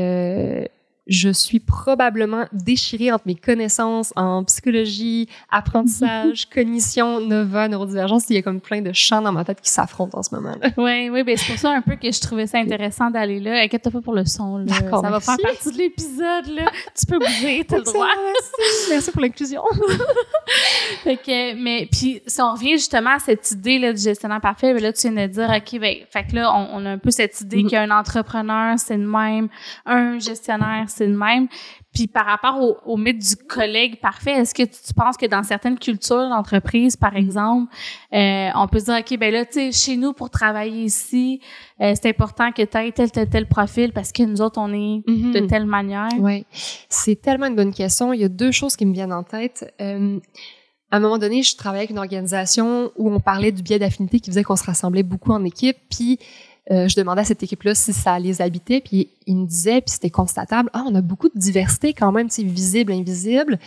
je 1.06 1.30
suis 1.30 1.58
probablement 1.60 2.46
déchirée 2.52 3.10
entre 3.10 3.24
mes 3.26 3.34
connaissances 3.34 4.12
en 4.14 4.44
psychologie, 4.44 5.28
apprentissage, 5.50 6.48
cognition, 6.54 7.20
nova, 7.20 7.66
neurodivergence. 7.68 8.24
Il 8.30 8.36
y 8.36 8.38
a 8.38 8.42
comme 8.42 8.60
plein 8.60 8.82
de 8.82 8.92
champs 8.92 9.20
dans 9.20 9.32
ma 9.32 9.44
tête 9.44 9.60
qui 9.60 9.70
s'affrontent 9.70 10.18
en 10.18 10.22
ce 10.22 10.34
moment. 10.34 10.54
là 10.60 10.70
Oui, 10.76 11.08
oui, 11.10 11.22
ben 11.24 11.36
c'est 11.36 11.46
pour 11.50 11.58
ça 11.58 11.70
un 11.72 11.80
peu 11.82 11.96
que 11.96 12.10
je 12.10 12.20
trouvais 12.20 12.46
ça 12.46 12.58
intéressant 12.58 13.10
d'aller 13.10 13.40
là. 13.40 13.62
Inquiète-toi 13.62 13.90
pas 13.92 14.00
pour 14.00 14.14
le 14.14 14.24
son, 14.24 14.58
là. 14.58 14.72
Ça 14.72 15.00
va 15.00 15.10
merci. 15.10 15.26
faire 15.26 15.36
partie 15.42 15.72
de 15.72 15.78
l'épisode, 15.78 16.46
là. 16.54 16.70
Tu 16.98 17.06
peux 17.06 17.18
bouger, 17.18 17.64
t'as 17.66 17.78
le 17.78 17.82
droit. 17.84 18.06
Merci, 18.24 18.90
merci 18.90 19.10
pour 19.10 19.20
l'inclusion. 19.22 19.62
Fait 21.04 21.16
que, 21.16 21.54
mais 21.54 21.88
puis 21.90 22.20
si 22.26 22.40
on 22.40 22.52
revient 22.52 22.72
justement 22.72 23.10
à 23.14 23.18
cette 23.18 23.50
idée 23.52 23.78
là, 23.78 23.92
du 23.92 24.00
gestionnaire 24.00 24.40
parfait, 24.40 24.72
ben 24.74 24.82
là 24.82 24.92
tu 24.92 25.08
viens 25.10 25.26
de 25.26 25.32
dire 25.32 25.50
ok 25.50 25.80
ben 25.80 25.96
fait 26.10 26.24
que 26.24 26.34
là 26.36 26.52
on, 26.54 26.68
on 26.80 26.86
a 26.86 26.90
un 26.90 26.98
peu 26.98 27.10
cette 27.10 27.40
idée 27.40 27.62
Mhm. 27.62 27.70
qu'un 27.70 27.90
entrepreneur 27.90 28.78
c'est 28.78 28.96
le 28.96 29.06
même, 29.06 29.48
un 29.86 30.18
gestionnaire 30.18 30.84
c'est 30.88 31.01
le 31.06 31.16
même. 31.16 31.48
Puis 31.94 32.06
par 32.06 32.24
rapport 32.24 32.58
au, 32.62 32.76
au 32.86 32.96
mythe 32.96 33.18
du 33.18 33.36
collègue 33.36 34.00
parfait, 34.00 34.32
est-ce 34.32 34.54
que 34.54 34.62
tu, 34.62 34.78
tu 34.86 34.94
penses 34.94 35.16
que 35.18 35.26
dans 35.26 35.42
certaines 35.42 35.78
cultures 35.78 36.28
d'entreprise 36.30 36.96
par 36.96 37.14
exemple, 37.16 37.72
euh, 38.14 38.48
on 38.54 38.66
peut 38.68 38.78
se 38.78 38.86
dire 38.86 38.96
ok 39.00 39.18
ben 39.18 39.32
là 39.32 39.44
tu 39.44 39.52
sais 39.52 39.72
chez 39.72 39.96
nous 39.96 40.12
pour 40.14 40.30
travailler 40.30 40.84
ici, 40.84 41.40
euh, 41.80 41.92
c'est 41.94 42.08
important 42.08 42.50
que 42.52 42.62
tu 42.62 42.76
aies 42.78 42.92
tel 42.92 43.10
tel 43.10 43.28
tel 43.28 43.46
profil 43.46 43.92
parce 43.92 44.10
que 44.12 44.22
nous 44.22 44.40
autres 44.40 44.58
on 44.60 44.72
est 44.72 45.02
de 45.06 45.40
Mhm. 45.40 45.46
telle 45.48 45.66
manière. 45.66 46.08
Oui, 46.18 46.46
c'est 46.88 47.20
tellement 47.20 47.46
une 47.46 47.56
bonne 47.56 47.74
question. 47.74 48.12
Il 48.12 48.20
y 48.20 48.24
a 48.24 48.28
deux 48.28 48.52
choses 48.52 48.74
qui 48.76 48.86
me 48.86 48.94
viennent 48.94 49.12
en 49.12 49.22
tête. 49.22 49.72
Euh, 49.80 50.18
à 50.90 50.96
un 50.96 51.00
moment 51.00 51.16
donné, 51.16 51.42
je 51.42 51.56
travaillais 51.56 51.84
avec 51.84 51.90
une 51.90 51.98
organisation 51.98 52.92
où 52.96 53.10
on 53.10 53.18
parlait 53.18 53.50
du 53.50 53.62
biais 53.62 53.78
d'affinité 53.78 54.20
qui 54.20 54.28
faisait 54.30 54.42
qu'on 54.44 54.56
se 54.56 54.64
rassemblait 54.64 55.02
beaucoup 55.02 55.32
en 55.32 55.42
équipe. 55.44 55.76
Puis 55.90 56.18
euh, 56.70 56.86
je 56.86 56.96
demandais 56.96 57.22
à 57.22 57.24
cette 57.24 57.42
équipe-là 57.42 57.74
si 57.74 57.92
ça 57.92 58.18
les 58.18 58.40
habitait. 58.40 58.80
Puis 58.80 59.10
ils 59.26 59.36
me 59.36 59.46
disaient, 59.46 59.80
puis 59.80 59.90
c'était 59.90 60.10
constatable, 60.10 60.70
ah, 60.72 60.84
on 60.86 60.94
a 60.94 61.00
beaucoup 61.00 61.28
de 61.28 61.38
diversité 61.38 61.92
quand 61.92 62.12
même, 62.12 62.30
sais, 62.30 62.42
visible, 62.42 62.92
invisible. 62.92 63.58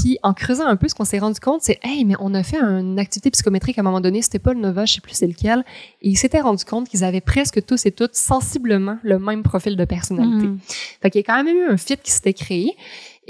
Puis 0.00 0.18
en 0.22 0.32
creusant 0.32 0.66
un 0.66 0.76
peu, 0.76 0.88
ce 0.88 0.94
qu'on 0.94 1.04
s'est 1.04 1.18
rendu 1.18 1.40
compte, 1.40 1.62
c'est 1.62 1.78
hey, 1.82 2.04
mais 2.04 2.14
on 2.20 2.34
a 2.34 2.42
fait 2.42 2.60
une 2.60 2.98
activité 2.98 3.30
psychométrique 3.30 3.78
à 3.78 3.80
un 3.80 3.84
moment 3.84 4.00
donné, 4.00 4.22
c'était 4.22 4.38
pas 4.38 4.52
le 4.52 4.60
Nova, 4.60 4.84
je 4.84 4.94
sais 4.94 5.00
plus 5.00 5.14
c'est 5.14 5.26
lequel, 5.26 5.64
et 6.02 6.10
ils 6.10 6.16
s'étaient 6.16 6.40
rendu 6.40 6.64
compte 6.64 6.88
qu'ils 6.88 7.04
avaient 7.04 7.20
presque 7.20 7.64
tous 7.64 7.86
et 7.86 7.90
toutes 7.90 8.14
sensiblement 8.14 8.98
le 9.02 9.18
même 9.18 9.42
profil 9.42 9.76
de 9.76 9.84
personnalité. 9.84 10.46
Mhm. 10.46 10.58
Fait 11.02 11.10
qu'il 11.10 11.20
y 11.20 11.24
a 11.24 11.26
quand 11.26 11.42
même 11.42 11.56
eu 11.56 11.68
un 11.68 11.76
fit 11.76 11.96
qui 11.96 12.10
s'était 12.10 12.34
créé. 12.34 12.74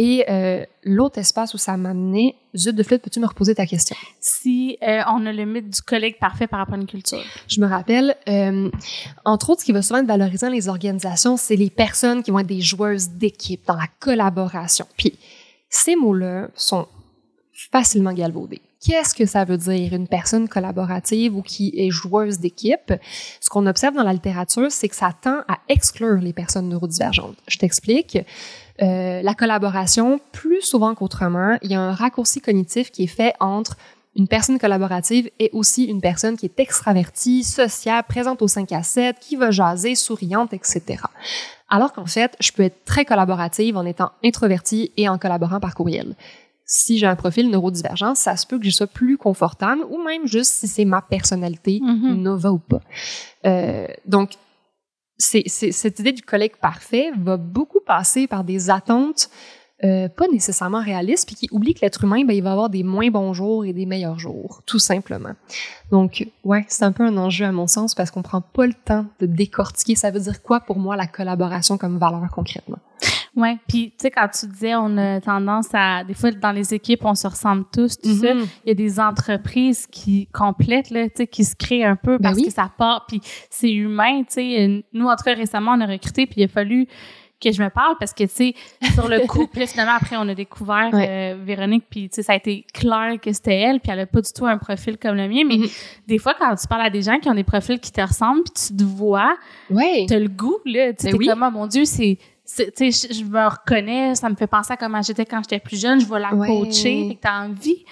Et 0.00 0.24
euh, 0.30 0.64
l'autre 0.84 1.18
espace 1.18 1.54
où 1.54 1.58
ça 1.58 1.76
m'a 1.76 1.90
amené, 1.90 2.36
Zut 2.56 2.74
de 2.74 2.82
flûte, 2.84 3.02
peux-tu 3.02 3.18
me 3.18 3.26
reposer 3.26 3.56
ta 3.56 3.66
question? 3.66 3.96
Si 4.20 4.78
euh, 4.86 5.00
on 5.12 5.26
a 5.26 5.32
le 5.32 5.44
mythe 5.44 5.70
du 5.70 5.82
collègue 5.82 6.18
parfait 6.20 6.46
par 6.46 6.60
rapport 6.60 6.76
à 6.76 6.78
une 6.78 6.86
culture. 6.86 7.24
Je 7.48 7.60
me 7.60 7.66
rappelle, 7.66 8.14
euh, 8.28 8.70
entre 9.24 9.50
autres, 9.50 9.62
ce 9.62 9.66
qui 9.66 9.72
va 9.72 9.82
souvent 9.82 9.98
être 9.98 10.06
valorisant 10.06 10.46
dans 10.46 10.52
les 10.52 10.68
organisations, 10.68 11.36
c'est 11.36 11.56
les 11.56 11.68
personnes 11.68 12.22
qui 12.22 12.30
vont 12.30 12.38
être 12.38 12.46
des 12.46 12.60
joueuses 12.60 13.08
d'équipe, 13.08 13.66
dans 13.66 13.74
la 13.74 13.88
collaboration. 13.98 14.86
Puis, 14.96 15.18
ces 15.68 15.96
mots-là 15.96 16.48
sont 16.54 16.86
facilement 17.72 18.12
galvaudés. 18.12 18.62
Qu'est-ce 18.80 19.14
que 19.14 19.26
ça 19.26 19.44
veut 19.44 19.56
dire 19.56 19.92
une 19.92 20.06
personne 20.06 20.48
collaborative 20.48 21.36
ou 21.36 21.42
qui 21.42 21.72
est 21.76 21.90
joueuse 21.90 22.38
d'équipe? 22.38 22.92
Ce 23.40 23.50
qu'on 23.50 23.66
observe 23.66 23.94
dans 23.94 24.04
la 24.04 24.12
littérature, 24.12 24.70
c'est 24.70 24.88
que 24.88 24.94
ça 24.94 25.12
tend 25.20 25.40
à 25.48 25.58
exclure 25.68 26.18
les 26.18 26.32
personnes 26.32 26.68
neurodivergentes. 26.68 27.36
Je 27.48 27.58
t'explique. 27.58 28.18
Euh, 28.80 29.20
la 29.22 29.34
collaboration, 29.34 30.20
plus 30.30 30.62
souvent 30.62 30.94
qu'autrement, 30.94 31.58
il 31.62 31.72
y 31.72 31.74
a 31.74 31.80
un 31.80 31.92
raccourci 31.92 32.40
cognitif 32.40 32.92
qui 32.92 33.04
est 33.04 33.08
fait 33.08 33.34
entre 33.40 33.76
une 34.18 34.28
personne 34.28 34.58
collaborative 34.58 35.30
et 35.38 35.48
aussi 35.52 35.84
une 35.84 36.00
personne 36.00 36.36
qui 36.36 36.44
est 36.46 36.58
extravertie, 36.60 37.44
sociable, 37.44 38.06
présente 38.08 38.42
au 38.42 38.48
5 38.48 38.72
à 38.72 38.82
7, 38.82 39.16
qui 39.20 39.36
va 39.36 39.50
jaser, 39.52 39.94
souriante, 39.94 40.52
etc. 40.52 40.82
Alors 41.68 41.92
qu'en 41.92 42.04
fait, 42.06 42.36
je 42.40 42.50
peux 42.52 42.64
être 42.64 42.84
très 42.84 43.04
collaborative 43.04 43.76
en 43.76 43.86
étant 43.86 44.10
introvertie 44.24 44.92
et 44.96 45.08
en 45.08 45.18
collaborant 45.18 45.60
par 45.60 45.74
courriel. 45.74 46.16
Si 46.64 46.98
j'ai 46.98 47.06
un 47.06 47.16
profil 47.16 47.48
neurodivergent, 47.48 48.14
ça 48.14 48.36
se 48.36 48.46
peut 48.46 48.58
que 48.58 48.64
je 48.64 48.70
sois 48.70 48.86
plus 48.88 49.16
confortable 49.16 49.82
ou 49.88 50.02
même 50.02 50.26
juste 50.26 50.52
si 50.52 50.68
c'est 50.68 50.84
ma 50.84 51.00
personnalité, 51.00 51.78
Mhm. 51.82 52.14
nova 52.20 52.50
ou 52.52 52.58
pas. 52.58 52.80
Euh, 53.46 53.86
donc, 54.04 54.32
cette 55.16 55.98
idée 55.98 56.12
du 56.12 56.22
collègue 56.22 56.56
parfait 56.60 57.10
va 57.18 57.36
beaucoup 57.36 57.80
passer 57.80 58.26
par 58.26 58.44
des 58.44 58.68
attentes 58.70 59.30
euh, 59.84 60.08
pas 60.08 60.26
nécessairement 60.32 60.82
réalistes, 60.82 61.26
puis 61.26 61.36
qui 61.36 61.48
oublient 61.52 61.74
que 61.74 61.80
l'être 61.82 62.02
humain, 62.04 62.24
ben, 62.24 62.34
il 62.34 62.42
va 62.42 62.52
avoir 62.52 62.68
des 62.68 62.82
moins 62.82 63.10
bons 63.10 63.32
jours 63.32 63.64
et 63.64 63.72
des 63.72 63.86
meilleurs 63.86 64.18
jours, 64.18 64.62
tout 64.66 64.78
simplement. 64.80 65.34
Donc, 65.92 66.26
ouais, 66.44 66.64
c'est 66.68 66.84
un 66.84 66.92
peu 66.92 67.04
un 67.04 67.16
enjeu 67.16 67.44
à 67.44 67.52
mon 67.52 67.66
sens 67.68 67.94
parce 67.94 68.10
qu'on 68.10 68.22
prend 68.22 68.40
pas 68.40 68.66
le 68.66 68.74
temps 68.74 69.06
de 69.20 69.26
décortiquer. 69.26 69.94
Ça 69.94 70.10
veut 70.10 70.20
dire 70.20 70.42
quoi 70.42 70.60
pour 70.60 70.78
moi 70.78 70.96
la 70.96 71.06
collaboration 71.06 71.78
comme 71.78 71.96
valeur 71.98 72.26
concrètement? 72.34 72.78
Ouais, 73.36 73.56
puis 73.68 73.90
tu 73.90 73.94
sais 74.02 74.10
quand 74.10 74.26
tu 74.28 74.46
disais 74.48 74.74
on 74.74 74.96
a 74.98 75.20
tendance 75.20 75.68
à 75.72 76.02
des 76.02 76.14
fois 76.14 76.32
dans 76.32 76.50
les 76.50 76.74
équipes 76.74 77.04
on 77.04 77.14
se 77.14 77.28
ressemble 77.28 77.66
tous 77.72 77.96
tout 78.00 78.12
ça, 78.16 78.34
Mhm. 78.34 78.46
il 78.64 78.68
y 78.68 78.70
a 78.72 78.74
des 78.74 78.98
entreprises 78.98 79.86
qui 79.86 80.26
complètent 80.32 80.90
là, 80.90 81.04
tu 81.08 81.12
sais 81.18 81.26
qui 81.28 81.44
se 81.44 81.54
créent 81.54 81.84
un 81.84 81.94
peu 81.94 82.18
Ben 82.18 82.30
parce 82.30 82.36
oui. 82.38 82.46
que 82.46 82.50
ça 82.52 82.68
part 82.76 83.04
puis 83.06 83.20
c'est 83.48 83.70
humain, 83.72 84.22
tu 84.22 84.32
sais 84.32 84.84
nous 84.92 85.06
en 85.06 85.14
tout 85.14 85.22
cas 85.22 85.34
récemment 85.34 85.72
on 85.76 85.80
a 85.80 85.86
recruté 85.86 86.26
puis 86.26 86.40
il 86.40 86.44
a 86.44 86.48
fallu 86.48 86.88
que 87.40 87.52
je 87.52 87.62
me 87.62 87.70
parle 87.70 87.96
parce 87.98 88.12
que 88.12 88.24
tu 88.24 88.30
sais 88.30 88.54
sur 88.94 89.08
le 89.08 89.26
coup 89.26 89.46
puis 89.52 89.60
là, 89.60 89.66
finalement 89.66 89.94
après 89.96 90.16
on 90.16 90.28
a 90.28 90.34
découvert 90.34 90.90
Ouais. 90.92 91.06
euh, 91.08 91.36
Véronique 91.44 91.84
puis 91.88 92.08
tu 92.08 92.16
sais 92.16 92.22
ça 92.22 92.32
a 92.32 92.36
été 92.36 92.64
clair 92.74 93.14
que 93.22 93.32
c'était 93.32 93.54
elle 93.58 93.80
puis 93.80 93.92
elle 93.92 94.00
a 94.00 94.06
pas 94.06 94.20
du 94.20 94.32
tout 94.32 94.46
un 94.46 94.58
profil 94.58 94.98
comme 94.98 95.16
le 95.16 95.28
mien 95.28 95.42
mais 95.46 95.56
Mhm. 95.58 95.68
des 96.06 96.18
fois 96.18 96.34
quand 96.38 96.54
tu 96.56 96.66
parles 96.66 96.82
à 96.86 96.90
des 96.90 97.02
gens 97.02 97.18
qui 97.18 97.28
ont 97.28 97.34
des 97.34 97.44
profils 97.44 97.78
qui 97.78 97.92
te 97.92 98.00
ressemblent 98.00 98.42
puis 98.44 98.68
tu 98.68 98.76
te 98.76 98.82
vois 98.84 99.36
Ouais. 99.70 100.06
t'as 100.08 100.18
le 100.18 100.28
goût 100.28 100.58
là 100.64 100.92
tu 100.92 101.02
sais 101.06 101.12
Ben 101.12 101.18
oui. 101.18 101.26
comme 101.26 101.42
Ah, 101.42 101.50
mon 101.50 101.66
dieu 101.66 101.84
c'est 101.84 102.18
tu 102.56 102.64
sais 102.74 102.90
je, 102.90 103.14
je 103.14 103.24
me 103.24 103.46
reconnais 103.46 104.14
ça 104.14 104.28
me 104.30 104.34
fait 104.34 104.46
penser 104.46 104.72
à 104.72 104.76
comment 104.76 105.02
j'étais 105.02 105.24
quand 105.26 105.40
j'étais 105.42 105.60
plus 105.60 105.80
jeune 105.80 106.00
je 106.00 106.06
vais 106.06 106.18
la 106.18 106.34
Ouais. 106.34 106.46
coacher 106.48 107.08
fait 107.08 107.14
que 107.14 107.20
t'as 107.20 107.44
envie 107.46 107.84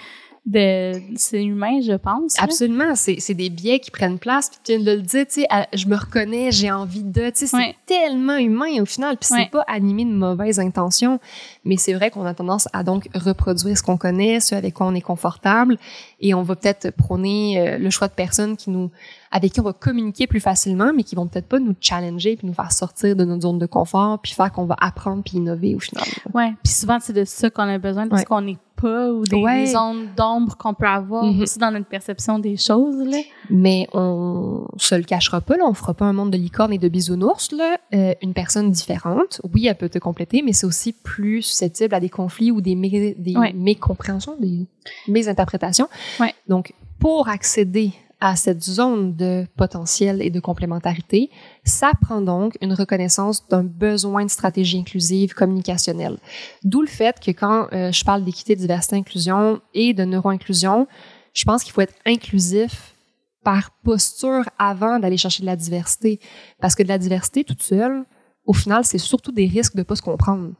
de 0.47 0.93
c'est 1.17 1.43
humain 1.43 1.81
je 1.81 1.91
pense. 1.93 2.35
Absolument, 2.39 2.95
c'est 2.95 3.17
c'est 3.19 3.33
des 3.33 3.49
biais 3.49 3.79
qui 3.79 3.91
prennent 3.91 4.17
place. 4.17 4.49
Puis 4.49 4.59
tu 4.63 4.71
viens 4.77 4.85
de 4.93 4.97
le 4.97 5.01
dire, 5.03 5.25
tu 5.27 5.41
sais, 5.41 5.47
je 5.73 5.87
me 5.87 5.95
reconnais, 5.97 6.51
j'ai 6.53 6.71
envie 6.71 7.03
de, 7.03 7.29
tu 7.29 7.31
sais, 7.35 7.47
c'est 7.47 7.57
Ouais. 7.57 7.75
tellement 7.85 8.37
humain 8.37 8.81
au 8.81 8.85
final. 8.85 9.17
Puis 9.17 9.29
Ouais. 9.33 9.41
c'est 9.43 9.51
pas 9.51 9.65
animé 9.67 10.05
de 10.05 10.11
mauvaises 10.13 10.59
intentions, 10.59 11.19
mais 11.65 11.75
c'est 11.77 11.93
vrai 11.93 12.11
qu'on 12.11 12.25
a 12.25 12.33
tendance 12.33 12.69
à 12.71 12.83
donc 12.83 13.09
reproduire 13.13 13.77
ce 13.77 13.83
qu'on 13.83 13.97
connaît, 13.97 14.39
ce 14.39 14.55
avec 14.55 14.73
quoi 14.75 14.87
on 14.87 14.95
est 14.95 15.01
confortable, 15.01 15.77
et 16.21 16.33
on 16.33 16.43
va 16.43 16.55
peut-être 16.55 16.91
prôner 16.91 17.59
euh, 17.59 17.77
le 17.77 17.89
choix 17.89 18.07
de 18.07 18.13
personnes 18.13 18.55
qui 18.55 18.69
nous, 18.69 18.89
avec 19.31 19.51
qui 19.51 19.59
on 19.59 19.63
va 19.63 19.73
communiquer 19.73 20.27
plus 20.27 20.39
facilement, 20.39 20.93
mais 20.95 21.03
qui 21.03 21.15
vont 21.15 21.27
peut-être 21.27 21.47
pas 21.47 21.59
nous 21.59 21.75
challenger 21.81 22.37
puis 22.37 22.47
nous 22.47 22.53
faire 22.53 22.71
sortir 22.71 23.17
de 23.17 23.25
notre 23.25 23.41
zone 23.41 23.59
de 23.59 23.65
confort, 23.65 24.19
puis 24.21 24.31
faire 24.31 24.51
qu'on 24.53 24.65
va 24.65 24.77
apprendre 24.79 25.23
puis 25.23 25.37
innover 25.37 25.75
au 25.75 25.79
final. 25.79 26.05
ouais 26.33 26.53
puis 26.63 26.71
souvent 26.71 26.99
c'est 27.01 27.11
de 27.13 27.25
ça 27.25 27.49
qu'on 27.49 27.63
a 27.63 27.77
besoin 27.77 28.07
parce 28.07 28.21
Ouais. 28.21 28.25
qu'on 28.25 28.41
n'est 28.41 28.57
pas 28.81 29.11
ou 29.11 29.23
des, 29.23 29.35
Ouais. 29.35 29.65
zones 29.65 30.07
d'ombre 30.15 30.55
qu'on 30.57 30.73
peut 30.73 30.87
avoir 30.87 31.23
Mhm. 31.25 31.41
aussi 31.41 31.59
dans 31.59 31.71
notre 31.71 31.87
perception 31.87 32.39
des 32.39 32.57
choses 32.57 32.97
là 33.05 33.17
Mais 33.49 33.87
on 33.93 34.67
se 34.77 34.95
le 34.95 35.03
cachera 35.03 35.41
pas, 35.41 35.57
là, 35.57 35.63
on 35.67 35.73
fera 35.73 35.93
pas 35.93 36.05
un 36.05 36.13
monde 36.13 36.31
de 36.31 36.37
licorne 36.37 36.71
et 36.73 36.77
de 36.77 36.87
bisounours. 36.87 37.51
Là. 37.51 37.77
Euh, 37.93 38.13
une 38.21 38.33
personne 38.33 38.71
différente, 38.71 39.41
oui, 39.53 39.67
elle 39.67 39.75
peut 39.75 39.89
te 39.89 39.99
compléter, 39.99 40.41
mais 40.43 40.53
c'est 40.53 40.65
aussi 40.67 40.93
plus 40.93 41.41
susceptible 41.41 41.93
à 41.95 41.99
des 41.99 42.09
conflits 42.09 42.51
ou 42.51 42.61
des, 42.61 42.75
mé- 42.75 43.15
des 43.17 43.35
Ouais. 43.35 43.53
mécompréhensions, 43.53 44.35
des 44.39 44.65
mésinterprétations. 45.07 45.87
Ouais. 46.19 46.33
Donc, 46.47 46.73
pour 46.99 47.27
accéder 47.29 47.91
à 48.19 48.35
cette 48.35 48.63
zone 48.63 49.15
de 49.15 49.45
potentiel 49.55 50.21
et 50.21 50.29
de 50.29 50.39
complémentarité, 50.39 51.29
ça 51.63 51.91
prend 52.01 52.21
donc 52.21 52.57
une 52.61 52.73
reconnaissance 52.73 53.47
d'un 53.47 53.63
besoin 53.63 54.25
de 54.25 54.29
stratégie 54.29 54.79
inclusive 54.79 55.33
communicationnelle. 55.33 56.17
D'où 56.63 56.81
le 56.81 56.87
fait 56.87 57.19
que 57.19 57.31
quand 57.31 57.67
euh, 57.73 57.91
je 57.91 58.03
parle 58.03 58.23
d'équité, 58.23 58.55
diversité, 58.55 58.95
inclusion 58.95 59.61
et 59.73 59.93
de 59.93 60.03
neuro-inclusion, 60.03 60.87
je 61.33 61.43
pense 61.45 61.63
qu'il 61.63 61.73
faut 61.73 61.81
être 61.81 61.95
inclusif 62.05 62.95
par 63.43 63.71
posture 63.83 64.43
avant 64.57 64.99
d'aller 64.99 65.17
chercher 65.17 65.41
de 65.41 65.45
la 65.45 65.55
diversité. 65.55 66.19
Parce 66.59 66.75
que 66.75 66.83
de 66.83 66.87
la 66.87 66.97
diversité 66.97 67.43
toute 67.43 67.61
seule, 67.61 68.03
au 68.45 68.53
final, 68.53 68.83
c'est 68.83 68.97
surtout 68.97 69.31
des 69.31 69.45
risques 69.45 69.75
de 69.75 69.83
pas 69.83 69.95
se 69.95 70.01
comprendre. 70.01 70.53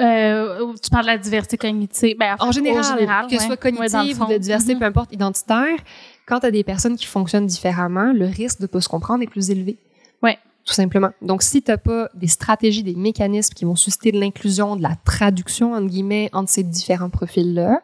Euh, 0.00 0.74
tu 0.82 0.90
parles 0.90 1.06
de 1.06 1.10
la 1.10 1.18
diversité 1.18 1.56
cognitive. 1.56 2.16
Ben, 2.18 2.36
en, 2.38 2.52
général, 2.52 3.26
que 3.28 3.38
ce 3.38 3.44
soit 3.44 3.56
cognitive 3.56 4.20
ou 4.22 4.26
de 4.26 4.38
diversité, 4.38 4.74
mm-hmm. 4.74 4.78
peu 4.78 4.84
importe, 4.84 5.12
identitaire, 5.12 5.76
quand 6.26 6.40
tu 6.40 6.46
as 6.46 6.50
des 6.50 6.64
personnes 6.64 6.96
qui 6.96 7.06
fonctionnent 7.06 7.46
différemment, 7.46 8.12
le 8.12 8.26
risque 8.26 8.60
de 8.60 8.66
pas 8.66 8.80
se 8.80 8.88
comprendre 8.88 9.22
est 9.22 9.28
plus 9.28 9.50
élevé. 9.50 9.78
Ouais. 10.22 10.38
Tout 10.64 10.74
simplement. 10.74 11.10
Donc, 11.22 11.42
si 11.42 11.62
tu 11.62 11.70
n'as 11.70 11.78
pas 11.78 12.10
des 12.14 12.26
stratégies, 12.26 12.82
des 12.82 12.94
mécanismes 12.94 13.54
qui 13.54 13.64
vont 13.64 13.76
susciter 13.76 14.12
de 14.12 14.20
l'inclusion, 14.20 14.76
de 14.76 14.82
la 14.82 14.96
traduction, 15.04 15.72
entre 15.72 15.86
guillemets, 15.86 16.28
entre 16.34 16.50
ces 16.50 16.62
différents 16.62 17.08
profils-là, 17.08 17.80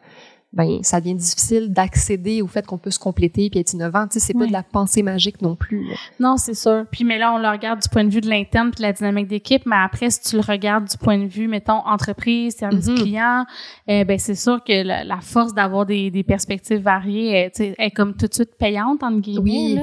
ben 0.55 0.79
ça 0.83 1.01
devient 1.01 1.15
difficile 1.15 1.71
d'accéder 1.71 2.41
au 2.41 2.47
fait 2.47 2.65
qu'on 2.65 2.77
peut 2.77 2.89
se 2.89 2.97
compléter 2.97 3.49
puis 3.49 3.59
être 3.59 3.73
innovant. 3.73 4.07
Tu 4.07 4.13
sais, 4.13 4.27
c'est 4.27 4.33
pas 4.33 4.47
de 4.47 4.53
la 4.53 4.63
pensée 4.63 5.03
magique 5.03 5.41
non 5.41 5.55
plus. 5.55 5.87
Non, 6.19 6.37
c'est 6.37 6.53
sûr. 6.53 6.85
Puis 6.89 7.03
mais 7.03 7.17
là, 7.17 7.33
on 7.33 7.37
le 7.37 7.49
regarde 7.49 7.81
du 7.81 7.89
point 7.89 8.05
de 8.05 8.09
vue 8.09 8.21
de 8.21 8.29
l'interne 8.29 8.71
puis 8.71 8.77
de 8.77 8.83
la 8.83 8.93
dynamique 8.93 9.27
d'équipe, 9.27 9.63
mais 9.65 9.75
après, 9.75 10.09
si 10.09 10.21
tu 10.21 10.35
le 10.37 10.41
regardes 10.41 10.85
du 10.85 10.97
point 10.97 11.17
de 11.17 11.25
vue, 11.25 11.47
mettons, 11.47 11.85
entreprise, 11.85 12.55
service 12.55 12.87
mm 12.87 12.95
client, 12.95 13.45
eh, 13.87 14.05
ben 14.05 14.17
c'est 14.17 14.35
sûr 14.35 14.63
que 14.63 14.83
la, 14.83 15.19
force 15.19 15.53
d'avoir 15.53 15.85
des, 15.85 16.09
des, 16.09 16.23
perspectives 16.23 16.81
variées, 16.81 17.31
est, 17.31 17.59
est 17.77 17.91
comme 17.91 18.15
tout 18.15 18.27
de 18.27 18.33
suite 18.33 18.55
payante 18.57 19.03
entre 19.03 19.19
guillemets. 19.19 19.51
Oui. 19.51 19.75
Là. 19.75 19.81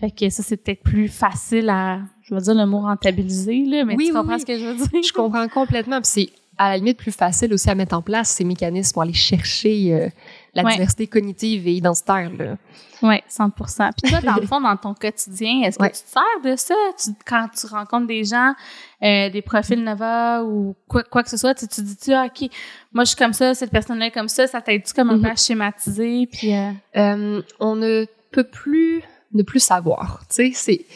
Fait 0.00 0.10
que 0.10 0.30
ça, 0.30 0.42
c'est 0.42 0.56
peut-être 0.56 0.82
plus 0.82 1.08
facile 1.08 1.68
à, 1.68 2.00
je 2.22 2.34
vais 2.34 2.40
dire 2.40 2.54
le 2.54 2.66
mot 2.66 2.80
rentabiliser, 2.80 3.64
là, 3.64 3.84
mais 3.84 3.96
tu 3.96 4.12
comprends 4.12 4.38
ce 4.38 4.46
que 4.46 4.58
je 4.58 4.66
veux 4.66 4.74
dire? 4.74 5.02
Je 5.02 5.12
comprends 5.12 5.48
complètement. 5.48 6.00
Puis 6.00 6.10
c'est 6.10 6.30
à 6.58 6.70
la 6.70 6.76
limite 6.76 6.98
plus 6.98 7.12
facile 7.12 7.52
aussi 7.52 7.68
à 7.70 7.74
mettre 7.74 7.96
en 7.96 8.02
place 8.02 8.30
ces 8.30 8.44
mécanismes 8.44 8.92
pour 8.92 9.02
aller 9.02 9.12
chercher 9.12 9.92
euh, 9.92 10.08
la 10.54 10.62
diversité 10.64 11.06
cognitive 11.06 11.66
et 11.66 11.74
identitaire. 11.74 12.30
Oui, 13.02 13.16
100 13.28 13.50
Puis 13.50 14.10
toi, 14.10 14.20
dans 14.20 14.36
le 14.36 14.46
fond, 14.46 14.60
dans 14.60 14.76
ton 14.76 14.94
quotidien, 14.94 15.62
est-ce 15.62 15.78
que 15.78 15.84
tu 15.84 15.90
te 15.90 15.96
sers 15.96 16.52
de 16.52 16.56
ça? 16.56 16.74
Quand 17.26 17.48
tu 17.48 17.66
rencontres 17.66 18.06
des 18.06 18.24
gens, 18.24 18.54
euh, 19.02 19.28
des 19.30 19.42
profils 19.42 19.82
Nova 19.82 20.42
ou 20.42 20.74
quoi, 20.88 21.02
quoi 21.02 21.22
que 21.22 21.30
ce 21.30 21.36
soit, 21.36 21.54
tu, 21.54 21.66
te 21.66 21.80
dis-tu, 21.80 22.12
ah, 22.12 22.26
OK, 22.26 22.50
moi, 22.92 23.04
je 23.04 23.08
suis 23.08 23.16
comme 23.16 23.32
ça, 23.32 23.54
cette 23.54 23.70
personne-là 23.70 24.06
est 24.06 24.10
comme 24.10 24.28
ça, 24.28 24.46
ça 24.46 24.60
t'aide-tu 24.60 24.94
comme 24.94 25.10
un 25.10 25.18
peu 25.18 25.28
à 25.28 25.36
schématiser? 25.36 26.28
Puis, 26.30 26.54
euh... 26.54 26.70
Euh, 26.96 27.42
on 27.60 27.76
ne 27.76 28.06
peut 28.30 28.44
plus 28.44 29.02
ne 29.34 29.42
plus 29.42 29.60
savoir, 29.60 30.22
tu 30.32 30.52
sais. 30.54 30.86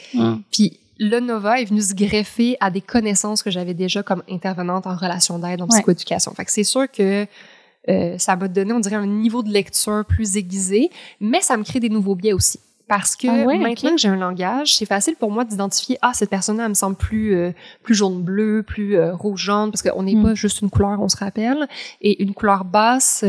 Puis 0.53 0.79
le 0.99 1.21
Nova 1.21 1.61
est 1.61 1.65
venu 1.65 1.81
se 1.81 1.95
greffer 1.95 2.57
à 2.61 2.71
des 2.71 2.81
connaissances 2.81 3.43
que 3.43 3.51
j'avais 3.51 3.75
déjà 3.75 4.03
comme 4.03 4.23
intervenante 4.29 4.87
en 4.87 4.97
relation 4.97 5.39
d'aide 5.39 5.63
en 5.63 5.69
psychoéducation. 5.69 6.33
Fait 6.35 6.45
que 6.45 6.51
c'est 6.51 6.65
sûr 6.65 6.91
que 6.91 7.27
euh, 7.89 8.19
ça 8.19 8.37
m'a 8.37 8.49
donné, 8.49 8.73
on 8.73 8.81
dirait, 8.81 8.97
un 8.97 9.07
niveau 9.07 9.43
de 9.43 9.51
lecture 9.51 10.05
plus 10.07 10.37
aiguisé, 10.37 10.91
mais 11.21 11.41
ça 11.41 11.57
me 11.57 11.65
crée 11.65 11.81
des 11.81 11.89
nouveaux 11.89 12.17
biais 12.17 12.33
aussi. 12.33 12.61
Parce 12.89 13.17
que 13.17 13.29
ah 13.29 13.59
maintenant 13.59 13.91
que 13.91 13.99
j'ai 13.99 14.09
un 14.09 14.17
langage, 14.17 14.77
c'est 14.77 14.87
facile 14.87 15.15
pour 15.15 15.31
moi 15.31 15.45
d'identifier 15.45 15.99
ah 16.01 16.13
cette 16.15 16.31
personne-là 16.31 16.63
elle 16.63 16.71
me 16.71 16.75
semble 16.75 16.97
plus 16.97 17.35
euh, 17.35 17.53
plus 17.83 17.95
jaune 17.95 18.23
bleu, 18.23 18.63
plus 18.67 18.97
euh, 18.97 19.15
rouge 19.15 19.43
jaune 19.43 19.71
parce 19.71 19.83
qu'on 19.83 20.05
n'est 20.05 20.15
hmm. 20.15 20.23
pas 20.23 20.35
juste 20.35 20.63
une 20.63 20.71
couleur, 20.71 20.99
on 20.99 21.11
se 21.11 21.19
rappelle. 21.19 21.69
Et 22.01 22.23
une 22.23 22.33
couleur 22.33 22.65
basse, 22.65 23.23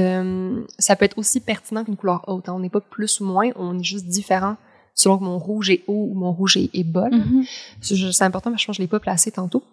ça 0.78 0.96
peut 0.96 1.04
être 1.04 1.18
aussi 1.18 1.42
pertinent 1.42 1.84
qu'une 1.84 1.98
couleur 1.98 2.24
haute. 2.28 2.48
Hein. 2.48 2.54
On 2.56 2.60
n'est 2.60 2.70
pas 2.70 2.80
plus 2.80 3.20
ou 3.20 3.26
moins, 3.26 3.50
on 3.58 3.78
est 3.78 3.84
juste 3.84 4.06
différent 4.06 4.56
selon 5.00 5.18
que 5.18 5.24
mon 5.24 5.40
rouge 5.40 5.70
est 5.70 5.84
haut 5.88 6.10
ou 6.12 6.14
mon 6.14 6.34
rouge 6.34 6.58
est, 6.58 6.84
bas. 6.84 7.08
Mm-hmm. 7.08 8.12
C'est 8.12 8.26
important 8.26 8.52
parce 8.52 8.66
que 8.66 8.74
je 8.74 8.82
ne 8.82 8.84
l'ai 8.84 8.90
pas 8.90 9.00
placé 9.00 9.32
tantôt. 9.32 9.64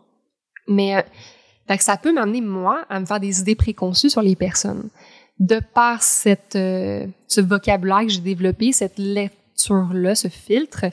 Mais 0.68 0.94
euh, 0.94 1.76
ça 1.80 1.96
peut 1.96 2.12
m'amener, 2.12 2.40
moi, 2.40 2.84
à 2.88 3.00
me 3.00 3.06
faire 3.06 3.18
des 3.18 3.40
idées 3.40 3.56
préconçues 3.56 4.08
sur 4.08 4.22
les 4.22 4.36
personnes. 4.36 4.88
De 5.40 5.60
par 5.74 6.04
cette, 6.04 6.54
euh, 6.54 7.08
ce 7.26 7.40
vocabulaire 7.40 8.02
que 8.02 8.08
j'ai 8.08 8.20
développé, 8.20 8.70
cette 8.70 8.98
lecture-là, 8.98 10.14
ce 10.14 10.28
filtre, 10.28 10.84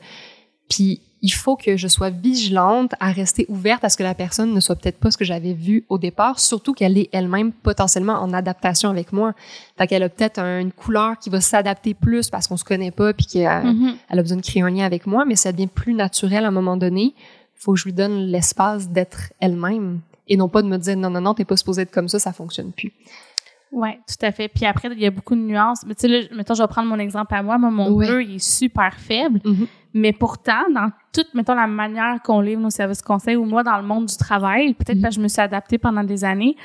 puis 0.67 0.99
il 1.23 1.31
faut 1.31 1.55
que 1.55 1.77
je 1.77 1.87
sois 1.87 2.09
vigilante 2.09 2.93
à 2.99 3.09
rester 3.11 3.45
ouverte 3.47 3.85
à 3.85 3.89
ce 3.89 3.95
que 3.95 4.03
la 4.03 4.13
personne 4.13 4.53
ne 4.53 4.59
soit 4.59 4.75
peut-être 4.75 4.99
pas 4.99 5.09
ce 5.09 5.17
que 5.17 5.23
j'avais 5.23 5.53
vu 5.53 5.85
au 5.87 5.97
départ, 5.97 6.37
surtout 6.37 6.73
qu'elle 6.73 6.97
est 6.97 7.07
elle-même 7.13 7.53
potentiellement 7.53 8.15
en 8.15 8.33
adaptation 8.33 8.89
avec 8.89 9.13
moi. 9.13 9.33
Fait 9.77 9.87
qu'elle 9.87 10.03
a 10.03 10.09
peut-être 10.09 10.39
une 10.39 10.73
couleur 10.73 11.17
qui 11.17 11.29
va 11.29 11.39
s'adapter 11.39 11.93
plus 11.93 12.29
parce 12.29 12.49
qu'on 12.49 12.57
se 12.57 12.65
connaît 12.65 12.91
pas 12.91 13.13
puis 13.13 13.25
qu'elle 13.25 13.47
mm-hmm. 13.47 13.95
a 14.09 14.21
besoin 14.21 14.37
de 14.37 14.41
créer 14.41 14.63
un 14.63 14.69
lien 14.69 14.85
avec 14.85 15.07
moi, 15.07 15.23
mais 15.23 15.37
ça 15.37 15.53
devient 15.53 15.67
plus 15.67 15.93
naturel 15.93 16.43
à 16.43 16.49
un 16.49 16.51
moment 16.51 16.75
donné. 16.75 17.13
Faut 17.55 17.73
que 17.73 17.79
je 17.79 17.85
lui 17.85 17.93
donne 17.93 18.25
l'espace 18.25 18.89
d'être 18.89 19.31
elle-même 19.39 20.01
et 20.27 20.35
non 20.35 20.49
pas 20.49 20.61
de 20.61 20.67
me 20.67 20.77
dire 20.77 20.97
non 20.97 21.09
non 21.09 21.21
non 21.21 21.33
t'es 21.33 21.45
pas 21.45 21.55
supposé 21.55 21.83
être 21.83 21.91
comme 21.91 22.09
ça, 22.09 22.19
ça 22.19 22.33
fonctionne 22.33 22.73
plus. 22.73 22.91
Oui, 23.71 23.89
tout 24.07 24.25
à 24.25 24.31
fait. 24.31 24.49
Puis 24.49 24.65
après, 24.65 24.89
il 24.91 24.99
y 24.99 25.05
a 25.05 25.09
beaucoup 25.09 25.35
de 25.35 25.39
nuances. 25.39 25.83
Mais 25.87 25.95
tu 25.95 26.07
sais, 26.07 26.29
mettons, 26.35 26.53
je 26.53 26.61
vais 26.61 26.67
prendre 26.67 26.87
mon 26.87 26.99
exemple 26.99 27.33
à 27.33 27.41
moi. 27.41 27.57
Moi, 27.57 27.71
mon 27.71 27.97
bleu, 27.97 28.21
il 28.21 28.35
est 28.35 28.39
super 28.39 28.99
faible. 28.99 29.39
Mm-hmm. 29.39 29.67
Mais 29.93 30.11
pourtant, 30.11 30.69
dans 30.73 30.91
toute, 31.13 31.33
mettons, 31.35 31.53
la 31.53 31.67
manière 31.67 32.19
qu'on 32.23 32.41
livre 32.41 32.59
nos 32.59 32.71
services 32.71 33.03
conseils 33.03 33.35
ou 33.35 33.45
moi, 33.45 33.61
dans 33.61 33.77
le 33.77 33.83
monde 33.83 34.07
du 34.07 34.17
travail, 34.17 34.73
peut-être 34.73 34.99
parce 34.99 35.15
que 35.15 35.21
je 35.21 35.23
me 35.23 35.27
suis 35.27 35.41
adaptée 35.41 35.77
pendant 35.77 36.03
des 36.03 36.23
années, 36.23 36.55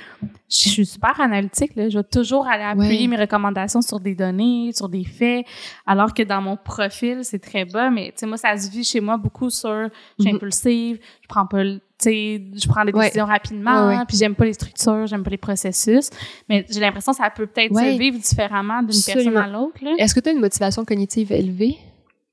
je 0.49 0.69
suis 0.71 0.87
super 0.87 1.21
analytique. 1.21 1.77
Là. 1.77 1.91
Je 1.91 1.99
vais 1.99 2.05
toujours 2.05 2.47
aller 2.47 2.65
appuyer 2.65 3.07
mes 3.07 3.17
recommandations 3.17 3.83
sur 3.83 4.01
des 4.01 4.15
données, 4.15 4.71
sur 4.73 4.89
des 4.89 5.05
faits, 5.05 5.45
alors 5.87 6.15
que 6.15 6.23
dans 6.23 6.41
mon 6.41 6.57
profil, 6.57 7.21
c'est 7.23 7.39
très 7.39 7.67
bas. 7.67 7.91
Mais, 7.91 8.07
tu 8.13 8.21
sais, 8.21 8.27
moi, 8.27 8.39
ça 8.39 8.57
se 8.57 8.71
vit 8.71 8.85
chez 8.85 9.01
moi 9.01 9.19
beaucoup 9.19 9.51
sur 9.51 9.89
je 10.19 10.23
suis 10.23 10.31
mhm. 10.31 10.37
impulsive, 10.37 10.99
je 11.21 11.29
prends 11.29 11.47
pas 11.47 11.65
le 11.65 11.81
tu 11.99 12.05
sais, 12.11 12.43
je 12.55 12.69
prends 12.69 12.85
des 12.85 12.93
décisions 12.93 13.27
rapidement, 13.27 14.05
puis 14.07 14.17
j'aime 14.17 14.37
pas 14.37 14.45
les 14.45 14.53
structures, 14.53 15.09
j'aime 15.09 15.25
pas 15.25 15.31
les 15.31 15.37
processus, 15.37 16.11
mais 16.49 16.65
j'ai 16.71 16.79
l'impression 16.79 17.11
que 17.11 17.19
ça 17.19 17.29
peut 17.29 17.49
peut-être 17.49 17.77
se 17.77 17.99
vivre 17.99 18.17
différemment 18.17 18.83
d'une 18.83 19.03
personne 19.05 19.37
à 19.37 19.49
l'autre. 19.49 19.81
Est-ce 19.99 20.15
que 20.15 20.21
tu 20.21 20.29
as 20.29 20.33
une 20.33 20.39
motivation 20.39 20.85
cognitive 20.85 21.33
élevée? 21.33 21.77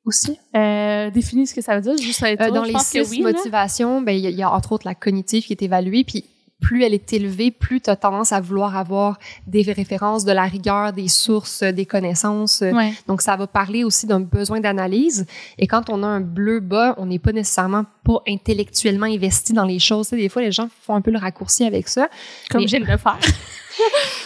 Aussi? 0.06 0.40
Euh, 0.56 1.10
définis 1.10 1.48
ce 1.48 1.56
que 1.56 1.62
ça 1.62 1.76
veut 1.76 1.82
dire, 1.82 1.98
juste 1.98 2.24
euh, 2.24 2.36
Dans 2.52 2.64
les 2.64 2.78
six 2.80 3.22
motivations, 3.22 4.02
ben, 4.02 4.14
il 4.14 4.30
y, 4.30 4.44
a 4.44 4.52
entre 4.52 4.72
autres 4.72 4.88
la 4.88 4.96
cognitive 4.96 5.46
qui 5.46 5.54
est 5.54 5.62
évaluée, 5.62 6.04
puis 6.04 6.26
plus 6.62 6.84
elle 6.84 6.94
est 6.94 7.12
élevée, 7.14 7.52
plus 7.52 7.82
tu 7.82 7.90
as 7.90 7.96
tendance 7.96 8.32
à 8.32 8.40
vouloir 8.40 8.78
avoir 8.78 9.20
des 9.46 9.62
références, 9.62 10.24
de 10.24 10.32
la 10.32 10.46
rigueur, 10.46 10.94
des 10.94 11.10
sources, 11.10 11.64
des 11.64 11.86
connaissances. 11.86 12.64
Donc, 13.08 13.22
ça 13.22 13.36
va 13.36 13.46
parler 13.46 13.84
aussi 13.84 14.08
d'un 14.08 14.22
besoin 14.22 14.62
d'analyse. 14.62 15.26
Et 15.58 15.68
quand 15.68 15.90
on 15.90 16.02
a 16.02 16.08
un 16.08 16.22
bleu 16.22 16.62
bas, 16.62 16.96
on 16.98 17.08
n'est 17.08 17.20
pas 17.20 17.34
nécessairement 17.34 17.84
pas 18.04 18.22
intellectuellement 18.28 19.06
investi 19.06 19.54
dans 19.54 19.66
les 19.66 19.80
choses. 19.80 20.10
des 20.10 20.30
fois, 20.30 20.42
les 20.42 20.52
gens 20.52 20.70
font 20.84 20.96
un 20.96 21.02
peu 21.02 21.12
le 21.12 21.20
raccourci 21.20 21.66
avec 21.66 21.90
ça. 21.90 22.10
Comme 22.50 22.68
j'aime 22.68 22.86
le 22.86 22.98
faire. 22.98 23.20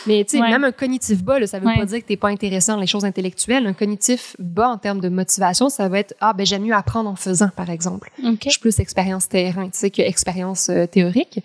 Mais 0.07 0.23
tu 0.23 0.37
sais, 0.37 0.41
même 0.41 0.63
un 0.63 0.71
cognitif 0.71 1.23
bas, 1.23 1.39
là, 1.39 1.47
ça 1.47 1.59
veut 1.59 1.65
pas 1.65 1.85
dire 1.85 1.99
que 1.99 2.05
t'es 2.05 2.17
pas 2.17 2.29
intéressant 2.29 2.75
dans 2.75 2.81
les 2.81 2.87
choses 2.87 3.05
intellectuelles. 3.05 3.65
Un 3.67 3.73
cognitif 3.73 4.35
bas 4.39 4.69
en 4.69 4.77
termes 4.77 4.99
de 5.01 5.09
motivation, 5.09 5.69
ça 5.69 5.87
va 5.89 5.99
être 5.99 6.13
ah 6.21 6.33
ben 6.33 6.45
j'aime 6.45 6.63
mieux 6.63 6.73
apprendre 6.73 7.09
en 7.09 7.15
faisant, 7.15 7.49
par 7.55 7.69
exemple. 7.69 8.11
Je 8.45 8.49
suis 8.51 8.59
plus 8.59 8.79
expérience 8.79 9.27
terrain, 9.27 9.65
tu 9.65 9.77
sais, 9.77 9.89
que 9.89 10.01
expérience 10.01 10.69
euh, 10.69 10.85
théorique. 10.85 11.41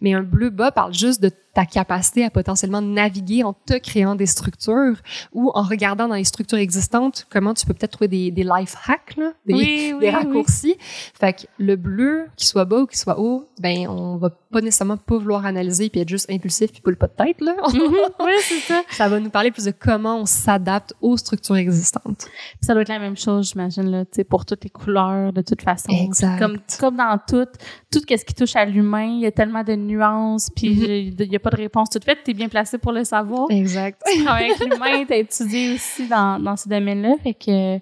Mais 0.00 0.14
un 0.14 0.22
bleu 0.22 0.50
bas 0.50 0.70
parle 0.70 0.92
juste 0.94 1.22
de 1.22 1.30
ta 1.56 1.64
capacité 1.64 2.22
à 2.22 2.28
potentiellement 2.28 2.82
naviguer 2.82 3.42
en 3.42 3.54
te 3.54 3.78
créant 3.78 4.14
des 4.14 4.26
structures 4.26 5.00
ou 5.32 5.50
en 5.54 5.62
regardant 5.62 6.06
dans 6.06 6.14
les 6.14 6.24
structures 6.24 6.58
existantes 6.58 7.26
comment 7.30 7.54
tu 7.54 7.64
peux 7.64 7.72
peut-être 7.72 7.92
trouver 7.92 8.08
des, 8.08 8.30
des 8.30 8.44
life 8.44 8.76
hacks, 8.86 9.16
là, 9.16 9.32
des, 9.46 9.94
des 10.00 10.10
raccourcis. 10.10 10.76
Fait 11.18 11.32
que 11.32 11.46
le 11.58 11.76
bleu, 11.76 12.26
qu'il 12.36 12.46
soit 12.46 12.66
bas 12.66 12.80
ou 12.80 12.86
qu'il 12.86 12.98
soit 12.98 13.18
haut, 13.18 13.48
ben 13.58 13.88
on 13.88 14.18
va 14.18 14.28
pas 14.28 14.60
nécessairement 14.60 14.98
pas 14.98 15.16
vouloir 15.16 15.46
analyser 15.46 15.88
puis 15.88 16.02
être 16.02 16.10
juste 16.10 16.30
impulsif 16.30 16.72
puis 16.72 16.82
le 16.84 16.94
pas 16.94 17.06
de 17.06 17.14
tête 17.24 17.40
là. 17.40 17.54
Mhm. 17.72 17.80
oui, 18.20 18.32
c'est 18.42 18.60
ça. 18.60 18.82
Ça 18.90 19.08
va 19.08 19.18
nous 19.18 19.30
parler 19.30 19.50
plus 19.50 19.64
de 19.64 19.72
comment 19.72 20.20
on 20.20 20.26
s'adapte 20.26 20.92
aux 21.00 21.16
structures 21.16 21.56
existantes. 21.56 22.26
ça 22.60 22.74
doit 22.74 22.82
être 22.82 22.88
la 22.90 22.98
même 22.98 23.16
chose, 23.16 23.48
j'imagine 23.52 23.90
là, 23.90 24.04
tu 24.04 24.16
sais 24.16 24.24
pour 24.24 24.44
toutes 24.44 24.64
les 24.64 24.70
couleurs 24.70 25.32
de 25.32 25.40
toute 25.40 25.62
façon. 25.62 25.88
Exact. 25.90 26.38
Comme 26.38 26.58
comme 26.78 26.96
dans 26.96 27.18
tout, 27.26 27.46
tout 27.90 28.00
ce 28.06 28.24
qui 28.24 28.34
touche 28.34 28.56
à 28.56 28.66
l'humain, 28.66 29.06
il 29.06 29.20
y 29.20 29.26
a 29.26 29.32
tellement 29.32 29.64
de 29.64 29.72
nuances 29.86 30.50
puis 30.54 30.70
mhm. 30.70 31.14
il 31.18 31.32
y 31.32 31.36
a 31.36 31.38
pas 31.38 31.50
de 31.50 31.56
réponse 31.56 31.90
toute 31.90 32.04
faite, 32.04 32.18
tu 32.24 32.32
es 32.32 32.34
bien 32.34 32.48
placé 32.48 32.78
pour 32.78 32.92
le 32.92 33.04
savoir. 33.04 33.50
Exact. 33.50 34.00
Tu 34.12 34.24
travailles 34.24 34.52
avec 34.52 34.72
l'humain, 34.72 35.04
tu 35.04 35.12
as 35.12 35.16
étudié 35.16 35.74
aussi 35.74 36.06
dans, 36.08 36.42
dans 36.42 36.56
ce 36.56 36.68
domaine-là. 36.68 37.16
Fait 37.22 37.34
que, 37.34 37.78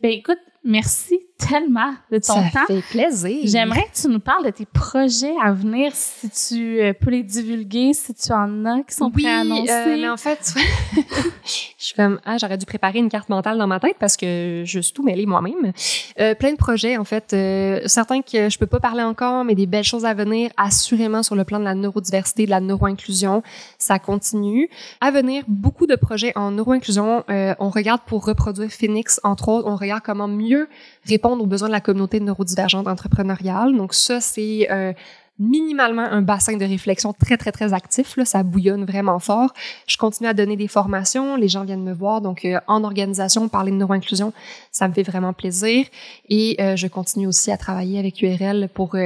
ben 0.00 0.10
écoute, 0.10 0.38
merci 0.64 1.20
tellement 1.38 1.94
de 2.10 2.18
ton 2.18 2.34
temps. 2.34 2.50
Ça 2.52 2.66
fait 2.66 2.82
plaisir. 2.82 3.40
J'aimerais 3.44 3.84
que 3.92 4.00
tu 4.00 4.08
nous 4.08 4.20
parles 4.20 4.44
de 4.44 4.50
tes 4.50 4.66
projets 4.66 5.34
à 5.42 5.52
venir, 5.52 5.92
si 5.94 6.30
tu 6.30 6.80
euh, 6.80 6.92
peux 6.92 7.10
les 7.10 7.22
divulguer, 7.22 7.92
si 7.92 8.14
tu 8.14 8.32
en 8.32 8.64
as 8.64 8.82
qui 8.82 8.94
sont 8.94 9.10
prêts 9.10 9.26
à 9.26 9.40
annoncer. 9.40 9.70
Euh, 9.70 9.96
mais 10.00 10.08
en 10.08 10.16
fait, 10.16 10.54
je 11.44 11.84
suis 11.84 11.94
comme, 11.94 12.20
ah, 12.24 12.38
j'aurais 12.38 12.56
dû 12.56 12.66
préparer 12.66 12.98
une 12.98 13.08
carte 13.08 13.28
mentale 13.28 13.58
dans 13.58 13.66
ma 13.66 13.80
tête 13.80 13.96
parce 13.98 14.16
que 14.16 14.62
je 14.64 14.80
suis 14.80 14.92
tout 14.92 15.02
mêlée 15.02 15.26
moi-même. 15.26 15.72
Euh, 16.20 16.34
plein 16.34 16.52
de 16.52 16.56
projets, 16.56 16.96
en 16.96 17.04
fait. 17.04 17.32
Euh, 17.32 17.80
certains 17.86 18.22
que 18.22 18.48
je 18.48 18.58
peux 18.58 18.66
pas 18.66 18.80
parler 18.80 19.02
encore, 19.02 19.44
mais 19.44 19.54
des 19.54 19.66
belles 19.66 19.84
choses 19.84 20.04
à 20.04 20.14
venir, 20.14 20.50
assurément 20.56 21.22
sur 21.22 21.34
le 21.34 21.44
plan 21.44 21.58
de 21.58 21.64
la 21.64 21.74
neurodiversité, 21.74 22.46
de 22.46 22.50
la 22.50 22.60
neuroinclusion. 22.60 23.42
Ça 23.78 23.98
continue. 23.98 24.70
À 25.00 25.10
venir, 25.10 25.42
beaucoup 25.48 25.86
de 25.86 25.96
projets 25.96 26.32
en 26.36 26.52
neuroinclusion. 26.52 27.24
Euh, 27.28 27.54
on 27.58 27.70
regarde 27.70 28.02
pour 28.06 28.24
reproduire 28.24 28.70
Phoenix, 28.70 29.20
entre 29.24 29.48
autres. 29.48 29.68
On 29.68 29.76
regarde 29.76 30.02
comment 30.04 30.28
mieux 30.28 30.68
répondre 31.06 31.23
aux 31.32 31.46
besoins 31.46 31.68
de 31.68 31.72
la 31.72 31.80
communauté 31.80 32.20
neurodivergente 32.20 32.86
entrepreneuriale. 32.86 33.76
Donc 33.76 33.94
ça, 33.94 34.20
c'est 34.20 34.68
euh, 34.70 34.92
minimalement 35.38 36.02
un 36.02 36.22
bassin 36.22 36.56
de 36.56 36.64
réflexion 36.64 37.12
très, 37.12 37.36
très, 37.36 37.52
très 37.52 37.72
actif. 37.72 38.16
Là, 38.16 38.24
ça 38.24 38.42
bouillonne 38.42 38.84
vraiment 38.84 39.18
fort. 39.18 39.52
Je 39.86 39.96
continue 39.96 40.28
à 40.28 40.34
donner 40.34 40.56
des 40.56 40.68
formations. 40.68 41.36
Les 41.36 41.48
gens 41.48 41.64
viennent 41.64 41.82
me 41.82 41.92
voir. 41.92 42.20
Donc, 42.20 42.44
euh, 42.44 42.60
en 42.66 42.84
organisation, 42.84 43.48
parler 43.48 43.72
de 43.72 43.76
neuroinclusion, 43.76 44.32
ça 44.70 44.86
me 44.88 44.94
fait 44.94 45.02
vraiment 45.02 45.32
plaisir. 45.32 45.86
Et 46.28 46.56
euh, 46.60 46.76
je 46.76 46.86
continue 46.86 47.26
aussi 47.26 47.50
à 47.50 47.56
travailler 47.56 47.98
avec 47.98 48.20
URL 48.22 48.68
pour 48.72 48.96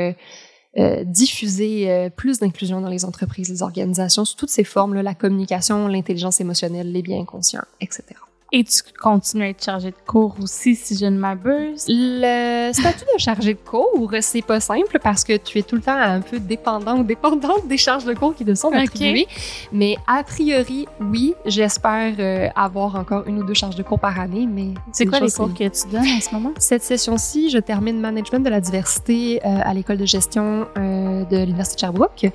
diffuser 1.06 2.08
plus 2.14 2.38
d'inclusion 2.38 2.80
dans 2.80 2.88
les 2.88 3.04
entreprises, 3.04 3.48
les 3.48 3.62
organisations, 3.62 4.24
sous 4.24 4.36
toutes 4.36 4.50
ces 4.50 4.62
formes, 4.62 4.94
là, 4.94 5.02
la 5.02 5.14
communication, 5.14 5.88
l'intelligence 5.88 6.40
émotionnelle, 6.40 6.92
les 6.92 7.02
biens 7.02 7.24
conscients, 7.24 7.64
etc. 7.80 8.14
Et 8.50 8.64
tu 8.64 8.80
continues 8.98 9.44
à 9.44 9.48
être 9.50 9.62
chargé 9.62 9.90
de 9.90 9.96
cours 10.06 10.34
aussi, 10.42 10.74
si 10.74 10.96
je 10.96 11.04
ne 11.04 11.18
m'abuse. 11.18 11.84
Le 11.86 12.72
statut 12.72 13.04
de 13.14 13.18
chargé 13.18 13.52
de 13.52 13.58
cours, 13.58 14.10
c'est 14.22 14.40
pas 14.40 14.58
simple 14.58 14.98
parce 15.02 15.22
que 15.22 15.36
tu 15.36 15.58
es 15.58 15.62
tout 15.62 15.76
le 15.76 15.82
temps 15.82 15.98
un 15.98 16.22
peu 16.22 16.38
dépendant 16.38 16.98
ou 16.98 17.04
dépendante 17.04 17.68
des 17.68 17.76
charges 17.76 18.06
de 18.06 18.14
cours 18.14 18.34
qui 18.34 18.46
te 18.46 18.54
sont 18.54 18.72
attribuées. 18.72 19.26
Mais 19.70 19.96
a 20.06 20.24
priori, 20.24 20.86
oui, 20.98 21.34
j'espère 21.44 22.14
euh, 22.18 22.48
avoir 22.56 22.96
encore 22.96 23.24
une 23.26 23.42
ou 23.42 23.44
deux 23.44 23.52
charges 23.52 23.76
de 23.76 23.82
cours 23.82 24.00
par 24.00 24.18
année. 24.18 24.46
Mais 24.50 24.68
c'est 24.92 25.04
quoi 25.04 25.20
les 25.20 25.30
cours 25.30 25.52
que 25.52 25.68
tu 25.68 25.88
donnes 25.92 26.08
en 26.16 26.20
ce 26.20 26.34
moment? 26.34 26.52
Cette 26.58 26.82
session-ci, 26.82 27.50
je 27.50 27.58
termine 27.58 28.00
management 28.00 28.40
de 28.40 28.50
la 28.50 28.62
diversité 28.62 29.40
euh, 29.44 29.60
à 29.62 29.74
l'école 29.74 29.98
de 29.98 30.06
gestion 30.06 30.66
euh, 30.78 31.24
de 31.26 31.36
l'Université 31.36 31.76
de 31.76 31.80
Sherbrooke. 31.80 32.30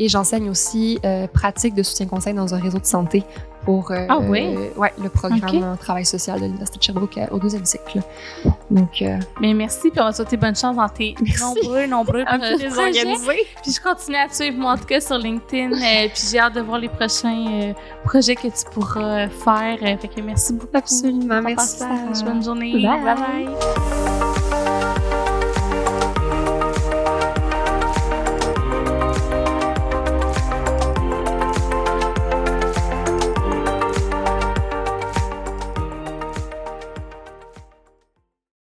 Et 0.00 0.08
j'enseigne 0.08 0.48
aussi 0.48 0.98
pratique 1.34 1.74
de 1.74 1.82
soutien-conseil 1.82 2.32
dans 2.32 2.54
un 2.54 2.58
réseau 2.58 2.78
de 2.78 2.86
santé 2.86 3.22
pour 3.68 3.90
euh, 3.90 4.06
ah, 4.08 4.18
oui? 4.18 4.56
ouais, 4.78 4.94
le 4.98 5.10
programme 5.10 5.62
en 5.62 5.76
travail 5.76 6.06
social 6.06 6.40
de 6.40 6.46
l'Université 6.46 6.78
de 6.78 6.82
Sherbrooke 6.84 7.18
euh, 7.18 7.26
au 7.32 7.38
deuxième 7.38 7.66
cycle. 7.66 8.00
Donc, 8.70 9.02
euh, 9.02 9.18
Mais 9.42 9.52
merci, 9.52 9.90
puis 9.90 10.00
on 10.00 10.04
va 10.04 10.12
souhaiter 10.14 10.38
bonne 10.38 10.56
chance 10.56 10.74
dans 10.74 10.88
tes 10.88 11.14
nombreux, 11.38 11.84
nombreux 11.84 12.24
projets 12.38 12.66
organisés. 12.66 13.46
Puis 13.62 13.72
je 13.72 13.80
continue 13.82 14.16
à 14.16 14.26
te 14.26 14.34
suivre, 14.34 14.56
moi, 14.56 14.72
en 14.72 14.78
tout 14.78 14.86
cas, 14.86 15.02
sur 15.02 15.18
LinkedIn. 15.18 15.68
puis 16.08 16.22
j'ai 16.30 16.38
hâte 16.38 16.54
de 16.54 16.62
voir 16.62 16.78
les 16.78 16.88
prochains 16.88 17.74
projets 18.06 18.36
que 18.36 18.48
tu 18.48 18.64
pourras 18.72 19.28
faire. 19.28 19.78
fait 20.00 20.08
que 20.08 20.22
merci 20.22 20.54
beaucoup. 20.54 20.68
Absolument, 20.72 21.42
merci. 21.42 21.84
Bonne 22.24 22.42
journée. 22.42 22.72
bye. 22.72 23.04
bye. 23.04 24.07